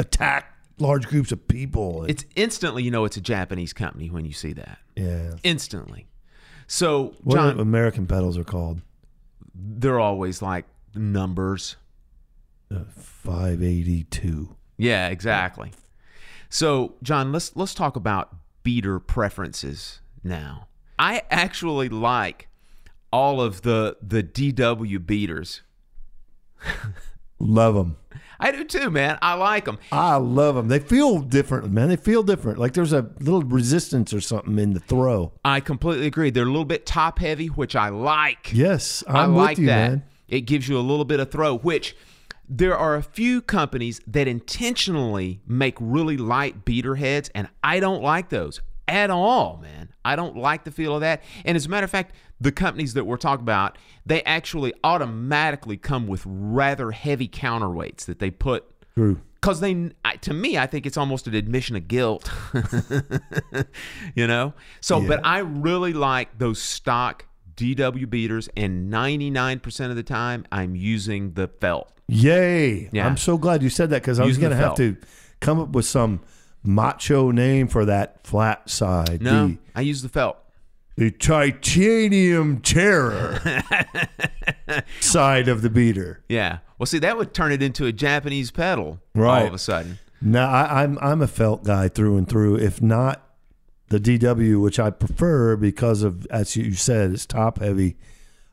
attack 0.00 0.52
large 0.78 1.06
groups 1.06 1.32
of 1.32 1.46
people. 1.48 2.02
and- 2.02 2.10
it's 2.10 2.24
instantly 2.36 2.82
you 2.82 2.90
know 2.90 3.04
it's 3.04 3.16
a 3.16 3.20
Japanese 3.20 3.72
company 3.72 4.10
when 4.10 4.24
you 4.24 4.32
see 4.32 4.52
that. 4.54 4.78
yeah. 4.96 5.34
Instantly. 5.42 6.06
So, 6.66 7.14
What 7.22 7.36
John, 7.36 7.58
are 7.58 7.62
American 7.62 8.06
pedals 8.06 8.38
are 8.38 8.44
called? 8.44 8.80
they're 9.54 10.00
always 10.00 10.42
like 10.42 10.64
numbers. 10.94 11.76
Uh, 12.74 12.80
Five 12.96 13.62
eighty 13.62 14.04
two. 14.04 14.56
Yeah, 14.78 15.08
exactly. 15.08 15.70
So, 16.48 16.94
John, 17.02 17.30
let's 17.32 17.54
let's 17.54 17.74
talk 17.74 17.94
about 17.96 18.34
beater 18.62 18.98
preferences 18.98 20.00
now. 20.24 20.66
I 20.98 21.22
actually 21.30 21.88
like 21.88 22.48
all 23.14 23.40
of 23.40 23.62
the 23.62 23.96
the 24.02 24.24
DW 24.24 25.06
beaters. 25.06 25.62
Love 27.38 27.76
them. 27.76 27.96
I 28.40 28.50
do 28.50 28.64
too, 28.64 28.90
man. 28.90 29.18
I 29.22 29.34
like 29.34 29.66
them. 29.66 29.78
I 29.92 30.16
love 30.16 30.56
them. 30.56 30.66
They 30.66 30.80
feel 30.80 31.20
different, 31.20 31.70
man. 31.70 31.88
They 31.88 31.96
feel 31.96 32.24
different. 32.24 32.58
Like 32.58 32.72
there's 32.72 32.92
a 32.92 33.08
little 33.20 33.42
resistance 33.42 34.12
or 34.12 34.20
something 34.20 34.58
in 34.58 34.74
the 34.74 34.80
throw. 34.80 35.32
I 35.44 35.60
completely 35.60 36.08
agree. 36.08 36.30
They're 36.30 36.42
a 36.42 36.46
little 36.46 36.64
bit 36.64 36.86
top 36.86 37.20
heavy, 37.20 37.46
which 37.46 37.76
I 37.76 37.90
like. 37.90 38.52
Yes, 38.52 39.04
I 39.06 39.22
I'm 39.22 39.36
like 39.36 39.50
with 39.50 39.58
you, 39.60 39.66
that. 39.66 39.90
man. 39.90 40.02
It 40.26 40.40
gives 40.42 40.68
you 40.68 40.76
a 40.76 40.80
little 40.80 41.04
bit 41.04 41.20
of 41.20 41.30
throw, 41.30 41.56
which 41.58 41.96
there 42.48 42.76
are 42.76 42.96
a 42.96 43.02
few 43.02 43.40
companies 43.40 44.00
that 44.08 44.26
intentionally 44.26 45.40
make 45.46 45.76
really 45.78 46.16
light 46.16 46.64
beater 46.64 46.96
heads, 46.96 47.30
and 47.32 47.48
I 47.62 47.78
don't 47.78 48.02
like 48.02 48.30
those 48.30 48.60
at 48.88 49.10
all, 49.10 49.58
man. 49.62 49.90
I 50.04 50.16
don't 50.16 50.36
like 50.36 50.64
the 50.64 50.70
feel 50.70 50.94
of 50.94 51.00
that. 51.00 51.22
And 51.44 51.56
as 51.56 51.66
a 51.66 51.68
matter 51.68 51.84
of 51.84 51.90
fact, 51.90 52.14
the 52.40 52.52
companies 52.52 52.94
that 52.94 53.04
we're 53.04 53.16
talking 53.16 53.42
about, 53.44 53.78
they 54.04 54.22
actually 54.24 54.74
automatically 54.84 55.76
come 55.76 56.06
with 56.06 56.22
rather 56.26 56.90
heavy 56.90 57.28
counterweights 57.28 58.04
that 58.04 58.18
they 58.18 58.30
put 58.30 58.64
True. 58.94 59.20
because 59.40 59.60
they 59.60 59.90
to 60.20 60.32
me 60.34 60.56
i 60.56 60.66
think 60.66 60.86
it's 60.86 60.96
almost 60.96 61.26
an 61.26 61.34
admission 61.34 61.74
of 61.74 61.88
guilt 61.88 62.30
you 64.14 64.26
know 64.26 64.54
so 64.80 65.00
Yeah. 65.00 65.08
but 65.08 65.20
i 65.26 65.38
really 65.38 65.92
like 65.92 66.38
those 66.38 66.60
stock 66.60 67.26
dw 67.56 68.08
beaters 68.08 68.48
and 68.56 68.92
99% 68.92 69.90
of 69.90 69.96
the 69.96 70.02
time 70.02 70.44
i'm 70.52 70.76
using 70.76 71.32
the 71.34 71.48
felt 71.48 71.90
Yay! 72.06 72.90
Yeah. 72.92 73.06
I'm 73.06 73.16
so 73.16 73.38
glad 73.38 73.62
you 73.62 73.70
said 73.70 73.88
that 73.88 74.02
because 74.02 74.20
I 74.20 74.26
was 74.26 74.36
going 74.36 74.50
to 74.50 74.56
have 74.58 74.74
to 74.74 74.94
come 75.40 75.58
up 75.58 75.70
with 75.70 75.86
some 75.86 76.20
macho 76.64 77.30
name 77.30 77.68
for 77.68 77.84
that 77.84 78.26
flat 78.26 78.68
side. 78.70 79.20
no 79.22 79.48
The, 79.48 79.58
i 79.74 79.80
use 79.82 80.02
the 80.02 80.08
felt 80.08 80.38
the 80.96 81.10
titanium 81.10 82.60
terror 82.60 83.40
side 85.00 85.48
of 85.48 85.62
the 85.62 85.70
beater. 85.70 86.22
yeah 86.28 86.58
well 86.78 86.86
see 86.86 86.98
that 86.98 87.16
would 87.16 87.34
turn 87.34 87.52
it 87.52 87.62
into 87.62 87.86
a 87.86 87.92
japanese 87.92 88.50
pedal 88.50 89.00
right. 89.14 89.42
all 89.42 89.48
of 89.48 89.54
a 89.54 89.58
sudden 89.58 89.98
No, 90.20 90.42
I, 90.44 90.82
I'm 90.82 90.98
I'm 91.02 91.20
a 91.20 91.26
felt 91.26 91.64
guy 91.64 91.88
through 91.88 92.16
and 92.16 92.26
through. 92.28 92.56
If 92.56 92.80
not 92.80 93.20
the 93.88 93.98
DW, 94.00 94.58
which 94.62 94.78
I 94.80 94.88
prefer 94.88 95.54
because 95.56 96.02
of 96.02 96.24
as 96.30 96.56
you 96.56 96.72
said, 96.72 97.10
it's 97.10 97.26
top 97.26 97.58
heavy. 97.58 97.96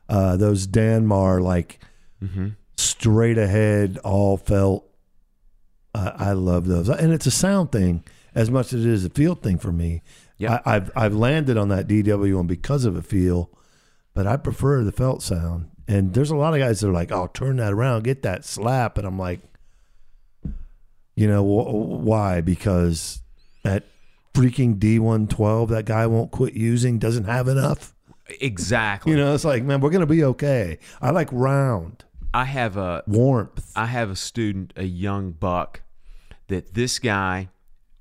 Uh, 0.06 0.36
those 0.36 0.66
Danmar 0.66 1.40
like 1.40 1.78
Mm-hmm. 2.22 2.48
straight 2.76 3.38
ahead, 3.38 3.98
all 4.04 4.36
felt. 4.36 4.86
I 5.94 6.12
I 6.18 6.32
love 6.32 6.66
those, 6.66 6.88
and 6.88 7.12
it's 7.12 7.26
a 7.26 7.30
sound 7.30 7.72
thing 7.72 8.04
as 8.34 8.50
much 8.50 8.72
as 8.72 8.84
it 8.84 8.90
is 8.90 9.04
a 9.04 9.10
feel 9.10 9.34
thing 9.34 9.58
for 9.58 9.72
me. 9.72 10.02
Yep. 10.38 10.62
I, 10.64 10.76
I've 10.76 10.90
I've 10.96 11.14
landed 11.14 11.56
on 11.56 11.68
that 11.68 11.86
DW 11.86 12.36
one 12.36 12.46
because 12.46 12.84
of 12.84 12.96
a 12.96 13.02
feel, 13.02 13.50
but 14.14 14.26
I 14.26 14.36
prefer 14.36 14.82
the 14.84 14.92
felt 14.92 15.22
sound. 15.22 15.68
And 15.88 16.14
there's 16.14 16.30
a 16.30 16.36
lot 16.36 16.54
of 16.54 16.60
guys 16.60 16.80
that 16.80 16.88
are 16.88 16.92
like, 16.92 17.12
"Oh, 17.12 17.28
turn 17.28 17.56
that 17.56 17.72
around, 17.72 18.04
get 18.04 18.22
that 18.22 18.44
slap," 18.44 18.96
and 18.98 19.06
I'm 19.06 19.18
like, 19.18 19.40
you 21.14 21.26
know 21.26 21.42
wh- 21.42 22.02
why? 22.04 22.40
Because 22.40 23.20
that 23.64 23.84
freaking 24.34 24.78
D112 24.78 25.68
that 25.68 25.84
guy 25.84 26.06
won't 26.06 26.30
quit 26.30 26.54
using 26.54 26.98
doesn't 26.98 27.24
have 27.24 27.48
enough. 27.48 27.94
exactly 28.40 29.12
You 29.12 29.18
know, 29.18 29.34
it's 29.34 29.44
like, 29.44 29.62
man, 29.62 29.80
we're 29.80 29.90
gonna 29.90 30.06
be 30.06 30.24
okay. 30.24 30.78
I 31.00 31.10
like 31.10 31.28
round 31.30 32.04
i 32.34 32.44
have 32.44 32.76
a 32.76 33.02
warmth. 33.06 33.72
I 33.76 33.86
have 33.86 34.10
a 34.10 34.16
student, 34.16 34.72
a 34.76 34.84
young 34.84 35.32
buck, 35.32 35.82
that 36.48 36.74
this 36.74 36.98
guy 36.98 37.48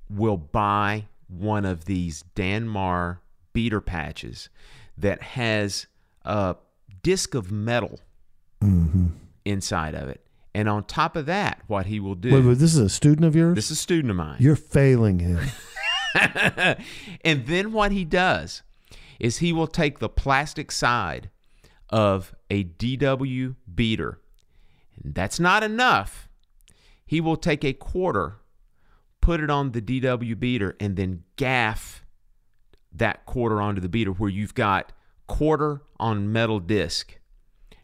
will 0.09 0.37
buy 0.37 1.07
one 1.27 1.65
of 1.65 1.85
these 1.85 2.23
Danmar 2.35 3.19
beater 3.53 3.81
patches 3.81 4.49
that 4.97 5.21
has 5.21 5.87
a 6.23 6.55
disc 7.03 7.33
of 7.33 7.51
metal 7.51 7.99
mm-hmm. 8.61 9.07
inside 9.45 9.95
of 9.95 10.09
it. 10.09 10.25
And 10.53 10.67
on 10.67 10.83
top 10.83 11.15
of 11.15 11.27
that, 11.27 11.61
what 11.67 11.85
he 11.85 11.99
will 11.99 12.15
do 12.15 12.33
Wait, 12.33 12.43
wait, 12.43 12.57
this 12.57 12.73
is 12.73 12.79
a 12.79 12.89
student 12.89 13.25
of 13.25 13.35
yours. 13.35 13.55
this 13.55 13.65
is 13.65 13.71
a 13.71 13.81
student 13.81 14.11
of 14.11 14.17
mine. 14.17 14.37
You're 14.39 14.57
failing 14.57 15.19
him. 15.19 15.39
and 17.23 17.45
then 17.45 17.71
what 17.71 17.91
he 17.93 18.03
does 18.03 18.63
is 19.19 19.37
he 19.37 19.53
will 19.53 19.67
take 19.67 19.99
the 19.99 20.09
plastic 20.09 20.71
side 20.71 21.29
of 21.89 22.35
a 22.49 22.63
DW 22.63 23.55
beater. 23.73 24.19
That's 25.03 25.39
not 25.39 25.63
enough. 25.63 26.29
He 27.05 27.19
will 27.21 27.37
take 27.37 27.63
a 27.63 27.73
quarter, 27.73 28.37
put 29.19 29.39
it 29.41 29.49
on 29.49 29.71
the 29.71 29.81
DW 29.81 30.39
beater, 30.39 30.75
and 30.79 30.95
then 30.95 31.23
gaff 31.35 32.05
that 32.93 33.25
quarter 33.25 33.61
onto 33.61 33.81
the 33.81 33.89
beater 33.89 34.11
where 34.11 34.29
you've 34.29 34.55
got 34.55 34.91
quarter 35.27 35.81
on 35.99 36.31
metal 36.31 36.59
disc. 36.59 37.17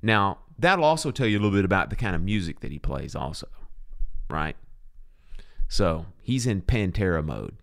Now, 0.01 0.39
that'll 0.57 0.85
also 0.85 1.11
tell 1.11 1.27
you 1.27 1.37
a 1.37 1.41
little 1.41 1.57
bit 1.57 1.65
about 1.65 1.89
the 1.89 1.95
kind 1.95 2.15
of 2.15 2.21
music 2.21 2.59
that 2.61 2.71
he 2.71 2.79
plays, 2.79 3.15
also, 3.15 3.47
right? 4.29 4.55
So 5.67 6.05
he's 6.21 6.45
in 6.45 6.61
Pantera 6.61 7.23
mode. 7.23 7.55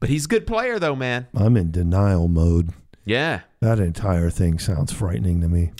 But 0.00 0.08
he's 0.08 0.24
a 0.24 0.28
good 0.28 0.46
player, 0.46 0.78
though, 0.78 0.96
man. 0.96 1.26
I'm 1.34 1.56
in 1.56 1.70
denial 1.70 2.28
mode. 2.28 2.70
Yeah, 3.04 3.40
That 3.60 3.80
entire 3.80 4.30
thing 4.30 4.58
sounds 4.58 4.92
frightening 4.92 5.40
to 5.40 5.48
me. 5.48 5.72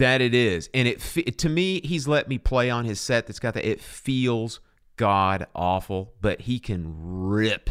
That 0.00 0.20
it 0.22 0.34
is. 0.34 0.68
And 0.74 0.88
it 0.88 0.98
to 1.38 1.48
me, 1.48 1.80
he's 1.82 2.08
let 2.08 2.28
me 2.28 2.38
play 2.38 2.70
on 2.70 2.84
his 2.84 3.00
set 3.00 3.26
that's 3.26 3.38
got 3.38 3.54
that. 3.54 3.68
It 3.68 3.80
feels 3.80 4.60
god 4.96 5.46
awful, 5.54 6.14
but 6.20 6.42
he 6.42 6.58
can 6.58 6.94
rip 6.98 7.70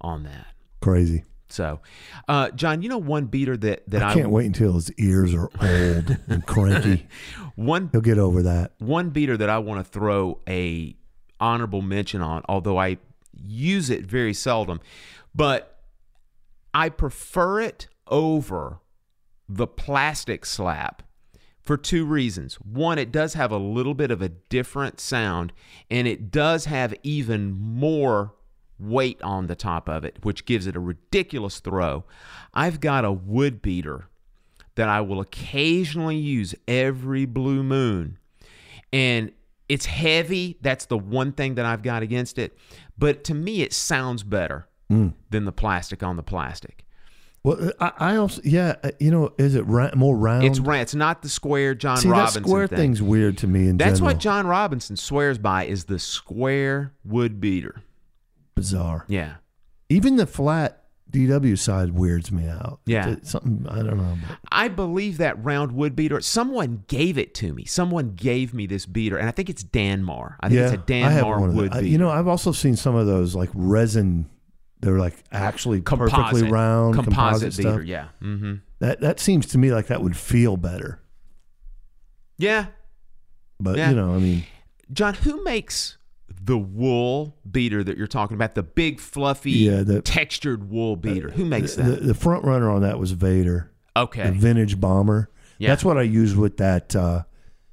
on 0.00 0.24
that. 0.24 0.46
Crazy. 0.80 1.24
So, 1.48 1.80
uh, 2.26 2.50
John, 2.50 2.82
you 2.82 2.88
know 2.88 2.98
one 2.98 3.26
beater 3.26 3.56
that 3.58 3.88
that 3.88 4.02
I 4.02 4.10
I, 4.10 4.14
can't 4.14 4.30
wait 4.30 4.46
until 4.46 4.72
his 4.72 4.90
ears 4.92 5.34
are 5.34 5.50
old 5.60 6.16
and 6.26 6.44
cranky. 6.46 7.06
one 7.54 7.90
He'll 7.92 8.00
get 8.00 8.18
over 8.18 8.42
that. 8.42 8.72
one 8.78 9.10
beater 9.10 9.36
that 9.36 9.48
I 9.48 9.58
want 9.58 9.84
to 9.84 9.84
throw 9.84 10.40
a 10.48 10.96
honorable 11.38 11.82
mention 11.82 12.22
on, 12.22 12.42
although 12.48 12.78
I 12.78 12.96
use 13.32 13.90
it 13.90 14.06
very 14.06 14.32
seldom, 14.32 14.80
but 15.34 15.80
I 16.72 16.88
prefer 16.88 17.60
it 17.60 17.88
over 18.08 18.80
the 19.48 19.66
plastic 19.66 20.44
slap 20.46 21.02
for 21.66 21.76
two 21.76 22.06
reasons. 22.06 22.54
One, 22.54 22.96
it 22.96 23.10
does 23.10 23.34
have 23.34 23.50
a 23.50 23.58
little 23.58 23.94
bit 23.94 24.12
of 24.12 24.22
a 24.22 24.28
different 24.28 25.00
sound, 25.00 25.52
and 25.90 26.06
it 26.06 26.30
does 26.30 26.66
have 26.66 26.94
even 27.02 27.50
more 27.50 28.32
weight 28.78 29.20
on 29.22 29.48
the 29.48 29.56
top 29.56 29.88
of 29.88 30.04
it, 30.04 30.18
which 30.22 30.46
gives 30.46 30.68
it 30.68 30.76
a 30.76 30.80
ridiculous 30.80 31.58
throw. 31.58 32.04
I've 32.54 32.80
got 32.80 33.04
a 33.04 33.10
wood 33.10 33.62
beater 33.62 34.08
that 34.76 34.88
I 34.88 35.00
will 35.00 35.20
occasionally 35.20 36.16
use 36.16 36.54
every 36.68 37.24
blue 37.24 37.64
moon. 37.64 38.18
And 38.92 39.32
it's 39.68 39.86
heavy. 39.86 40.58
That's 40.60 40.86
the 40.86 40.98
one 40.98 41.32
thing 41.32 41.56
that 41.56 41.66
I've 41.66 41.82
got 41.82 42.02
against 42.02 42.38
it. 42.38 42.56
But 42.96 43.24
to 43.24 43.34
me, 43.34 43.62
it 43.62 43.72
sounds 43.72 44.22
better 44.22 44.68
mm. 44.90 45.14
than 45.30 45.46
the 45.46 45.52
plastic 45.52 46.02
on 46.04 46.16
the 46.16 46.22
plastic. 46.22 46.85
Well, 47.46 47.70
I, 47.78 47.92
I 47.98 48.16
also 48.16 48.40
yeah, 48.44 48.74
uh, 48.82 48.90
you 48.98 49.12
know, 49.12 49.32
is 49.38 49.54
it 49.54 49.64
ra- 49.66 49.92
more 49.94 50.16
round? 50.16 50.42
It's 50.42 50.58
ra- 50.58 50.80
it's 50.80 50.96
not 50.96 51.22
the 51.22 51.28
square 51.28 51.76
John 51.76 51.96
See, 51.98 52.08
Robinson 52.08 52.42
that 52.42 52.48
square 52.48 52.66
thing. 52.66 52.76
thing's 52.76 53.00
weird 53.00 53.38
to 53.38 53.46
me 53.46 53.68
in 53.68 53.76
That's 53.76 54.00
general. 54.00 54.14
what 54.14 54.18
John 54.20 54.48
Robinson 54.48 54.96
swears 54.96 55.38
by 55.38 55.64
is 55.66 55.84
the 55.84 56.00
square 56.00 56.92
wood 57.04 57.40
beater. 57.40 57.82
bizarre. 58.56 59.04
Yeah. 59.06 59.34
Even 59.88 60.16
the 60.16 60.26
flat 60.26 60.82
DW 61.12 61.56
side 61.56 61.92
weirds 61.92 62.32
me 62.32 62.48
out. 62.48 62.80
Yeah. 62.84 63.10
It's 63.10 63.30
something 63.30 63.64
I 63.70 63.76
don't 63.76 63.96
know. 63.96 64.18
But 64.28 64.38
I 64.50 64.66
believe 64.66 65.18
that 65.18 65.42
round 65.44 65.70
wood 65.70 65.94
beater. 65.94 66.20
Someone 66.20 66.82
gave 66.88 67.16
it 67.16 67.32
to 67.36 67.52
me. 67.52 67.64
Someone 67.64 68.14
gave 68.16 68.54
me 68.54 68.66
this 68.66 68.86
beater, 68.86 69.16
and 69.18 69.28
I 69.28 69.30
think 69.30 69.48
it's 69.48 69.62
Danmar. 69.62 70.34
I 70.40 70.48
think 70.48 70.58
yeah, 70.58 70.64
it's 70.64 70.74
a 70.74 70.78
Danmar 70.78 71.54
wood. 71.54 71.70
Beater. 71.70 71.86
You 71.86 71.98
know, 71.98 72.10
I've 72.10 72.26
also 72.26 72.50
seen 72.50 72.74
some 72.74 72.96
of 72.96 73.06
those 73.06 73.36
like 73.36 73.50
resin. 73.54 74.28
They're 74.86 74.98
like 75.00 75.16
actually 75.32 75.80
perfectly 75.80 76.44
round 76.44 76.94
composite, 76.94 77.56
beater. 77.56 77.70
stuff. 77.70 77.84
Yeah. 77.84 78.08
Mm-hmm. 78.22 78.54
That 78.78 79.00
that 79.00 79.18
seems 79.18 79.46
to 79.46 79.58
me 79.58 79.72
like 79.72 79.88
that 79.88 80.00
would 80.00 80.16
feel 80.16 80.56
better. 80.56 81.00
Yeah. 82.38 82.66
But 83.58 83.76
Yeah. 83.78 83.90
you 83.90 83.96
know, 83.96 84.14
I 84.14 84.18
mean, 84.18 84.44
John, 84.92 85.14
who 85.14 85.42
makes 85.42 85.98
the 86.28 86.56
wool 86.58 87.36
beater 87.50 87.82
that 87.82 87.96
you're 87.98 88.06
talking 88.06 88.36
about? 88.36 88.54
The 88.54 88.62
big, 88.62 89.00
fluffy, 89.00 89.50
Yeah, 89.52 89.82
the- 89.82 90.02
textured 90.02 90.70
wool 90.70 90.94
beater. 90.96 91.30
Who 91.30 91.44
makes 91.44 91.74
the, 91.74 91.82
that? 91.82 92.06
the 92.06 92.14
front 92.14 92.44
runner 92.44 92.70
on 92.70 92.82
that 92.82 92.98
was 92.98 93.12
Vater, 93.12 93.72
the 93.94 94.02
okay. 94.02 94.30
vintage 94.30 94.78
bomber. 94.80 95.30
Yeah. 95.58 95.70
That's 95.70 95.84
what 95.84 95.98
I 95.98 96.02
used 96.02 96.36
with 96.36 96.58
that 96.58 96.94
uh, 96.94 97.22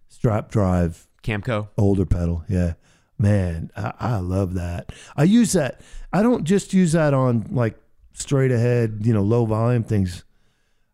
strap 0.07 0.49
drive 0.49 1.07
Camco. 1.21 1.67
older 1.77 2.05
pedal. 2.05 2.43
Yeah. 2.49 2.73
Man, 3.17 3.71
I, 3.77 3.93
I 3.99 4.17
love 4.17 4.55
that. 4.55 4.91
I 5.15 5.23
use 5.23 5.53
that. 5.53 5.81
I 6.11 6.21
don't 6.23 6.43
just 6.43 6.73
use 6.73 6.91
that 6.93 7.13
on 7.13 7.47
like 7.51 7.77
straight 8.13 8.51
ahead, 8.51 8.99
you 9.03 9.13
know, 9.13 9.21
low 9.23 9.45
volume 9.45 9.83
things. 9.83 10.23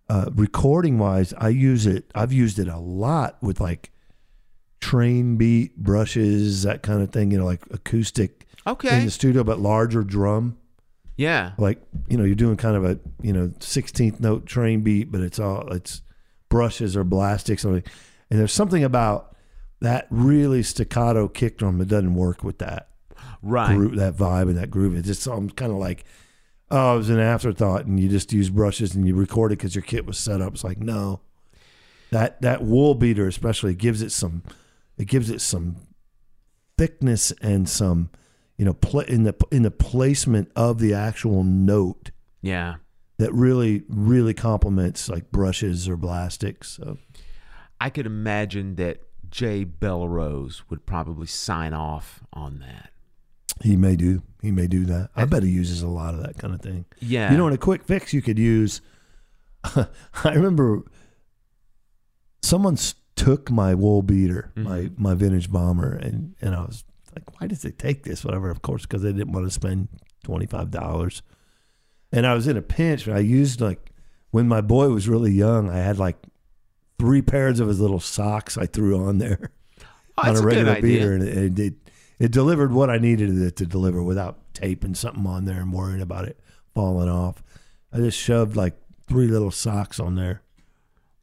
Uh, 0.10 0.30
recording 0.34 0.98
wise, 0.98 1.34
I 1.38 1.50
use 1.50 1.86
it. 1.86 2.10
I've 2.16 2.34
used 2.34 2.58
it 2.60 2.68
a 2.68 2.78
lot 2.80 3.38
with 3.44 3.60
like 3.60 3.92
train 4.82 5.38
beat 5.38 5.78
brushes, 5.78 6.64
that 6.64 6.82
kind 6.82 7.02
of 7.02 7.12
thing. 7.12 7.32
You 7.32 7.38
know, 7.40 7.46
like 7.46 7.64
acoustic 7.72 8.46
Okay. 8.68 9.00
in 9.00 9.06
the 9.06 9.12
studio, 9.12 9.44
but 9.44 9.60
larger 9.60 10.04
drum. 10.04 10.58
Yeah. 11.16 11.52
Like 11.58 11.82
you 12.10 12.18
know, 12.18 12.24
you're 12.24 12.36
doing 12.36 12.58
kind 12.58 12.76
of 12.76 12.86
a 12.86 13.00
you 13.22 13.34
know 13.34 13.50
16th 13.60 14.20
note 14.20 14.46
train 14.46 14.82
beat, 14.82 15.12
but 15.12 15.22
it's 15.22 15.40
all 15.40 15.68
it's 15.74 16.02
brushes 16.50 16.96
or 16.98 17.04
blastic 17.04 17.60
something. 17.60 17.84
And 18.32 18.40
there's 18.40 18.54
something 18.54 18.84
about 18.84 19.29
that 19.82 20.08
really 20.10 20.62
staccato 20.64 21.28
kick 21.28 21.58
drum 21.58 21.80
it 21.82 21.88
doesn't 21.88 22.16
work 22.16 22.44
with 22.44 22.58
that 22.60 22.88
Right. 23.42 23.76
groove, 23.76 23.96
that 23.96 24.16
vibe 24.16 24.44
and 24.50 24.58
that 24.58 24.70
groove. 24.72 24.96
It's 24.96 25.08
just 25.08 25.26
I'm 25.28 25.50
kind 25.50 25.72
of 25.72 25.78
like, 25.78 26.04
oh, 26.72 26.96
it 26.96 26.98
was 26.98 27.10
an 27.10 27.20
afterthought, 27.20 27.86
and 27.86 28.00
you 28.00 28.10
just 28.10 28.34
use 28.34 28.50
brushes 28.50 28.96
and 28.96 29.08
you 29.08 29.16
record 29.16 29.52
it 29.52 29.58
because 29.60 29.76
your 29.76 29.82
kit 29.82 30.06
was 30.06 30.18
set 30.18 30.42
up. 30.42 30.54
It's 30.54 30.64
like 30.64 30.80
no, 30.80 31.22
that 32.12 32.42
that 32.42 32.64
wool 32.64 32.96
beater 32.96 33.28
especially 33.28 33.76
gives 33.76 34.02
it 34.02 34.12
some, 34.12 34.44
it 34.98 35.06
gives 35.08 35.30
it 35.30 35.40
some 35.42 35.78
thickness 36.78 37.32
and 37.42 37.68
some, 37.70 38.10
you 38.58 38.66
know, 38.66 38.74
pla 38.74 39.02
in 39.02 39.24
the 39.24 39.36
in 39.52 39.64
the 39.64 39.72
placement 39.72 40.52
of 40.56 40.80
the 40.80 40.94
actual 40.94 41.44
note 41.44 42.12
Yeah. 42.42 42.76
that 43.18 43.34
really 43.34 43.84
really 43.90 44.34
complements 44.34 45.10
like 45.10 45.32
brushes 45.32 45.88
or 45.90 45.96
Blasticks. 45.98 46.70
So 46.72 46.98
I 47.82 47.90
could 47.90 48.06
imagine 48.06 48.76
that 48.76 49.02
Jay 49.32 49.66
Bellerose 49.66 50.64
would 50.70 50.86
probably 50.86 51.28
sign 51.28 51.74
off 51.74 52.22
on 52.34 52.60
that. 52.60 52.92
he 53.62 53.76
may 53.76 53.96
do 53.96 54.22
he 54.42 54.52
may 54.52 54.68
do 54.68 54.86
that. 54.86 55.10
I 55.16 55.26
bet 55.26 55.44
he 55.44 55.50
uses 55.50 55.82
a 55.82 55.88
lot 55.88 56.14
of 56.14 56.24
that 56.24 56.38
kind 56.38 56.54
of 56.54 56.62
thing. 56.62 56.86
Yeah. 57.00 57.32
You 57.32 57.38
know, 57.38 57.48
in 57.48 57.54
a 57.54 57.58
quick 57.58 57.84
fix, 57.84 58.14
you 58.14 58.22
could 58.22 58.40
use. 58.40 58.82
I 59.64 59.88
remember 60.24 60.84
someone 62.42 62.78
took 63.16 63.52
my 63.52 63.74
wool 63.74 64.02
beater, 64.02 64.52
mm-hmm. 64.56 64.70
my 64.70 64.90
my 64.98 65.14
vintage 65.14 65.52
bomber, 65.52 65.94
and 65.94 66.36
and 66.42 66.56
I 66.56 66.62
was 66.62 66.86
like, 67.14 67.40
why 67.40 67.48
did 67.48 67.58
they 67.58 67.72
take 67.72 68.04
this? 68.04 68.24
Whatever. 68.24 68.50
Of 68.50 68.62
course, 68.62 68.84
because 68.84 69.02
they 69.02 69.12
didn't 69.12 69.34
want 69.34 69.46
to 69.46 69.52
spend 69.52 69.90
twenty 70.24 70.46
five 70.46 70.72
dollars. 70.72 71.22
And 72.12 72.26
I 72.26 72.34
was 72.34 72.48
in 72.48 72.58
a 72.58 72.62
pinch. 72.62 73.08
And 73.08 73.16
I 73.16 73.20
used 73.20 73.62
like 73.62 73.92
when 74.32 74.48
my 74.48 74.62
boy 74.62 74.90
was 74.90 75.10
really 75.10 75.32
young. 75.32 75.70
I 75.70 75.78
had 75.78 76.00
like 76.00 76.18
three 77.00 77.22
pairs 77.24 77.60
of 77.60 77.68
his 77.68 77.80
little 77.80 78.00
socks. 78.00 78.58
I 78.58 78.66
threw 78.68 79.04
on 79.04 79.18
there 79.18 79.52
Oh, 80.18 80.30
on 80.30 80.36
a 80.36 80.40
a 80.40 80.44
regular 80.44 80.72
idea. 80.74 80.82
beater, 80.82 81.14
and 81.14 81.24
it, 81.24 81.60
it 81.60 81.74
it 82.20 82.32
delivered 82.32 82.72
what 82.74 82.90
I 82.90 82.98
needed 82.98 83.36
it 83.42 83.56
to 83.56 83.66
deliver 83.66 84.04
without 84.04 84.38
taping 84.54 84.94
something 84.94 85.26
on 85.26 85.46
there 85.46 85.62
and 85.62 85.72
worrying 85.74 86.02
about 86.02 86.26
it 86.26 86.38
falling 86.76 87.08
off. 87.10 87.42
I 87.94 87.98
just 87.98 88.20
shoved 88.20 88.56
like 88.58 88.78
three 89.08 89.28
little 89.28 89.50
socks 89.52 90.00
on 90.00 90.16
there. 90.16 90.42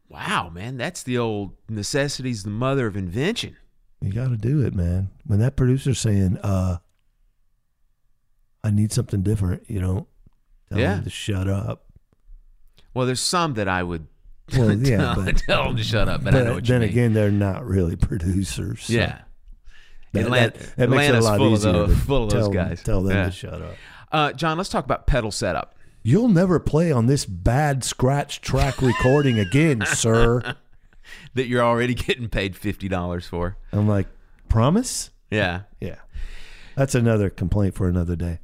Wow, 0.09 0.49
man, 0.49 0.77
that's 0.79 1.03
the 1.03 1.18
old 1.18 1.53
necessity's 1.68 2.43
the 2.45 2.51
mother 2.51 2.87
of 2.87 2.97
invention. 2.97 3.57
You 4.01 4.12
got 4.12 4.29
to 4.29 4.37
do 4.37 4.64
it, 4.64 4.74
man. 4.74 5.11
When 5.27 5.39
that 5.41 5.57
producer's 5.57 5.99
saying, 5.99 6.39
"Uh, 6.43 6.79
I 8.64 8.70
need 8.70 8.93
something 8.93 9.22
different," 9.22 9.68
you 9.68 9.81
don't 9.81 10.07
tell 10.68 10.79
Yeah. 10.79 10.97
him 10.97 11.05
to 11.05 11.11
shut 11.11 11.49
up. 11.49 11.85
Well, 12.95 13.05
there's 13.07 13.20
some 13.20 13.55
that 13.55 13.68
I 13.68 13.83
would 13.83 14.07
Well, 14.53 14.72
yeah, 14.78 14.97
tell, 14.99 15.24
but, 15.24 15.36
tell 15.47 15.64
them 15.64 15.76
to 15.76 15.82
shut 15.84 16.09
up, 16.09 16.22
but, 16.24 16.34
I 16.34 16.42
know 16.42 16.55
what 16.55 16.64
then 16.66 16.82
you 16.82 16.86
mean. 16.88 16.88
again, 16.90 17.12
they're 17.14 17.30
not 17.30 17.64
really 17.66 17.97
producers. 17.97 18.82
so 18.84 18.92
yeah. 18.92 19.20
that, 20.12 20.26
Atlant- 20.26 20.55
that, 20.55 20.76
that 20.76 20.90
makes 20.90 21.05
it 21.09 21.14
a 21.14 21.18
Atlanta's 21.18 21.24
lot 21.24 21.36
full 21.38 21.53
easier 21.55 21.70
of 21.70 21.88
those, 21.88 21.99
full 22.01 22.24
of 22.24 22.30
those 22.30 22.49
guys. 22.49 22.82
Tell 22.82 23.03
them 23.03 23.16
Yeah. 23.16 23.24
to 23.26 23.30
shut 23.32 23.62
up. 23.62 23.74
Uh, 24.12 24.32
John, 24.32 24.57
let's 24.57 24.68
talk 24.70 24.84
about 24.84 25.07
pedal 25.07 25.30
setup. 25.30 25.74
You'll 26.03 26.28
never 26.28 26.61
play 26.61 26.92
on 26.92 27.07
this 27.07 27.24
bad 27.26 27.82
scratch 27.82 28.40
track 28.40 28.80
recording 28.80 29.38
again, 29.40 29.84
sir. 29.86 30.55
That 31.34 31.49
you're 31.49 31.62
already 31.62 31.94
getting 31.94 32.28
paid 32.28 32.57
fifty 32.57 32.88
dollars 32.88 33.26
for. 33.26 33.57
I'm 33.72 33.88
like, 33.88 34.07
promise? 34.49 35.11
Yeah, 35.30 35.62
Yeah. 35.80 35.97
That's 36.76 36.94
another 36.94 37.30
complaint 37.30 37.74
for 37.74 37.88
another 37.88 38.14
day. 38.16 38.38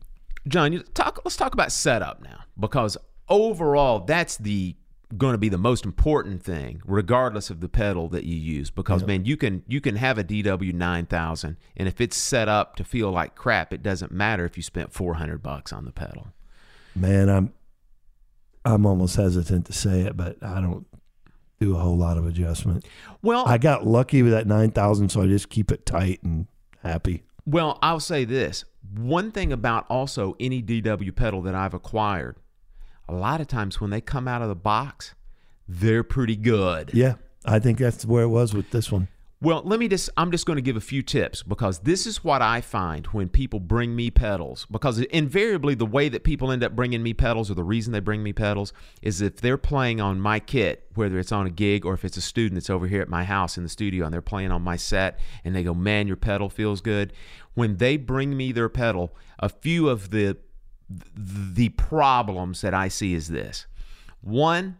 John, 0.49 0.73
you 0.73 0.81
talk. 0.81 1.21
Let's 1.25 1.37
talk 1.37 1.55
about 1.55 1.71
setup 1.71 2.21
now, 2.23 2.41
because 2.59 2.97
overall, 3.29 4.01
that's 4.01 4.37
the 4.39 4.75
going 5.17 5.33
to 5.33 5.39
be 5.39 5.49
the 5.49 5.59
most 5.59 5.85
important 5.85 6.43
thing, 6.43 6.81
regardless 6.85 7.51
of 7.51 7.61
the 7.61 7.69
pedal 7.69 8.09
that 8.09 8.25
you 8.25 8.37
use. 8.37 8.71
Because 8.71 9.05
man, 9.05 9.25
you 9.25 9.37
can 9.37 9.63
you 9.67 9.81
can 9.81 9.97
have 9.97 10.19
a 10.19 10.25
DW 10.25 10.73
nine 10.73 11.07
thousand, 11.07 11.57
and 11.77 11.89
if 11.89 12.01
it's 12.01 12.17
set 12.17 12.49
up 12.49 12.77
to 12.77 12.85
feel 12.85 13.11
like 13.11 13.35
crap, 13.35 13.73
it 13.73 13.83
doesn't 13.83 14.13
matter 14.13 14.45
if 14.45 14.57
you 14.57 14.63
spent 14.63 14.93
four 14.93 15.15
hundred 15.15 15.43
bucks 15.43 15.73
on 15.73 15.85
the 15.85 15.93
pedal. 15.93 16.29
Man, 16.95 17.29
I'm 17.29 17.53
I'm 18.65 18.87
almost 18.87 19.17
hesitant 19.17 19.67
to 19.67 19.73
say 19.73 20.03
it, 20.03 20.17
but 20.17 20.43
I 20.43 20.61
don't 20.61 20.87
do 21.61 21.77
a 21.77 21.79
whole 21.79 21.97
lot 21.97 22.19
of 22.19 22.27
adjustment. 22.27 22.87
Well, 23.23 23.47
I 23.47 23.59
got 23.59 23.87
lucky 23.87 24.23
with 24.23 24.33
that 24.33 24.47
9000, 24.47 25.09
so 25.09 25.23
I 25.23 25.27
just 25.27 25.49
keep 25.49 25.71
it 25.71 25.87
tight 25.87 26.23
and 26.23 26.47
happy. 26.83 27.23
Well, 27.47 27.79
I'll 27.83 28.01
say 28.01 28.25
this. 28.25 28.65
One 28.97 29.31
thing 29.31 29.53
about 29.53 29.87
also 29.89 30.37
any 30.39 30.63
DW 30.63 31.15
pedal 31.15 31.43
that 31.43 31.55
I've 31.55 31.75
acquired, 31.75 32.37
a 33.13 33.17
lot 33.17 33.41
of 33.41 33.47
times 33.47 33.81
when 33.81 33.91
they 33.91 34.01
come 34.01 34.27
out 34.27 34.43
of 34.43 34.49
the 34.49 34.55
box, 34.55 35.15
they're 35.69 36.03
pretty 36.03 36.37
good. 36.37 36.91
Yeah, 36.93 37.15
I 37.45 37.59
think 37.59 37.79
that's 37.79 38.05
where 38.05 38.25
it 38.25 38.29
was 38.29 38.55
with 38.55 38.71
this 38.71 38.91
one. 38.91 39.09
Well, 39.43 39.63
let 39.65 39.81
me 39.81 39.89
just, 39.89 40.09
I'm 40.17 40.31
just 40.31 40.47
going 40.47 40.59
to 40.59 40.63
give 40.63 40.77
a 40.77 40.81
few 40.81 41.03
tips 41.03 41.43
because 41.43 41.81
this 41.81 42.07
is 42.07 42.23
what 42.23 42.43
I 42.43 42.61
find 42.61 43.07
when 43.07 43.29
people 43.29 43.59
bring 43.59 43.97
me 43.97 44.09
pedals. 44.09 44.69
Because 44.71 45.01
invariably, 45.01 45.75
the 45.75 45.85
way 45.85 46.09
that 46.09 46.23
people 46.23 46.53
end 46.53 46.63
up 46.63 46.77
bringing 46.77 47.03
me 47.03 47.13
pedals, 47.13 47.51
or 47.51 47.55
the 47.55 47.65
reason 47.65 47.93
they 47.93 47.99
bring 47.99 48.23
me 48.23 48.33
pedals, 48.33 48.73
is 49.03 49.21
if 49.21 49.39
they're 49.39 49.59
playing 49.59 50.01
on 50.01 50.21
my 50.21 50.39
kit, 50.39 50.85
whether 50.95 51.19
it's 51.19 51.33
on 51.33 51.49
a 51.49 51.51
gig 51.51 51.85
or 51.85 51.93
if 51.93 52.05
it's 52.05 52.17
a 52.17 52.21
student 52.21 52.55
that's 52.55 52.71
over 52.71 52.87
here 52.87 53.03
at 53.03 53.09
my 53.09 53.25
house 53.25 53.57
in 53.57 53.65
the 53.65 53.69
studio 53.69 54.05
and 54.05 54.15
they're 54.15 54.23
playing 54.23 54.53
on 54.53 54.63
my 54.63 54.77
set 54.77 55.19
and 55.45 55.57
they 55.57 55.65
go, 55.65 55.75
man, 55.75 56.07
your 56.07 56.17
pedal 56.17 56.49
feels 56.49 56.81
good. 56.81 57.13
When 57.55 57.79
they 57.79 57.97
bring 57.97 58.37
me 58.37 58.53
their 58.53 58.69
pedal, 58.69 59.13
a 59.41 59.49
few 59.49 59.89
of 59.89 60.11
the 60.11 60.37
the 61.15 61.71
problems 61.71 62.61
that 62.61 62.75
I 62.75 62.89
see 62.89 63.15
is 63.15 63.29
this. 63.29 63.67
One, 64.21 64.79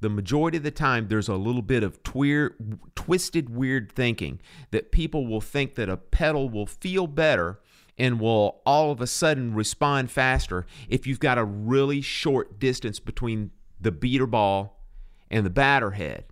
the 0.00 0.10
majority 0.10 0.58
of 0.58 0.62
the 0.64 0.70
time 0.70 1.08
there's 1.08 1.28
a 1.28 1.34
little 1.34 1.62
bit 1.62 1.82
of 1.82 2.02
twier, 2.02 2.52
twisted 2.94 3.48
weird 3.48 3.90
thinking 3.92 4.40
that 4.70 4.92
people 4.92 5.26
will 5.26 5.40
think 5.40 5.74
that 5.76 5.88
a 5.88 5.96
pedal 5.96 6.48
will 6.48 6.66
feel 6.66 7.06
better 7.06 7.60
and 7.98 8.20
will 8.20 8.60
all 8.66 8.90
of 8.90 9.00
a 9.00 9.06
sudden 9.06 9.54
respond 9.54 10.10
faster 10.10 10.66
if 10.88 11.06
you've 11.06 11.20
got 11.20 11.38
a 11.38 11.44
really 11.44 12.00
short 12.00 12.58
distance 12.58 13.00
between 13.00 13.50
the 13.80 13.92
beater 13.92 14.26
ball 14.26 14.80
and 15.30 15.46
the 15.46 15.50
batter 15.50 15.92
head 15.92 16.24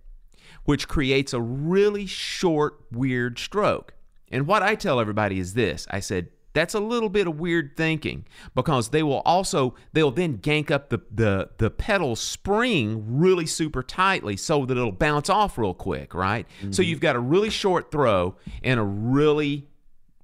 which 0.65 0.87
creates 0.87 1.33
a 1.33 1.41
really 1.41 2.05
short 2.05 2.79
weird 2.91 3.39
stroke 3.39 3.93
and 4.31 4.45
what 4.45 4.61
i 4.61 4.75
tell 4.75 4.99
everybody 4.99 5.39
is 5.39 5.53
this 5.53 5.87
i 5.89 5.99
said 5.99 6.29
that's 6.53 6.73
a 6.73 6.79
little 6.79 7.09
bit 7.09 7.27
of 7.27 7.39
weird 7.39 7.75
thinking 7.75 8.25
because 8.55 8.89
they 8.89 9.03
will 9.03 9.21
also 9.21 9.75
they'll 9.93 10.11
then 10.11 10.37
gank 10.37 10.71
up 10.71 10.89
the 10.89 11.01
the 11.11 11.49
the 11.57 11.69
pedal 11.69 12.15
spring 12.15 13.03
really 13.07 13.45
super 13.45 13.83
tightly 13.83 14.37
so 14.37 14.65
that 14.65 14.77
it'll 14.77 14.91
bounce 14.91 15.29
off 15.29 15.57
real 15.57 15.73
quick, 15.73 16.13
right? 16.13 16.45
So 16.61 16.67
mm-hmm. 16.67 16.83
you've 16.83 16.99
got 16.99 17.15
a 17.15 17.19
really 17.19 17.49
short 17.49 17.91
throw 17.91 18.35
and 18.63 18.79
a 18.79 18.83
really 18.83 19.67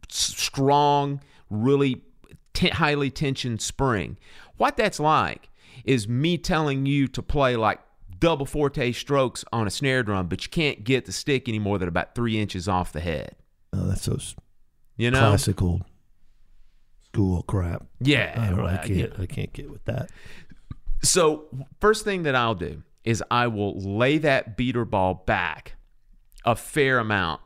strong, 0.09 1.21
really 1.49 2.03
t- 2.53 2.69
highly 2.69 3.09
tensioned 3.09 3.61
spring. 3.61 4.17
What 4.57 4.77
that's 4.77 4.99
like 4.99 5.49
is 5.83 6.07
me 6.07 6.37
telling 6.37 6.85
you 6.85 7.07
to 7.07 7.21
play 7.21 7.55
like 7.55 7.79
double 8.19 8.45
forte 8.45 8.91
strokes 8.91 9.45
on 9.51 9.65
a 9.65 9.69
snare 9.69 10.03
drum, 10.03 10.27
but 10.27 10.43
you 10.43 10.49
can't 10.49 10.83
get 10.83 11.05
the 11.05 11.11
stick 11.11 11.47
any 11.47 11.59
more 11.59 11.77
than 11.77 11.87
about 11.87 12.15
three 12.15 12.39
inches 12.39 12.67
off 12.67 12.91
the 12.91 12.99
head. 12.99 13.35
Oh, 13.73 13.87
that's 13.87 14.03
so 14.03 14.17
You 14.97 15.11
know? 15.11 15.19
classical 15.19 15.81
school 17.19 17.43
crap. 17.43 17.85
Yeah. 17.99 18.33
I, 18.37 18.49
don't, 18.49 18.65
I 18.65 18.77
can't. 18.77 19.19
I 19.19 19.25
can't 19.25 19.51
get 19.51 19.69
with 19.69 19.83
that. 19.85 20.09
So, 21.01 21.45
first 21.81 22.05
thing 22.05 22.23
that 22.23 22.35
I'll 22.35 22.55
do 22.55 22.83
is 23.03 23.23
I 23.29 23.47
will 23.47 23.79
lay 23.79 24.17
that 24.19 24.55
beater 24.55 24.85
ball 24.85 25.23
back 25.25 25.75
a 26.45 26.55
fair 26.55 26.99
amount. 26.99 27.41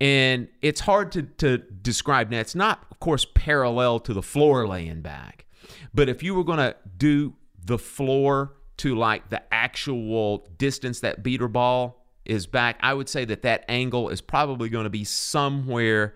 And 0.00 0.48
it's 0.60 0.80
hard 0.80 1.12
to, 1.12 1.22
to 1.22 1.58
describe. 1.58 2.30
Now, 2.30 2.40
it's 2.40 2.54
not, 2.54 2.86
of 2.90 3.00
course, 3.00 3.26
parallel 3.34 4.00
to 4.00 4.14
the 4.14 4.22
floor 4.22 4.66
laying 4.66 5.00
back. 5.00 5.46
But 5.94 6.08
if 6.08 6.22
you 6.22 6.34
were 6.34 6.44
going 6.44 6.58
to 6.58 6.76
do 6.96 7.34
the 7.64 7.78
floor 7.78 8.54
to 8.78 8.94
like 8.94 9.28
the 9.28 9.42
actual 9.52 10.46
distance 10.58 11.00
that 11.00 11.22
beater 11.22 11.48
ball 11.48 12.06
is 12.24 12.46
back, 12.46 12.78
I 12.80 12.94
would 12.94 13.08
say 13.08 13.24
that 13.26 13.42
that 13.42 13.64
angle 13.68 14.08
is 14.10 14.20
probably 14.20 14.68
going 14.68 14.84
to 14.84 14.90
be 14.90 15.04
somewhere, 15.04 16.14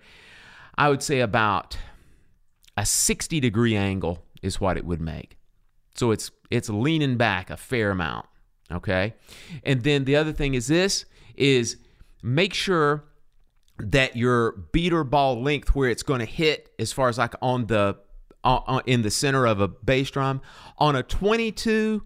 I 0.77 0.89
would 0.89 1.03
say 1.03 1.19
about 1.19 1.77
a 2.77 2.85
60 2.85 3.39
degree 3.39 3.75
angle 3.75 4.23
is 4.41 4.59
what 4.59 4.77
it 4.77 4.85
would 4.85 5.01
make. 5.01 5.37
So 5.95 6.11
it's 6.11 6.31
it's 6.51 6.69
leaning 6.69 7.17
back 7.17 7.49
a 7.49 7.57
fair 7.57 7.91
amount, 7.91 8.27
okay? 8.71 9.13
And 9.63 9.83
then 9.83 10.05
the 10.05 10.15
other 10.15 10.33
thing 10.33 10.53
is 10.53 10.67
this 10.67 11.05
is 11.35 11.77
make 12.21 12.53
sure 12.53 13.05
that 13.77 14.15
your 14.15 14.51
beater 14.71 15.03
ball 15.03 15.41
length 15.41 15.75
where 15.75 15.89
it's 15.89 16.03
going 16.03 16.19
to 16.19 16.25
hit 16.25 16.69
as 16.79 16.93
far 16.93 17.09
as 17.09 17.17
like 17.17 17.35
on 17.41 17.67
the 17.67 17.97
uh, 18.43 18.79
in 18.85 19.01
the 19.01 19.11
center 19.11 19.45
of 19.45 19.59
a 19.59 19.67
bass 19.67 20.11
drum 20.11 20.41
on 20.77 20.95
a 20.95 21.03
22 21.03 22.03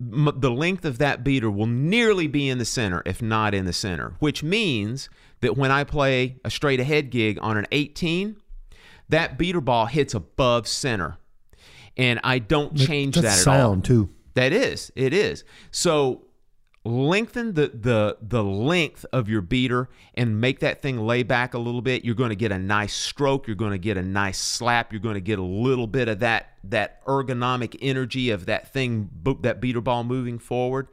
the 0.00 0.50
length 0.50 0.84
of 0.84 0.98
that 0.98 1.22
beater 1.22 1.50
will 1.50 1.66
nearly 1.66 2.26
be 2.26 2.48
in 2.48 2.58
the 2.58 2.64
center 2.64 3.02
if 3.06 3.20
not 3.22 3.54
in 3.54 3.66
the 3.66 3.72
center 3.72 4.14
which 4.18 4.42
means 4.42 5.08
that 5.40 5.56
when 5.56 5.70
i 5.70 5.84
play 5.84 6.36
a 6.44 6.50
straight 6.50 6.80
ahead 6.80 7.10
gig 7.10 7.38
on 7.40 7.56
an 7.56 7.66
18 7.70 8.36
that 9.10 9.38
beater 9.38 9.60
ball 9.60 9.86
hits 9.86 10.14
above 10.14 10.66
center 10.66 11.18
and 11.96 12.18
i 12.24 12.38
don't 12.38 12.76
change 12.76 13.14
that 13.16 13.24
at 13.24 13.38
sound 13.38 13.78
all 13.78 13.82
too. 13.82 14.10
that 14.34 14.52
is, 14.52 14.90
it 14.94 15.12
is. 15.12 15.44
So 15.70 16.26
lengthen 16.84 17.52
the 17.52 17.68
the 17.74 18.16
the 18.22 18.42
length 18.42 19.04
of 19.12 19.28
your 19.28 19.42
beater 19.42 19.88
and 20.14 20.40
make 20.40 20.60
that 20.60 20.80
thing 20.80 20.98
lay 20.98 21.22
back 21.22 21.52
a 21.54 21.58
little 21.58 21.82
bit. 21.82 22.04
You're 22.04 22.14
going 22.14 22.30
to 22.30 22.36
get 22.36 22.52
a 22.52 22.58
nice 22.58 22.94
stroke. 22.94 23.46
You're 23.46 23.56
going 23.56 23.72
to 23.72 23.78
get 23.78 23.96
a 23.96 24.02
nice 24.02 24.38
slap. 24.38 24.92
You're 24.92 25.00
going 25.00 25.14
to 25.14 25.20
get 25.20 25.38
a 25.38 25.44
little 25.44 25.86
bit 25.86 26.08
of 26.08 26.20
that 26.20 26.54
that 26.64 27.04
ergonomic 27.04 27.76
energy 27.82 28.30
of 28.30 28.46
that 28.46 28.72
thing 28.72 29.10
that 29.42 29.60
beater 29.60 29.80
ball 29.80 30.04
moving 30.04 30.38
forward. 30.38 30.88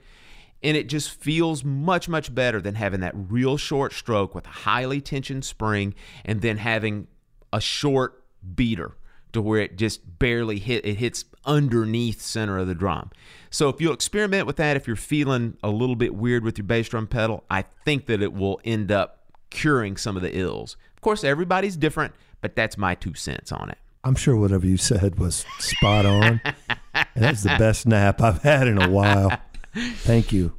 And 0.64 0.76
it 0.76 0.90
just 0.90 1.12
feels 1.12 1.64
much, 1.64 2.10
much 2.10 2.34
better 2.34 2.60
than 2.60 2.76
having 2.76 3.02
that 3.02 3.14
real 3.16 3.58
short 3.58 3.94
stroke 3.94 4.34
with 4.34 4.48
a 4.48 4.50
highly 4.50 5.00
tensioned 5.00 5.46
spring 5.46 5.94
and 6.26 6.42
then 6.42 6.58
having 6.58 7.08
a 7.52 7.62
short 7.62 8.24
beater 8.56 8.96
to 9.34 9.42
where 9.42 9.62
it 9.62 9.78
just 9.78 10.20
barely 10.20 10.60
hit 10.60 10.86
it 10.86 10.96
hits 10.96 11.26
underneath 11.46 12.22
center 12.22 12.58
of 12.58 12.68
the 12.68 12.76
drum. 12.76 13.12
So 13.50 13.70
if 13.70 13.80
you'll 13.80 13.94
experiment 13.94 14.48
with 14.48 14.58
that 14.58 14.76
if 14.76 14.88
you're 14.88 14.96
feeling 14.96 15.58
a 15.64 15.70
little 15.70 15.96
bit 15.96 16.16
weird 16.16 16.44
with 16.44 16.58
your 16.58 16.66
bass 16.66 16.90
drum 16.90 17.08
pedal, 17.08 17.44
I 17.50 17.66
think 17.86 18.08
that 18.08 18.22
it 18.22 18.34
will 18.34 18.60
end 18.66 18.92
up 18.92 19.32
curing 19.50 19.98
some 19.98 20.16
of 20.16 20.22
the 20.22 20.38
ills. 20.38 20.76
Of 20.96 21.02
course 21.02 21.24
everybody's 21.24 21.78
different, 21.78 22.14
but 22.42 22.56
that's 22.56 22.78
my 22.78 22.96
two 22.96 23.14
cents 23.14 23.52
on 23.52 23.70
it. 23.70 23.78
I'm 24.04 24.16
sure 24.16 24.36
whatever 24.36 24.66
you 24.66 24.78
said 24.78 25.20
was 25.20 25.46
spot 25.60 26.06
on. 26.06 26.42
and 26.94 27.06
that's 27.16 27.44
the 27.44 27.56
best 27.58 27.86
nap 27.86 28.22
I've 28.22 28.42
had 28.42 28.68
in 28.68 28.82
a 28.82 28.90
while. 28.90 29.38
Thank 29.74 30.32
you. 30.32 30.57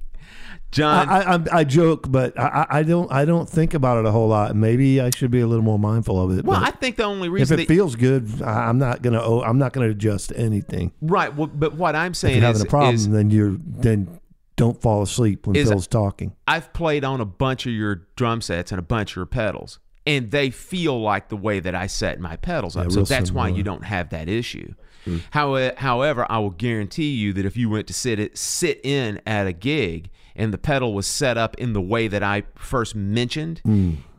John, 0.70 1.08
I, 1.08 1.34
I, 1.34 1.60
I 1.60 1.64
joke, 1.64 2.10
but 2.10 2.38
I, 2.38 2.66
I 2.68 2.82
don't 2.82 3.10
I 3.10 3.24
don't 3.24 3.48
think 3.48 3.72
about 3.72 3.98
it 3.98 4.06
a 4.06 4.10
whole 4.10 4.28
lot. 4.28 4.54
Maybe 4.54 5.00
I 5.00 5.10
should 5.10 5.30
be 5.30 5.40
a 5.40 5.46
little 5.46 5.64
more 5.64 5.78
mindful 5.78 6.22
of 6.22 6.38
it. 6.38 6.44
well, 6.44 6.62
I 6.62 6.70
think 6.72 6.96
the 6.96 7.04
only 7.04 7.30
reason 7.30 7.58
if 7.58 7.64
it 7.64 7.68
feels 7.68 7.96
good, 7.96 8.42
I'm 8.42 8.78
not 8.78 9.00
gonna 9.00 9.22
oh, 9.22 9.40
I'm 9.42 9.58
not 9.58 9.72
gonna 9.72 9.88
adjust 9.88 10.32
anything. 10.36 10.92
right, 11.00 11.34
well, 11.34 11.46
but 11.46 11.74
what 11.74 11.96
I'm 11.96 12.10
If 12.10 12.18
saying 12.18 12.42
you're 12.42 12.50
is, 12.50 12.58
having 12.58 12.66
a 12.66 12.70
problem, 12.70 12.94
is 12.94 13.08
then 13.08 13.30
you're 13.30 13.56
then 13.58 14.20
don't 14.56 14.80
fall 14.80 15.00
asleep 15.02 15.46
when 15.46 15.54
Phil's 15.54 15.86
talking. 15.86 16.34
I've 16.46 16.72
played 16.74 17.04
on 17.04 17.20
a 17.20 17.24
bunch 17.24 17.64
of 17.64 17.72
your 17.72 18.06
drum 18.16 18.42
sets 18.42 18.70
and 18.70 18.78
a 18.78 18.82
bunch 18.82 19.12
of 19.12 19.16
your 19.16 19.26
pedals, 19.26 19.78
and 20.06 20.30
they 20.30 20.50
feel 20.50 21.00
like 21.00 21.30
the 21.30 21.36
way 21.36 21.60
that 21.60 21.74
I 21.74 21.86
set 21.86 22.20
my 22.20 22.36
pedals 22.36 22.76
up. 22.76 22.84
Yeah, 22.84 22.90
so 22.90 23.02
that's 23.04 23.32
why 23.32 23.48
you 23.48 23.62
don't 23.62 23.84
have 23.84 24.10
that 24.10 24.28
issue. 24.28 24.74
Hmm. 25.04 25.18
How, 25.30 25.72
however, 25.76 26.26
I 26.28 26.40
will 26.40 26.50
guarantee 26.50 27.14
you 27.14 27.32
that 27.32 27.46
if 27.46 27.56
you 27.56 27.70
went 27.70 27.86
to 27.86 27.94
sit 27.94 28.18
it, 28.18 28.36
sit 28.36 28.84
in 28.84 29.20
at 29.26 29.46
a 29.46 29.52
gig 29.52 30.10
and 30.38 30.54
the 30.54 30.58
pedal 30.58 30.94
was 30.94 31.06
set 31.06 31.36
up 31.36 31.56
in 31.58 31.74
the 31.74 31.80
way 31.82 32.08
that 32.08 32.22
I 32.22 32.44
first 32.54 32.94
mentioned, 32.94 33.60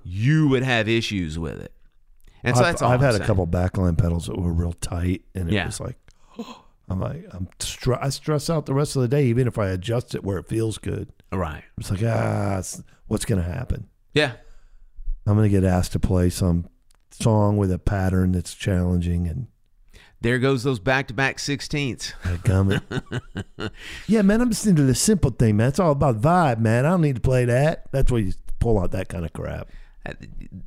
you 0.03 0.47
would 0.49 0.61
have 0.63 0.87
issues 0.87 1.39
with 1.39 1.59
it. 1.59 1.73
And 2.43 2.55
so 2.55 2.61
I've, 2.63 2.67
that's 2.73 2.81
all 2.81 2.91
I've 2.91 2.99
I'm 2.99 3.05
had 3.05 3.11
saying. 3.13 3.23
a 3.23 3.25
couple 3.27 3.47
backline 3.47 3.97
pedals 3.97 4.27
that 4.27 4.37
were 4.39 4.53
real 4.53 4.73
tight, 4.73 5.23
and 5.33 5.49
it 5.49 5.53
Yeah. 5.53 5.65
was 5.65 5.79
like, 5.79 5.97
I'm 6.89 6.99
like, 6.99 7.25
I'm 7.31 7.47
str- 7.59 7.95
I 7.95 8.09
stress 8.09 8.49
out 8.49 8.65
the 8.65 8.73
rest 8.73 8.95
of 8.95 9.01
the 9.01 9.07
day, 9.07 9.25
even 9.25 9.47
if 9.47 9.57
I 9.57 9.69
adjust 9.69 10.13
it 10.15 10.23
where 10.23 10.37
it 10.37 10.47
feels 10.47 10.77
good. 10.77 11.11
Right. 11.31 11.63
It's 11.77 11.91
like, 11.91 12.01
ah, 12.03 12.61
what's 13.07 13.25
gonna 13.25 13.43
happen? 13.43 13.87
Yeah. 14.13 14.33
I'm 15.27 15.35
gonna 15.35 15.49
get 15.49 15.63
asked 15.63 15.91
to 15.93 15.99
play 15.99 16.29
some 16.29 16.67
song 17.11 17.57
with 17.57 17.71
a 17.71 17.77
pattern 17.79 18.31
that's 18.31 18.53
challenging, 18.55 19.27
and 19.27 19.47
There 20.21 20.37
goes 20.39 20.63
those 20.63 20.79
back-to-back 20.79 21.39
sixteenths. 21.39 22.13
I 22.25 22.35
gum 22.43 22.69
yeah, 24.07 24.21
man, 24.21 24.41
I'm 24.41 24.49
just 24.49 24.67
into 24.67 24.83
the 24.83 24.95
simple 24.95 25.31
thing, 25.31 25.57
man. 25.57 25.69
It's 25.69 25.79
all 25.79 25.91
about 25.91 26.19
vibe, 26.19 26.59
man. 26.59 26.85
I 26.85 26.89
don't 26.89 27.01
need 27.01 27.15
to 27.15 27.21
play 27.21 27.45
that. 27.45 27.85
That's 27.91 28.11
where 28.11 28.19
you 28.21 28.33
pull 28.59 28.79
out 28.79 28.91
that 28.91 29.07
kind 29.07 29.23
of 29.25 29.31
crap. 29.33 29.69
Uh, 30.05 30.13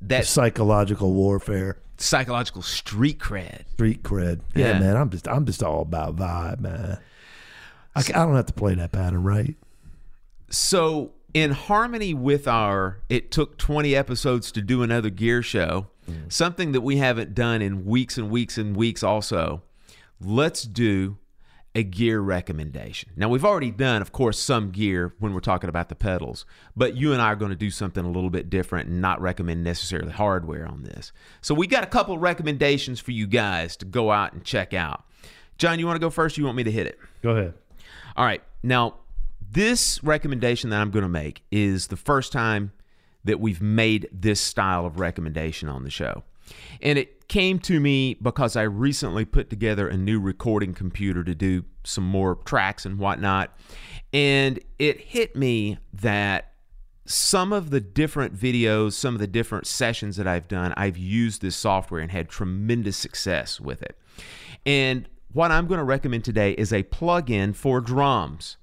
that 0.02 0.26
Psychological 0.26 1.12
warfare, 1.12 1.78
psychological 1.98 2.62
street 2.62 3.18
cred. 3.18 3.64
street 3.74 4.02
cred. 4.02 4.40
Yeah, 4.54 4.72
Yeah. 4.72 4.78
man. 4.78 4.96
I'm 4.96 5.10
just, 5.10 5.28
I'm 5.28 5.44
just 5.44 5.62
all 5.62 5.82
about 5.82 6.16
vibe, 6.16 6.60
man. 6.60 6.98
I, 7.94 8.02
ca- 8.02 8.18
I 8.20 8.24
don't 8.24 8.36
have 8.36 8.46
to 8.46 8.52
play 8.54 8.74
that 8.74 8.92
pattern, 8.92 9.22
right? 9.22 9.54
So, 10.48 11.12
in 11.34 11.50
harmony 11.52 12.12
with 12.14 12.46
our, 12.46 12.98
it 13.08 13.30
took 13.30 13.56
20 13.58 13.94
episodes 13.96 14.52
to 14.52 14.62
do 14.62 14.82
another 14.82 15.10
gear 15.10 15.42
show, 15.42 15.88
Mm. 16.08 16.32
something 16.32 16.72
that 16.72 16.80
we 16.80 16.96
haven't 16.96 17.34
done 17.34 17.62
in 17.62 17.84
weeks 17.84 18.18
and 18.18 18.28
weeks 18.28 18.58
and 18.58 18.76
weeks 18.76 19.02
also, 19.02 19.62
let's 20.20 20.62
do 20.62 21.18
a 21.74 21.82
gear 21.82 22.20
recommendation. 22.20 23.10
Now, 23.16 23.28
we've 23.28 23.44
already 23.44 23.70
done, 23.70 24.02
of 24.02 24.12
course, 24.12 24.38
some 24.38 24.70
gear 24.70 25.14
when 25.20 25.32
we're 25.32 25.40
talking 25.40 25.70
about 25.70 25.88
the 25.88 25.94
pedals, 25.94 26.44
but 26.76 26.96
you 26.96 27.12
and 27.12 27.22
I 27.22 27.26
are 27.26 27.36
going 27.36 27.50
to 27.50 27.56
do 27.56 27.70
something 27.70 28.04
a 28.04 28.10
little 28.10 28.30
bit 28.30 28.50
different 28.50 28.88
and 28.88 29.00
not 29.00 29.20
recommend 29.20 29.64
necessarily 29.64 30.12
hardware 30.12 30.66
on 30.66 30.82
this. 30.82 31.12
So, 31.40 31.54
we 31.54 31.66
got 31.66 31.82
a 31.82 31.86
couple 31.86 32.18
recommendations 32.18 33.00
for 33.00 33.12
you 33.12 33.26
guys 33.26 33.76
to 33.78 33.86
go 33.86 34.10
out 34.10 34.32
and 34.32 34.44
check 34.44 34.74
out. 34.74 35.04
John, 35.56 35.78
you 35.78 35.86
want 35.86 35.96
to 35.96 36.00
go 36.00 36.10
first? 36.10 36.36
Or 36.36 36.40
you 36.40 36.44
want 36.44 36.56
me 36.56 36.64
to 36.64 36.72
hit 36.72 36.86
it? 36.86 36.98
Go 37.22 37.30
ahead. 37.30 37.54
All 38.16 38.24
right. 38.24 38.42
Now, 38.62 38.96
this 39.50 40.02
recommendation 40.02 40.70
that 40.70 40.80
I'm 40.80 40.90
going 40.90 41.04
to 41.04 41.08
make 41.08 41.42
is 41.50 41.86
the 41.86 41.96
first 41.96 42.32
time 42.32 42.72
that 43.24 43.40
we've 43.40 43.62
made 43.62 44.08
this 44.12 44.40
style 44.40 44.86
of 44.86 44.98
recommendation 44.98 45.68
on 45.68 45.84
the 45.84 45.90
show. 45.90 46.24
And 46.80 46.98
it 46.98 47.28
came 47.28 47.58
to 47.60 47.80
me 47.80 48.14
because 48.14 48.56
I 48.56 48.62
recently 48.62 49.24
put 49.24 49.48
together 49.48 49.88
a 49.88 49.96
new 49.96 50.20
recording 50.20 50.74
computer 50.74 51.24
to 51.24 51.34
do 51.34 51.64
some 51.84 52.04
more 52.04 52.36
tracks 52.36 52.84
and 52.84 52.98
whatnot. 52.98 53.56
And 54.12 54.60
it 54.78 55.00
hit 55.00 55.36
me 55.36 55.78
that 55.92 56.52
some 57.04 57.52
of 57.52 57.70
the 57.70 57.80
different 57.80 58.36
videos, 58.36 58.92
some 58.92 59.14
of 59.14 59.20
the 59.20 59.26
different 59.26 59.66
sessions 59.66 60.16
that 60.16 60.26
I've 60.26 60.48
done, 60.48 60.74
I've 60.76 60.96
used 60.96 61.42
this 61.42 61.56
software 61.56 62.00
and 62.00 62.10
had 62.10 62.28
tremendous 62.28 62.96
success 62.96 63.60
with 63.60 63.82
it. 63.82 63.98
And 64.64 65.08
what 65.32 65.50
I'm 65.50 65.66
going 65.66 65.78
to 65.78 65.84
recommend 65.84 66.24
today 66.24 66.52
is 66.52 66.72
a 66.72 66.82
plugin 66.84 67.54
for 67.54 67.80
drums. 67.80 68.56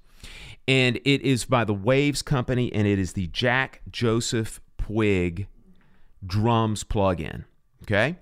And 0.68 0.96
it 1.04 1.22
is 1.22 1.44
by 1.44 1.64
the 1.64 1.74
Waves 1.74 2.22
Company 2.22 2.72
and 2.72 2.86
it 2.86 2.98
is 2.98 3.14
the 3.14 3.26
Jack 3.28 3.82
Joseph 3.90 4.60
Puig 4.78 5.46
drums 6.24 6.84
plugin. 6.84 7.44
Okay. 7.82 8.16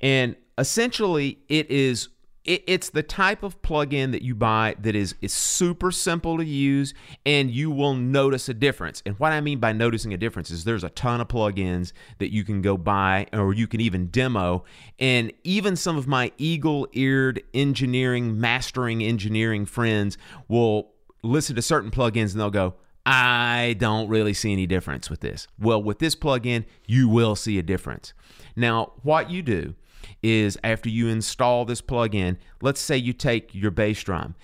And 0.00 0.36
essentially, 0.56 1.38
it 1.48 1.70
is 1.70 2.08
it's 2.44 2.88
the 2.88 3.02
type 3.02 3.42
of 3.42 3.60
plugin 3.60 4.12
that 4.12 4.22
you 4.22 4.34
buy 4.34 4.74
that 4.80 4.96
is 4.96 5.14
is 5.20 5.34
super 5.34 5.90
simple 5.90 6.38
to 6.38 6.44
use, 6.44 6.94
and 7.26 7.50
you 7.50 7.70
will 7.70 7.94
notice 7.94 8.48
a 8.48 8.54
difference. 8.54 9.02
And 9.04 9.18
what 9.18 9.32
I 9.32 9.42
mean 9.42 9.58
by 9.58 9.72
noticing 9.72 10.14
a 10.14 10.16
difference 10.16 10.50
is 10.50 10.64
there's 10.64 10.84
a 10.84 10.88
ton 10.90 11.20
of 11.20 11.28
plugins 11.28 11.92
that 12.18 12.32
you 12.32 12.44
can 12.44 12.62
go 12.62 12.78
buy, 12.78 13.26
or 13.34 13.52
you 13.52 13.66
can 13.66 13.82
even 13.82 14.06
demo. 14.06 14.64
And 14.98 15.30
even 15.44 15.76
some 15.76 15.98
of 15.98 16.06
my 16.06 16.32
eagle-eared 16.38 17.42
engineering, 17.52 18.40
mastering 18.40 19.02
engineering 19.02 19.66
friends 19.66 20.16
will 20.48 20.92
listen 21.22 21.56
to 21.56 21.62
certain 21.62 21.90
plugins 21.90 22.32
and 22.32 22.40
they'll 22.40 22.50
go, 22.50 22.74
I 23.06 23.74
don't 23.78 24.08
really 24.08 24.34
see 24.34 24.52
any 24.52 24.66
difference 24.66 25.08
with 25.08 25.20
this. 25.20 25.46
Well, 25.58 25.82
with 25.82 25.98
this 25.98 26.14
plugin, 26.14 26.66
you 26.86 27.08
will 27.08 27.36
see 27.36 27.58
a 27.58 27.62
difference. 27.62 28.12
Now, 28.54 28.92
what 29.02 29.30
you 29.30 29.42
do 29.42 29.74
is 30.22 30.58
after 30.62 30.88
you 30.88 31.08
install 31.08 31.64
this 31.64 31.80
plugin, 31.80 32.36
let's 32.60 32.80
say 32.80 32.96
you 32.96 33.12
take 33.12 33.54
your 33.54 33.70
bass 33.70 34.02
drum. 34.02 34.34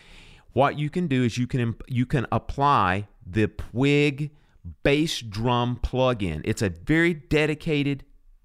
What 0.53 0.79
you 0.79 0.89
can 0.89 1.09
do 1.09 1.25
is 1.25 1.37
you 1.37 1.47
can 1.47 1.75
you 1.89 2.07
can 2.07 2.27
apply 2.31 3.09
the 3.27 3.49
Puig 3.49 4.31
bass 4.83 5.21
drum 5.21 5.81
plugin. 5.83 6.41
It's 6.45 6.63
a 6.63 6.71
very 6.71 7.13
dedicated 7.13 8.05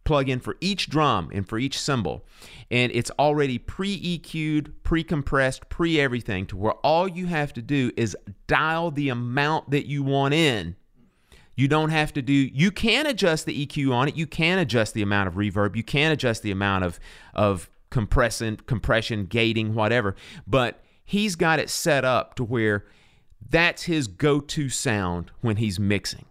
plug-in 0.09 0.39
for 0.39 0.57
each 0.59 0.89
drum 0.89 1.29
and 1.31 1.47
for 1.47 1.59
each 1.59 1.79
cymbal, 1.79 2.25
and 2.71 2.91
it's 2.95 3.11
already 3.19 3.59
pre-EQ'd, 3.59 4.81
pre-compressed, 4.81 5.69
pre-everything 5.69 6.47
to 6.47 6.57
where 6.57 6.73
all 6.83 7.07
you 7.07 7.27
have 7.27 7.53
to 7.53 7.61
do 7.61 7.91
is 7.95 8.17
dial 8.47 8.89
the 8.89 9.09
amount 9.09 9.69
that 9.69 9.85
you 9.85 10.01
want 10.01 10.33
in. 10.33 10.75
You 11.55 11.67
don't 11.67 11.91
have 11.91 12.11
to 12.13 12.23
do. 12.23 12.33
You 12.33 12.71
can 12.71 13.05
adjust 13.05 13.45
the 13.45 13.67
EQ 13.67 13.93
on 13.93 14.07
it. 14.07 14.15
You 14.15 14.25
can 14.25 14.57
adjust 14.57 14.95
the 14.95 15.03
amount 15.03 15.27
of 15.27 15.35
reverb. 15.35 15.75
You 15.75 15.83
can 15.83 16.11
adjust 16.11 16.41
the 16.41 16.49
amount 16.49 16.85
of 16.85 16.99
of 17.35 17.69
compression, 17.91 18.57
compression, 18.65 19.27
gating, 19.27 19.75
whatever. 19.75 20.15
But 20.47 20.83
he's 21.05 21.35
got 21.35 21.59
it 21.59 21.69
set 21.69 22.03
up 22.03 22.33
to 22.35 22.43
where 22.43 22.85
that's 23.47 23.83
his 23.83 24.07
go-to 24.07 24.69
sound 24.69 25.29
when 25.41 25.57
he's 25.57 25.79
mixing. 25.79 26.25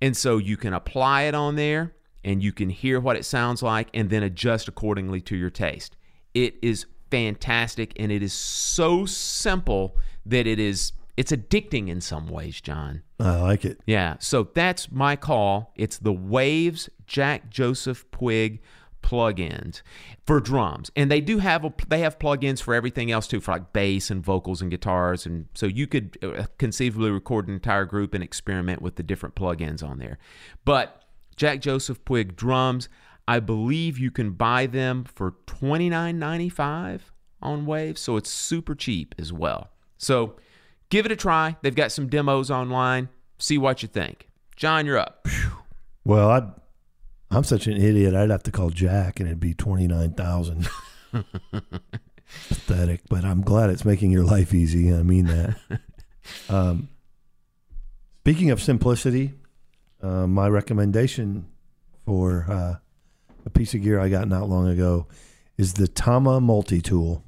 And 0.00 0.16
so 0.16 0.38
you 0.38 0.56
can 0.56 0.72
apply 0.72 1.22
it 1.22 1.34
on 1.34 1.56
there 1.56 1.95
and 2.26 2.42
you 2.42 2.52
can 2.52 2.68
hear 2.68 3.00
what 3.00 3.16
it 3.16 3.24
sounds 3.24 3.62
like 3.62 3.88
and 3.94 4.10
then 4.10 4.22
adjust 4.22 4.68
accordingly 4.68 5.20
to 5.22 5.36
your 5.36 5.48
taste. 5.48 5.96
It 6.34 6.56
is 6.60 6.84
fantastic 7.10 7.92
and 7.96 8.10
it 8.10 8.22
is 8.22 8.34
so 8.34 9.06
simple 9.06 9.96
that 10.26 10.46
it 10.46 10.58
is 10.58 10.92
it's 11.16 11.32
addicting 11.32 11.88
in 11.88 12.02
some 12.02 12.28
ways, 12.28 12.60
John. 12.60 13.02
I 13.18 13.40
like 13.40 13.64
it. 13.64 13.80
Yeah, 13.86 14.16
so 14.18 14.50
that's 14.52 14.92
my 14.92 15.16
call. 15.16 15.72
It's 15.74 15.96
the 15.96 16.12
Waves 16.12 16.90
Jack 17.06 17.48
Joseph 17.48 18.04
Puig 18.10 18.58
plugins 19.02 19.80
for 20.26 20.40
drums, 20.40 20.90
and 20.94 21.10
they 21.10 21.22
do 21.22 21.38
have 21.38 21.64
a, 21.64 21.72
they 21.88 22.00
have 22.00 22.18
plugins 22.18 22.60
for 22.60 22.74
everything 22.74 23.10
else 23.10 23.26
too, 23.26 23.40
for 23.40 23.52
like 23.52 23.72
bass 23.72 24.10
and 24.10 24.22
vocals 24.22 24.60
and 24.60 24.70
guitars, 24.70 25.24
and 25.24 25.46
so 25.54 25.64
you 25.64 25.86
could 25.86 26.18
uh, 26.22 26.44
conceivably 26.58 27.10
record 27.10 27.48
an 27.48 27.54
entire 27.54 27.86
group 27.86 28.12
and 28.12 28.22
experiment 28.22 28.82
with 28.82 28.96
the 28.96 29.02
different 29.02 29.36
plugins 29.36 29.82
on 29.82 29.98
there. 29.98 30.18
But 30.66 31.05
Jack 31.36 31.60
Joseph 31.60 32.04
Puig 32.04 32.36
drums, 32.36 32.88
I 33.28 33.40
believe 33.40 33.98
you 33.98 34.10
can 34.10 34.32
buy 34.32 34.66
them 34.66 35.04
for 35.04 35.34
twenty 35.46 35.88
nine 35.88 36.18
ninety 36.18 36.48
five 36.48 37.12
on 37.42 37.66
Waves, 37.66 38.00
so 38.00 38.16
it's 38.16 38.30
super 38.30 38.74
cheap 38.74 39.14
as 39.18 39.32
well. 39.32 39.70
So 39.98 40.36
give 40.90 41.06
it 41.06 41.12
a 41.12 41.16
try. 41.16 41.56
They've 41.62 41.74
got 41.74 41.92
some 41.92 42.08
demos 42.08 42.50
online. 42.50 43.08
See 43.38 43.58
what 43.58 43.82
you 43.82 43.88
think. 43.88 44.28
John, 44.56 44.86
you're 44.86 44.98
up. 44.98 45.26
Well, 46.04 46.30
I, 46.30 46.48
I'm 47.30 47.44
such 47.44 47.66
an 47.66 47.76
idiot. 47.76 48.14
I'd 48.14 48.30
have 48.30 48.44
to 48.44 48.52
call 48.52 48.70
Jack, 48.70 49.20
and 49.20 49.28
it'd 49.28 49.40
be 49.40 49.54
twenty 49.54 49.86
nine 49.86 50.12
thousand. 50.12 50.68
Pathetic, 52.48 53.02
but 53.08 53.24
I'm 53.24 53.42
glad 53.42 53.70
it's 53.70 53.84
making 53.84 54.10
your 54.10 54.24
life 54.24 54.54
easy. 54.54 54.92
I 54.92 55.02
mean 55.02 55.26
that. 55.26 55.80
um, 56.48 56.88
speaking 58.20 58.50
of 58.50 58.62
simplicity, 58.62 59.34
uh, 60.06 60.26
my 60.26 60.48
recommendation 60.48 61.46
for 62.04 62.46
uh, 62.48 62.74
a 63.44 63.50
piece 63.50 63.74
of 63.74 63.82
gear 63.82 63.98
I 63.98 64.08
got 64.08 64.28
not 64.28 64.48
long 64.48 64.68
ago 64.68 65.06
is 65.58 65.74
the 65.74 65.88
Tama 65.88 66.40
Multi 66.40 66.80
Tool. 66.80 67.24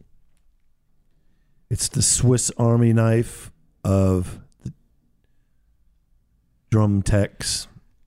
It's 1.71 1.89
the 1.89 2.03
Swiss 2.03 2.53
Army 2.57 2.93
knife 2.93 3.51
of 3.83 4.39
the 4.63 4.73
drum 6.71 7.03
techs. 7.03 7.67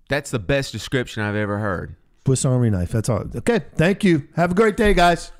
That's 0.09 0.32
the 0.32 0.39
best 0.39 0.72
description 0.72 1.22
I've 1.24 1.36
ever 1.36 1.59
heard. 1.59 1.95
Swiss 2.26 2.45
Army 2.45 2.69
knife. 2.69 2.91
That's 2.91 3.09
all. 3.09 3.26
Okay. 3.36 3.61
Thank 3.76 4.03
you. 4.03 4.28
Have 4.36 4.51
a 4.51 4.55
great 4.55 4.78
day, 4.78 4.93
guys. 4.93 5.32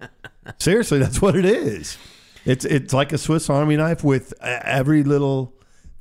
Seriously, 0.58 0.98
that's 0.98 1.22
what 1.22 1.36
it 1.36 1.44
is. 1.44 1.96
It's 2.44 2.64
it's 2.64 2.92
like 2.92 3.12
a 3.12 3.18
Swiss 3.18 3.48
Army 3.48 3.76
knife 3.76 4.04
with 4.04 4.34
every 4.42 5.02
little 5.02 5.53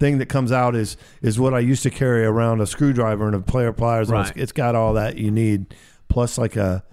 thing 0.04 0.18
that 0.18 0.26
comes 0.26 0.52
out 0.52 0.76
is 0.76 0.98
is 1.22 1.40
what 1.40 1.54
I 1.54 1.60
used 1.60 1.82
to 1.84 1.90
carry 1.90 2.26
around 2.26 2.60
a 2.60 2.68
screwdriver 2.68 3.26
and 3.26 3.36
a 3.36 3.40
pair 3.40 3.70
of 3.70 3.78
pliers. 3.78 4.10
Right. 4.10 4.30
It's, 4.32 4.38
it's 4.38 4.52
got 4.52 4.76
all 4.76 4.96
that 4.96 5.18
you 5.18 5.32
need, 5.32 5.74
plus 6.10 6.38
like 6.38 6.58
a 6.58 6.84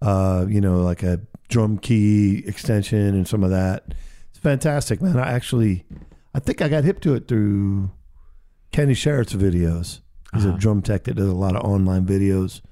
uh 0.00 0.46
you 0.48 0.62
know 0.62 0.80
like 0.80 1.02
a 1.02 1.20
drum 1.48 1.76
key 1.76 2.42
extension 2.46 2.98
and 2.98 3.28
some 3.28 3.44
of 3.44 3.50
that. 3.50 3.92
It's 4.30 4.38
fantastic, 4.38 5.02
man. 5.02 5.18
I 5.18 5.32
actually 5.32 5.84
I 6.34 6.38
think 6.38 6.62
I 6.62 6.68
got 6.68 6.84
hip 6.84 7.00
to 7.00 7.14
it 7.14 7.28
through 7.28 7.90
Kenny 8.72 8.94
Sharretts' 8.94 9.36
videos. 9.36 10.00
He's 10.32 10.44
a 10.44 10.52
drum 10.52 10.82
tech 10.82 11.04
that 11.04 11.14
does 11.14 11.28
a 11.28 11.34
lot 11.34 11.56
of 11.56 11.62
online 11.62 12.06
videos. 12.06 12.62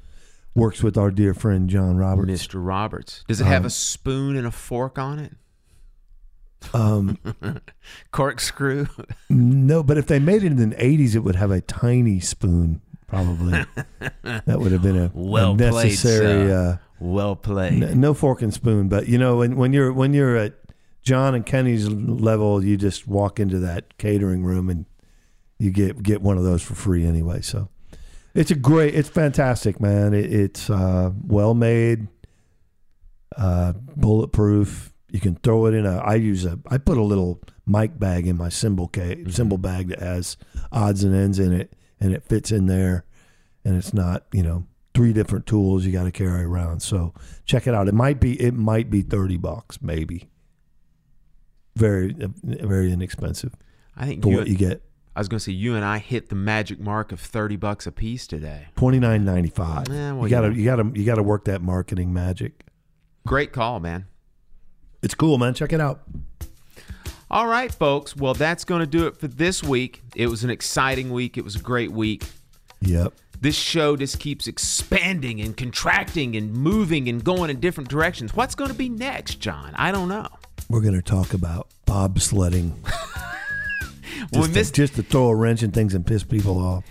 Works 0.55 0.83
with 0.83 0.97
our 0.97 1.11
dear 1.11 1.35
friend 1.35 1.69
John 1.69 1.97
Roberts. 1.97 2.31
Mr. 2.31 2.55
Roberts. 2.55 3.25
Does 3.27 3.41
it 3.41 3.47
have 3.47 3.65
a 3.65 3.71
spoon 3.71 4.37
and 4.37 4.47
a 4.47 4.51
fork 4.51 4.99
on 4.99 5.19
it? 5.19 5.33
Um, 6.73 7.19
Corkscrew? 8.13 8.87
no, 9.29 9.83
but 9.83 9.99
if 9.99 10.07
they 10.07 10.19
made 10.19 10.43
it 10.45 10.53
in 10.53 10.71
the 10.71 10.77
'80s, 10.77 11.15
it 11.15 11.21
would 11.21 11.37
have 11.37 11.51
a 11.51 11.61
tiny 11.61 12.21
spoon. 12.21 12.81
Probably 13.07 13.53
that 14.23 14.59
would 14.61 14.73
have 14.73 14.83
been 14.83 14.97
a, 14.99 15.11
Well 15.15 15.55
played, 15.57 15.73
necessary. 15.73 16.79
well 17.01 17.37
played. 17.37 17.83
uh, 17.83 17.87
n- 17.89 18.01
no 18.01 18.15
fork 18.15 18.43
and 18.43 18.53
spoon, 18.53 18.89
but 18.89 19.07
you 19.09 19.19
know 19.19 19.37
when 19.39 19.57
when 19.57 19.73
you're 19.73 19.93
when 19.93 20.15
you're 20.15 20.37
at 20.37 20.55
John 21.03 21.35
and 21.35 21.45
Kenny's 21.45 21.89
level, 21.89 22.65
you 22.65 22.77
just 22.77 23.07
walk 23.07 23.39
into 23.39 23.59
that 23.61 23.99
catering 23.99 24.43
room 24.43 24.71
and 24.71 24.87
you 25.59 25.71
get 25.71 26.03
get 26.03 26.23
one 26.23 26.39
of 26.39 26.45
those 26.45 26.63
for 26.63 26.75
free 26.75 27.05
anyway. 27.05 27.41
So 27.43 27.69
it's 28.35 28.51
a 28.51 28.55
great, 28.57 28.95
it's 28.95 29.09
fantastic, 29.11 29.81
man. 29.81 30.13
It, 30.15 30.33
it's 30.33 30.69
uh, 30.71 31.11
well 31.25 31.55
made, 31.55 32.09
uh, 33.37 33.75
bulletproof. 33.97 34.93
You 35.15 35.21
can 35.21 35.37
throw 35.37 35.67
it 35.67 35.75
in 35.75 35.87
a. 35.87 35.99
I 35.99 36.17
use 36.17 36.45
a. 36.45 36.59
I 36.69 36.77
put 36.77 36.99
a 36.99 37.03
little 37.03 37.41
mic 37.69 38.01
bag 38.01 38.27
in 38.27 38.37
my 38.37 38.49
cymbal 38.49 38.89
case, 38.89 39.37
cymbal 39.37 39.59
bag 39.59 39.87
that 39.91 40.01
has 40.01 40.37
odds 40.73 41.05
and 41.05 41.15
ends 41.15 41.39
in 41.39 41.53
it, 41.53 41.73
and 42.01 42.13
it 42.13 42.25
fits 42.25 42.51
in 42.51 42.67
there, 42.67 43.05
and 43.65 43.77
it's 43.77 43.95
not 43.95 44.25
you 44.33 44.43
know 44.43 44.67
three 44.93 45.13
different 45.13 45.47
tools 45.47 45.87
you 45.87 45.93
got 45.93 46.03
to 46.03 46.11
carry 46.11 46.43
around. 46.43 46.81
So 46.81 47.15
check 47.45 47.69
it 47.69 47.75
out. 47.75 47.87
It 47.87 47.95
might 47.95 48.19
be 48.19 48.41
it 48.43 48.55
might 48.55 48.91
be 48.91 49.03
thirty 49.03 49.37
bucks, 49.37 49.81
maybe. 49.81 50.31
Very 51.77 52.17
very 52.43 52.91
inexpensive 52.91 53.55
I 53.97 54.07
think 54.07 54.25
for 54.25 54.31
you, 54.31 54.39
what 54.39 54.49
you 54.49 54.57
get. 54.57 54.83
I 55.15 55.21
was 55.21 55.29
going 55.29 55.39
to 55.39 55.45
say 55.45 55.53
you 55.53 55.77
and 55.77 55.85
I 55.85 55.99
hit 55.99 56.29
the 56.29 56.35
magic 56.35 56.81
mark 56.81 57.13
of 57.13 57.21
30 57.21 57.55
bucks 57.55 57.87
a 57.87 57.93
piece 57.93 58.27
today. 58.27 58.67
Twenty 58.75 58.99
nine 58.99 59.25
ninety 59.25 59.51
five. 59.51 59.89
Eh, 59.89 60.11
well, 60.11 60.25
you 60.25 60.31
gotta 60.31 60.53
you 60.53 60.65
gotta 60.65 60.91
you 60.93 61.05
gotta 61.05 61.23
work 61.23 61.45
that 61.45 61.63
marketing 61.63 62.13
magic. 62.13 62.65
Great 63.25 63.53
call, 63.53 63.79
man. 63.79 64.07
It's 65.05 65.15
cool, 65.15 65.37
man. 65.39 65.55
Check 65.55 65.73
it 65.73 65.81
out. 65.81 66.01
All 67.31 67.47
right, 67.47 67.73
folks. 67.73 68.17
Well, 68.17 68.35
that's 68.35 68.65
going 68.65 68.81
to 68.81 68.87
do 68.87 69.07
it 69.07 69.17
for 69.19 69.29
this 69.29 69.63
week. 69.63 70.03
It 70.17 70.29
was 70.29 70.45
an 70.45 70.51
exciting 70.51 71.11
week. 71.13 71.37
It 71.37 71.45
was 71.45 71.57
a 71.57 71.61
great 71.61 71.93
week. 71.93 72.25
Yep. 72.81 73.13
This 73.41 73.57
show 73.57 73.97
just 73.97 74.19
keeps 74.19 74.47
expanding 74.47 75.41
and 75.41 75.57
contracting 75.57 76.37
and 76.37 76.53
moving 76.55 77.09
and 77.09 77.23
going 77.23 77.51
in 77.51 77.61
different 77.61 77.91
directions. 77.91 78.35
What's 78.35 78.55
going 78.55 78.71
to 78.71 78.77
be 78.77 78.89
next, 78.89 79.41
John? 79.41 79.73
I 79.77 79.93
don't 79.93 80.09
know. 80.09 80.29
We're 80.71 80.81
gonna 80.81 81.03
talk 81.03 81.35
about 81.35 81.69
bobsledding. 81.87 82.73
Well, 84.33 84.45
Just, 84.45 84.55
we 84.55 84.63
to, 84.63 84.73
just 84.73 84.95
to 84.95 85.03
throw 85.03 85.27
a 85.29 85.35
wrench 85.35 85.63
in 85.63 85.71
things 85.73 85.93
and 85.93 86.07
piss 86.07 86.23
people 86.23 86.59
off. 86.59 86.85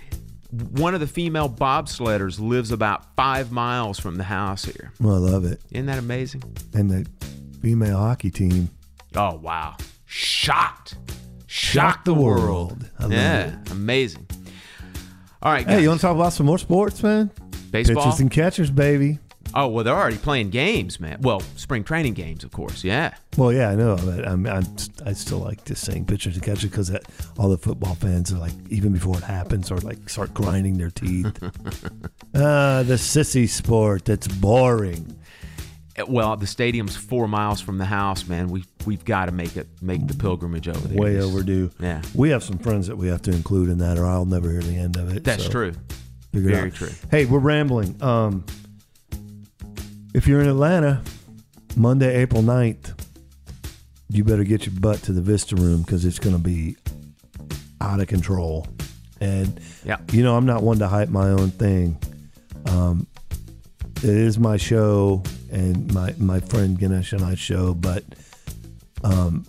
one 0.52 0.94
of 0.94 1.00
the 1.00 1.08
female 1.08 1.50
bobsledders 1.50 2.40
lives 2.40 2.72
about 2.72 3.16
five 3.16 3.52
miles 3.52 3.98
from 3.98 4.16
the 4.18 4.24
house 4.26 4.66
here. 4.66 4.92
Well, 5.00 5.16
I 5.16 5.18
love 5.32 5.46
it. 5.46 5.60
Isn't 5.72 5.88
that 5.88 5.98
amazing? 5.98 6.44
And 6.76 6.92
the 6.92 7.08
female 7.64 7.98
hockey 7.98 8.30
team 8.30 8.70
Oh 9.16 9.36
wow! 9.36 9.78
Shocked, 10.06 10.96
shocked, 11.46 11.52
shocked 11.52 12.06
the 12.06 12.14
world. 12.14 12.90
Yeah, 13.08 13.56
amazing. 13.70 14.28
All 15.42 15.52
right, 15.52 15.66
guys. 15.66 15.76
Hey, 15.76 15.84
you 15.84 15.90
want 15.90 16.02
to 16.02 16.08
talk 16.08 16.16
about 16.16 16.34
some 16.34 16.48
more 16.48 16.58
sports, 16.58 17.04
man? 17.04 17.30
baseball? 17.70 18.04
Pitchers 18.04 18.20
and 18.20 18.32
catchers, 18.32 18.72
baby. 18.72 19.20
oh 19.54 19.68
well, 19.68 19.84
they're 19.84 19.94
already 19.94 20.18
playing 20.18 20.50
games, 20.50 21.00
man. 21.00 21.20
Well, 21.22 21.42
spring 21.56 21.84
training 21.84 22.16
games, 22.16 22.44
of 22.44 22.52
course. 22.52 22.84
Yeah. 22.84 23.14
Well, 23.38 23.54
yeah, 23.54 23.70
I 23.70 23.76
know, 23.76 23.98
but 24.04 24.28
I'm, 24.28 24.48
I'm 24.48 24.66
I 25.06 25.14
still 25.14 25.40
like 25.40 25.64
just 25.64 25.86
saying 25.86 26.06
pitchers 26.06 26.34
and 26.34 26.44
catchers 26.44 26.72
because 26.72 26.92
all 27.38 27.50
the 27.50 27.58
football 27.60 27.94
fans 27.94 28.34
are 28.34 28.40
like, 28.40 28.54
even 28.70 28.94
before 28.94 29.18
it 29.18 29.24
happens, 29.24 29.70
or 29.70 29.78
like 29.78 30.10
start 30.10 30.34
grinding 30.34 30.80
their 30.80 30.90
teeth. 30.90 31.28
uh, 32.34 32.82
the 32.82 32.96
sissy 32.96 33.48
sport 33.48 34.06
that's 34.06 34.28
boring. 34.28 35.20
Well, 36.08 36.36
the 36.38 36.48
stadium's 36.48 36.96
four 36.96 37.28
miles 37.28 37.62
from 37.62 37.78
the 37.78 37.86
house, 37.86 38.28
man. 38.28 38.48
We 38.48 38.64
we've 38.86 39.06
got 39.06 39.26
to 39.28 39.32
make 39.32 39.56
it 39.58 39.68
make 39.82 40.08
the 40.08 40.16
pilgrimage 40.16 40.68
over 40.68 40.88
there. 40.88 40.98
Way 40.98 41.20
overdue. 41.22 41.70
Yeah. 41.80 42.02
We 42.16 42.30
have 42.32 42.44
some 42.44 42.58
friends 42.58 42.88
that 42.88 42.96
we 42.98 43.08
have 43.10 43.22
to 43.24 43.32
include 43.32 43.70
in 43.70 43.78
that, 43.78 43.98
or 44.00 44.06
I'll 44.08 44.26
never 44.26 44.50
hear 44.52 44.62
the 44.62 44.76
end 44.76 44.98
of 44.98 45.16
it. 45.16 45.24
That's 45.24 45.44
so 45.46 45.52
true. 45.52 45.74
figure 46.32 46.50
Very 46.50 46.72
true. 46.72 46.90
Hey, 47.12 47.26
we're 47.26 47.38
rambling. 47.40 48.02
Um, 48.02 48.44
if 50.16 50.28
you're 50.28 50.42
in 50.42 50.48
Atlanta, 50.48 51.02
Monday, 51.76 52.16
April 52.22 52.42
9th, 52.42 53.00
you 54.10 54.24
better 54.24 54.44
get 54.44 54.66
your 54.66 54.76
butt 54.80 55.02
to 55.04 55.12
the 55.14 55.22
Vista 55.22 55.56
Room 55.56 55.82
because 55.82 56.06
it's 56.06 56.20
going 56.20 56.36
to 56.36 56.42
be 56.42 56.76
out 57.82 58.00
of 58.00 58.08
control. 58.08 58.66
And, 59.22 59.60
Yeah. 59.86 59.98
you 60.12 60.24
know, 60.24 60.36
I'm 60.36 60.46
not 60.46 60.64
one 60.64 60.80
to 60.80 60.88
hype 60.88 61.10
my 61.10 61.30
own 61.30 61.50
thing. 61.52 61.98
Um, 62.66 63.08
it 64.04 64.10
is 64.10 64.38
my 64.38 64.58
show 64.58 65.24
and 65.50 65.94
my, 65.94 66.14
my 66.18 66.42
friend 66.42 66.78
Ganesh 66.78 67.14
and 67.14 67.24
I 67.24 67.36
show, 67.36 67.74
but 67.74 68.04
um, 69.02 69.46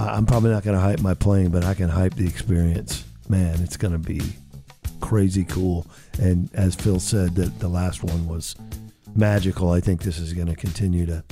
I'm 0.00 0.26
probably 0.26 0.50
not 0.50 0.64
going 0.64 0.74
to 0.76 0.80
hype 0.80 1.00
my 1.00 1.14
playing, 1.14 1.50
but 1.50 1.64
I 1.64 1.74
can 1.74 1.88
hype 1.88 2.14
the 2.14 2.26
experience. 2.26 3.04
Man, 3.28 3.60
it's 3.62 3.76
going 3.76 3.92
to 3.92 3.98
be 3.98 4.20
crazy 5.00 5.44
cool. 5.44 5.86
And 6.20 6.52
as 6.54 6.74
Phil 6.74 6.98
said, 6.98 7.36
that 7.36 7.60
the 7.60 7.68
last 7.68 8.02
one 8.02 8.26
was 8.26 8.56
magical. 9.14 9.70
I 9.70 9.78
think 9.78 10.02
this 10.02 10.18
is 10.18 10.32
going 10.32 10.48
to 10.48 10.56
continue 10.56 11.06
to 11.06 11.22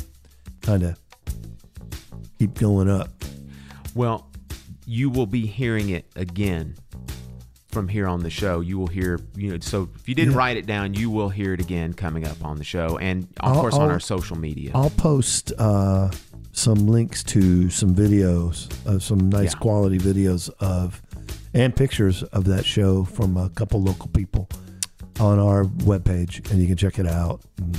kind 0.63 0.85
of 0.85 0.97
keep 2.39 2.55
going 2.55 2.89
up. 2.89 3.11
Well, 3.97 4.31
you 4.87 5.11
will 5.11 5.27
be 5.27 5.47
hearing 5.47 5.89
it 5.89 6.07
again 6.15 6.77
from 7.75 7.89
here 7.89 8.07
on 8.07 8.21
the 8.21 8.31
show. 8.31 8.61
You 8.61 8.79
will 8.79 8.87
hear, 8.87 9.19
you 9.37 9.51
know, 9.53 9.59
so 9.61 9.91
if 9.97 10.09
you 10.09 10.15
didn't 10.15 10.33
Yeah. 10.33 10.39
write 10.39 10.57
it 10.57 10.65
down, 10.65 10.95
you 10.95 11.11
will 11.11 11.29
hear 11.29 11.53
it 11.53 11.61
again 11.61 11.93
coming 11.93 12.25
up 12.27 12.43
on 12.45 12.57
the 12.57 12.65
show 12.65 12.97
and, 12.99 13.25
of 13.25 13.29
I'll- 13.41 13.61
course, 13.61 13.75
on 13.75 13.83
I'll- 13.83 13.91
our 13.91 14.01
social 14.01 14.37
media. 14.39 14.71
I'll 14.75 14.89
post 14.91 15.53
uh, 15.59 16.11
some 16.53 16.87
links 16.87 17.23
to 17.25 17.69
some 17.69 17.95
videos 17.95 18.69
of 18.87 19.03
some 19.03 19.29
nice 19.29 19.53
Yeah. 19.53 19.59
quality 19.59 19.99
videos 19.99 20.49
of 20.61 21.03
and 21.53 21.75
pictures 21.77 22.23
of 22.23 22.45
that 22.45 22.65
show 22.65 23.05
from 23.05 23.37
a 23.37 23.49
couple 23.51 23.83
local 23.83 24.09
people 24.09 24.49
on 25.21 25.39
our 25.39 25.65
webpage, 25.65 26.51
and 26.51 26.61
you 26.61 26.67
can 26.67 26.77
check 26.77 26.99
it 26.99 27.07
out. 27.07 27.43
And, 27.59 27.79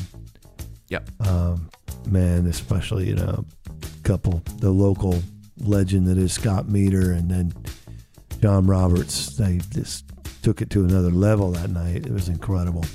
yep. 0.89 1.09
um, 1.27 1.69
man, 2.07 2.45
especially 2.47 3.07
you 3.07 3.15
know, 3.15 3.45
couple 4.03 4.41
the 4.59 4.69
local 4.71 5.21
legend 5.59 6.07
that 6.07 6.17
is 6.17 6.31
Scott 6.33 6.69
Meter, 6.69 7.11
and 7.13 7.29
then 7.31 7.53
John 8.41 8.67
Roberts. 8.67 9.35
They 9.37 9.59
just 9.71 10.05
took 10.41 10.61
it 10.61 10.69
to 10.71 10.83
another 10.83 11.09
level 11.11 11.51
that 11.51 11.69
night. 11.69 12.05
It 12.05 12.11
was 12.11 12.29
incredible. 12.29 12.85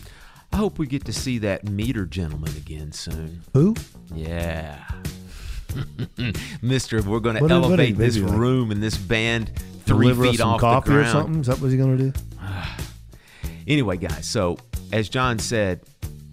I 0.52 0.56
hope 0.56 0.78
we 0.78 0.86
get 0.86 1.04
to 1.06 1.12
see 1.12 1.38
that 1.38 1.68
meter 1.68 2.06
gentleman 2.06 2.56
again 2.56 2.92
soon. 2.92 3.42
Who? 3.54 3.74
Yeah. 4.14 4.84
Mister, 6.62 7.00
we're 7.02 7.20
going 7.20 7.36
to 7.36 7.48
elevate 7.52 7.96
this 7.96 8.18
like- 8.18 8.36
room 8.36 8.70
and 8.70 8.82
this 8.82 8.96
band 8.96 9.52
three 9.84 10.08
Deliver 10.08 10.24
feet 10.24 10.38
some 10.38 10.50
off 10.50 10.60
coffee 10.60 10.90
the 10.90 11.00
or 11.00 11.04
something? 11.06 11.40
Is 11.40 11.46
that 11.46 11.60
what 11.60 11.70
he's 11.70 11.80
gonna 11.80 11.96
do? 11.96 12.12
Anyway, 13.66 13.96
guys, 13.96 14.26
so 14.26 14.56
as 14.92 15.08
John 15.08 15.38
said, 15.38 15.80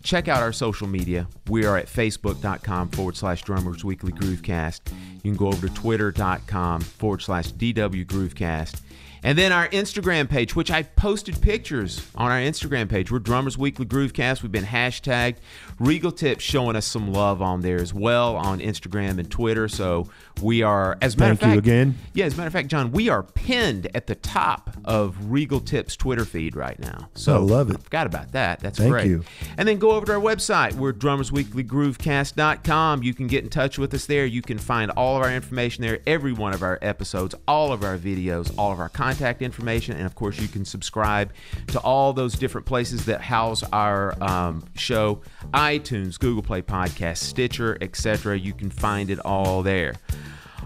check 0.01 0.27
out 0.27 0.41
our 0.41 0.51
social 0.53 0.87
media. 0.87 1.27
We 1.49 1.65
are 1.65 1.77
at 1.77 1.85
facebook.com 1.85 2.89
forward 2.89 3.15
slash 3.15 3.43
drummers 3.43 3.83
weekly 3.83 4.11
groovecast. 4.11 4.81
You 5.23 5.31
can 5.31 5.35
go 5.35 5.47
over 5.47 5.67
to 5.67 5.73
twitter.com 5.73 6.81
forward 6.81 7.21
slash 7.21 7.51
DW 7.51 8.05
groovecast. 8.07 8.81
And 9.23 9.37
then 9.37 9.51
our 9.51 9.67
Instagram 9.69 10.29
page, 10.29 10.55
which 10.55 10.71
I 10.71 10.83
posted 10.83 11.41
pictures 11.41 12.07
on 12.15 12.31
our 12.31 12.39
Instagram 12.39 12.89
page. 12.89 13.11
We're 13.11 13.19
Drummers 13.19 13.57
Weekly 13.57 13.85
Groovecast. 13.85 14.43
We've 14.43 14.51
been 14.51 14.63
hashtagged. 14.63 15.37
Regal 15.79 16.11
Tips 16.11 16.43
showing 16.43 16.75
us 16.75 16.85
some 16.85 17.11
love 17.11 17.41
on 17.41 17.61
there 17.61 17.81
as 17.81 17.93
well 17.93 18.35
on 18.35 18.59
Instagram 18.59 19.19
and 19.19 19.29
Twitter. 19.29 19.67
So 19.67 20.09
we 20.41 20.61
are, 20.63 20.97
as 21.01 21.15
a 21.15 21.19
matter 21.19 21.35
Thank 21.35 21.41
of 21.41 21.47
you 21.47 21.53
fact, 21.55 21.67
again. 21.67 21.95
yeah, 22.13 22.25
as 22.25 22.33
a 22.33 22.37
matter 22.37 22.47
of 22.47 22.53
fact, 22.53 22.67
John, 22.69 22.91
we 22.91 23.09
are 23.09 23.23
pinned 23.23 23.89
at 23.95 24.07
the 24.07 24.15
top 24.15 24.75
of 24.85 25.31
Regal 25.31 25.59
Tips 25.59 25.95
Twitter 25.95 26.25
feed 26.25 26.55
right 26.55 26.79
now. 26.79 27.09
So 27.15 27.35
I 27.35 27.39
love 27.39 27.69
it. 27.69 27.81
Forgot 27.83 28.07
about 28.07 28.31
that. 28.33 28.59
That's 28.59 28.77
Thank 28.77 28.91
great. 28.91 29.07
you. 29.07 29.23
And 29.57 29.67
then 29.67 29.77
go 29.77 29.91
over 29.91 30.05
to 30.05 30.13
our 30.13 30.21
website. 30.21 30.73
We're 30.73 30.93
drummersweeklygroovecast.com. 30.93 33.03
You 33.03 33.13
can 33.13 33.27
get 33.27 33.43
in 33.43 33.49
touch 33.49 33.77
with 33.77 33.93
us 33.93 34.05
there. 34.05 34.25
You 34.25 34.41
can 34.41 34.57
find 34.57 34.91
all 34.91 35.17
of 35.17 35.23
our 35.23 35.33
information 35.33 35.81
there, 35.81 35.99
every 36.07 36.33
one 36.33 36.53
of 36.53 36.63
our 36.63 36.79
episodes, 36.81 37.35
all 37.47 37.71
of 37.71 37.83
our 37.83 37.97
videos, 37.97 38.53
all 38.57 38.71
of 38.71 38.79
our 38.79 38.89
contact 39.17 39.41
information, 39.41 39.95
and 39.95 40.05
of 40.05 40.13
course, 40.13 40.39
you 40.39 40.47
can 40.47 40.63
subscribe 40.63 41.33
to 41.67 41.79
all 41.79 42.13
those 42.13 42.35
different 42.35 42.67
places 42.67 43.05
that 43.05 43.19
house 43.19 43.63
our 43.73 44.15
um, 44.21 44.63
show: 44.75 45.21
iTunes, 45.53 46.19
Google 46.19 46.43
Play 46.43 46.61
Podcast, 46.61 47.17
Stitcher, 47.17 47.77
etc. 47.81 48.37
You 48.37 48.53
can 48.53 48.69
find 48.69 49.09
it 49.09 49.19
all 49.19 49.63
there. 49.63 49.95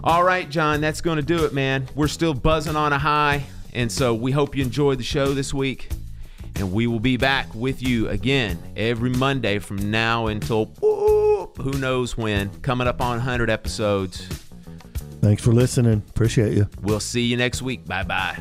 All 0.04 0.22
right, 0.22 0.48
John, 0.50 0.80
that's 0.80 1.00
going 1.00 1.16
to 1.16 1.22
do 1.22 1.44
it, 1.44 1.54
man. 1.54 1.88
We're 1.94 2.08
still 2.08 2.34
buzzing 2.34 2.76
on 2.76 2.92
a 2.92 2.98
high, 2.98 3.44
and 3.72 3.90
so 3.90 4.14
we 4.14 4.32
hope 4.32 4.54
you 4.54 4.62
enjoyed 4.62 4.98
the 4.98 5.04
show 5.04 5.32
this 5.32 5.54
week. 5.54 5.88
And 6.56 6.70
we 6.70 6.86
will 6.86 7.00
be 7.00 7.16
back 7.16 7.54
with 7.54 7.82
you 7.82 8.10
again 8.10 8.58
every 8.76 9.08
Monday 9.08 9.58
from 9.58 9.90
now 9.90 10.26
until 10.26 10.66
whoop, 10.82 11.56
who 11.56 11.72
knows 11.78 12.14
when. 12.18 12.50
Coming 12.60 12.86
up 12.86 13.00
on 13.00 13.16
100 13.16 13.48
episodes. 13.48 14.51
Thanks 15.22 15.40
for 15.40 15.52
listening. 15.52 16.02
Appreciate 16.10 16.52
you. 16.54 16.68
We'll 16.82 16.98
see 16.98 17.22
you 17.22 17.36
next 17.36 17.62
week. 17.62 17.86
Bye 17.86 18.02
bye. 18.02 18.36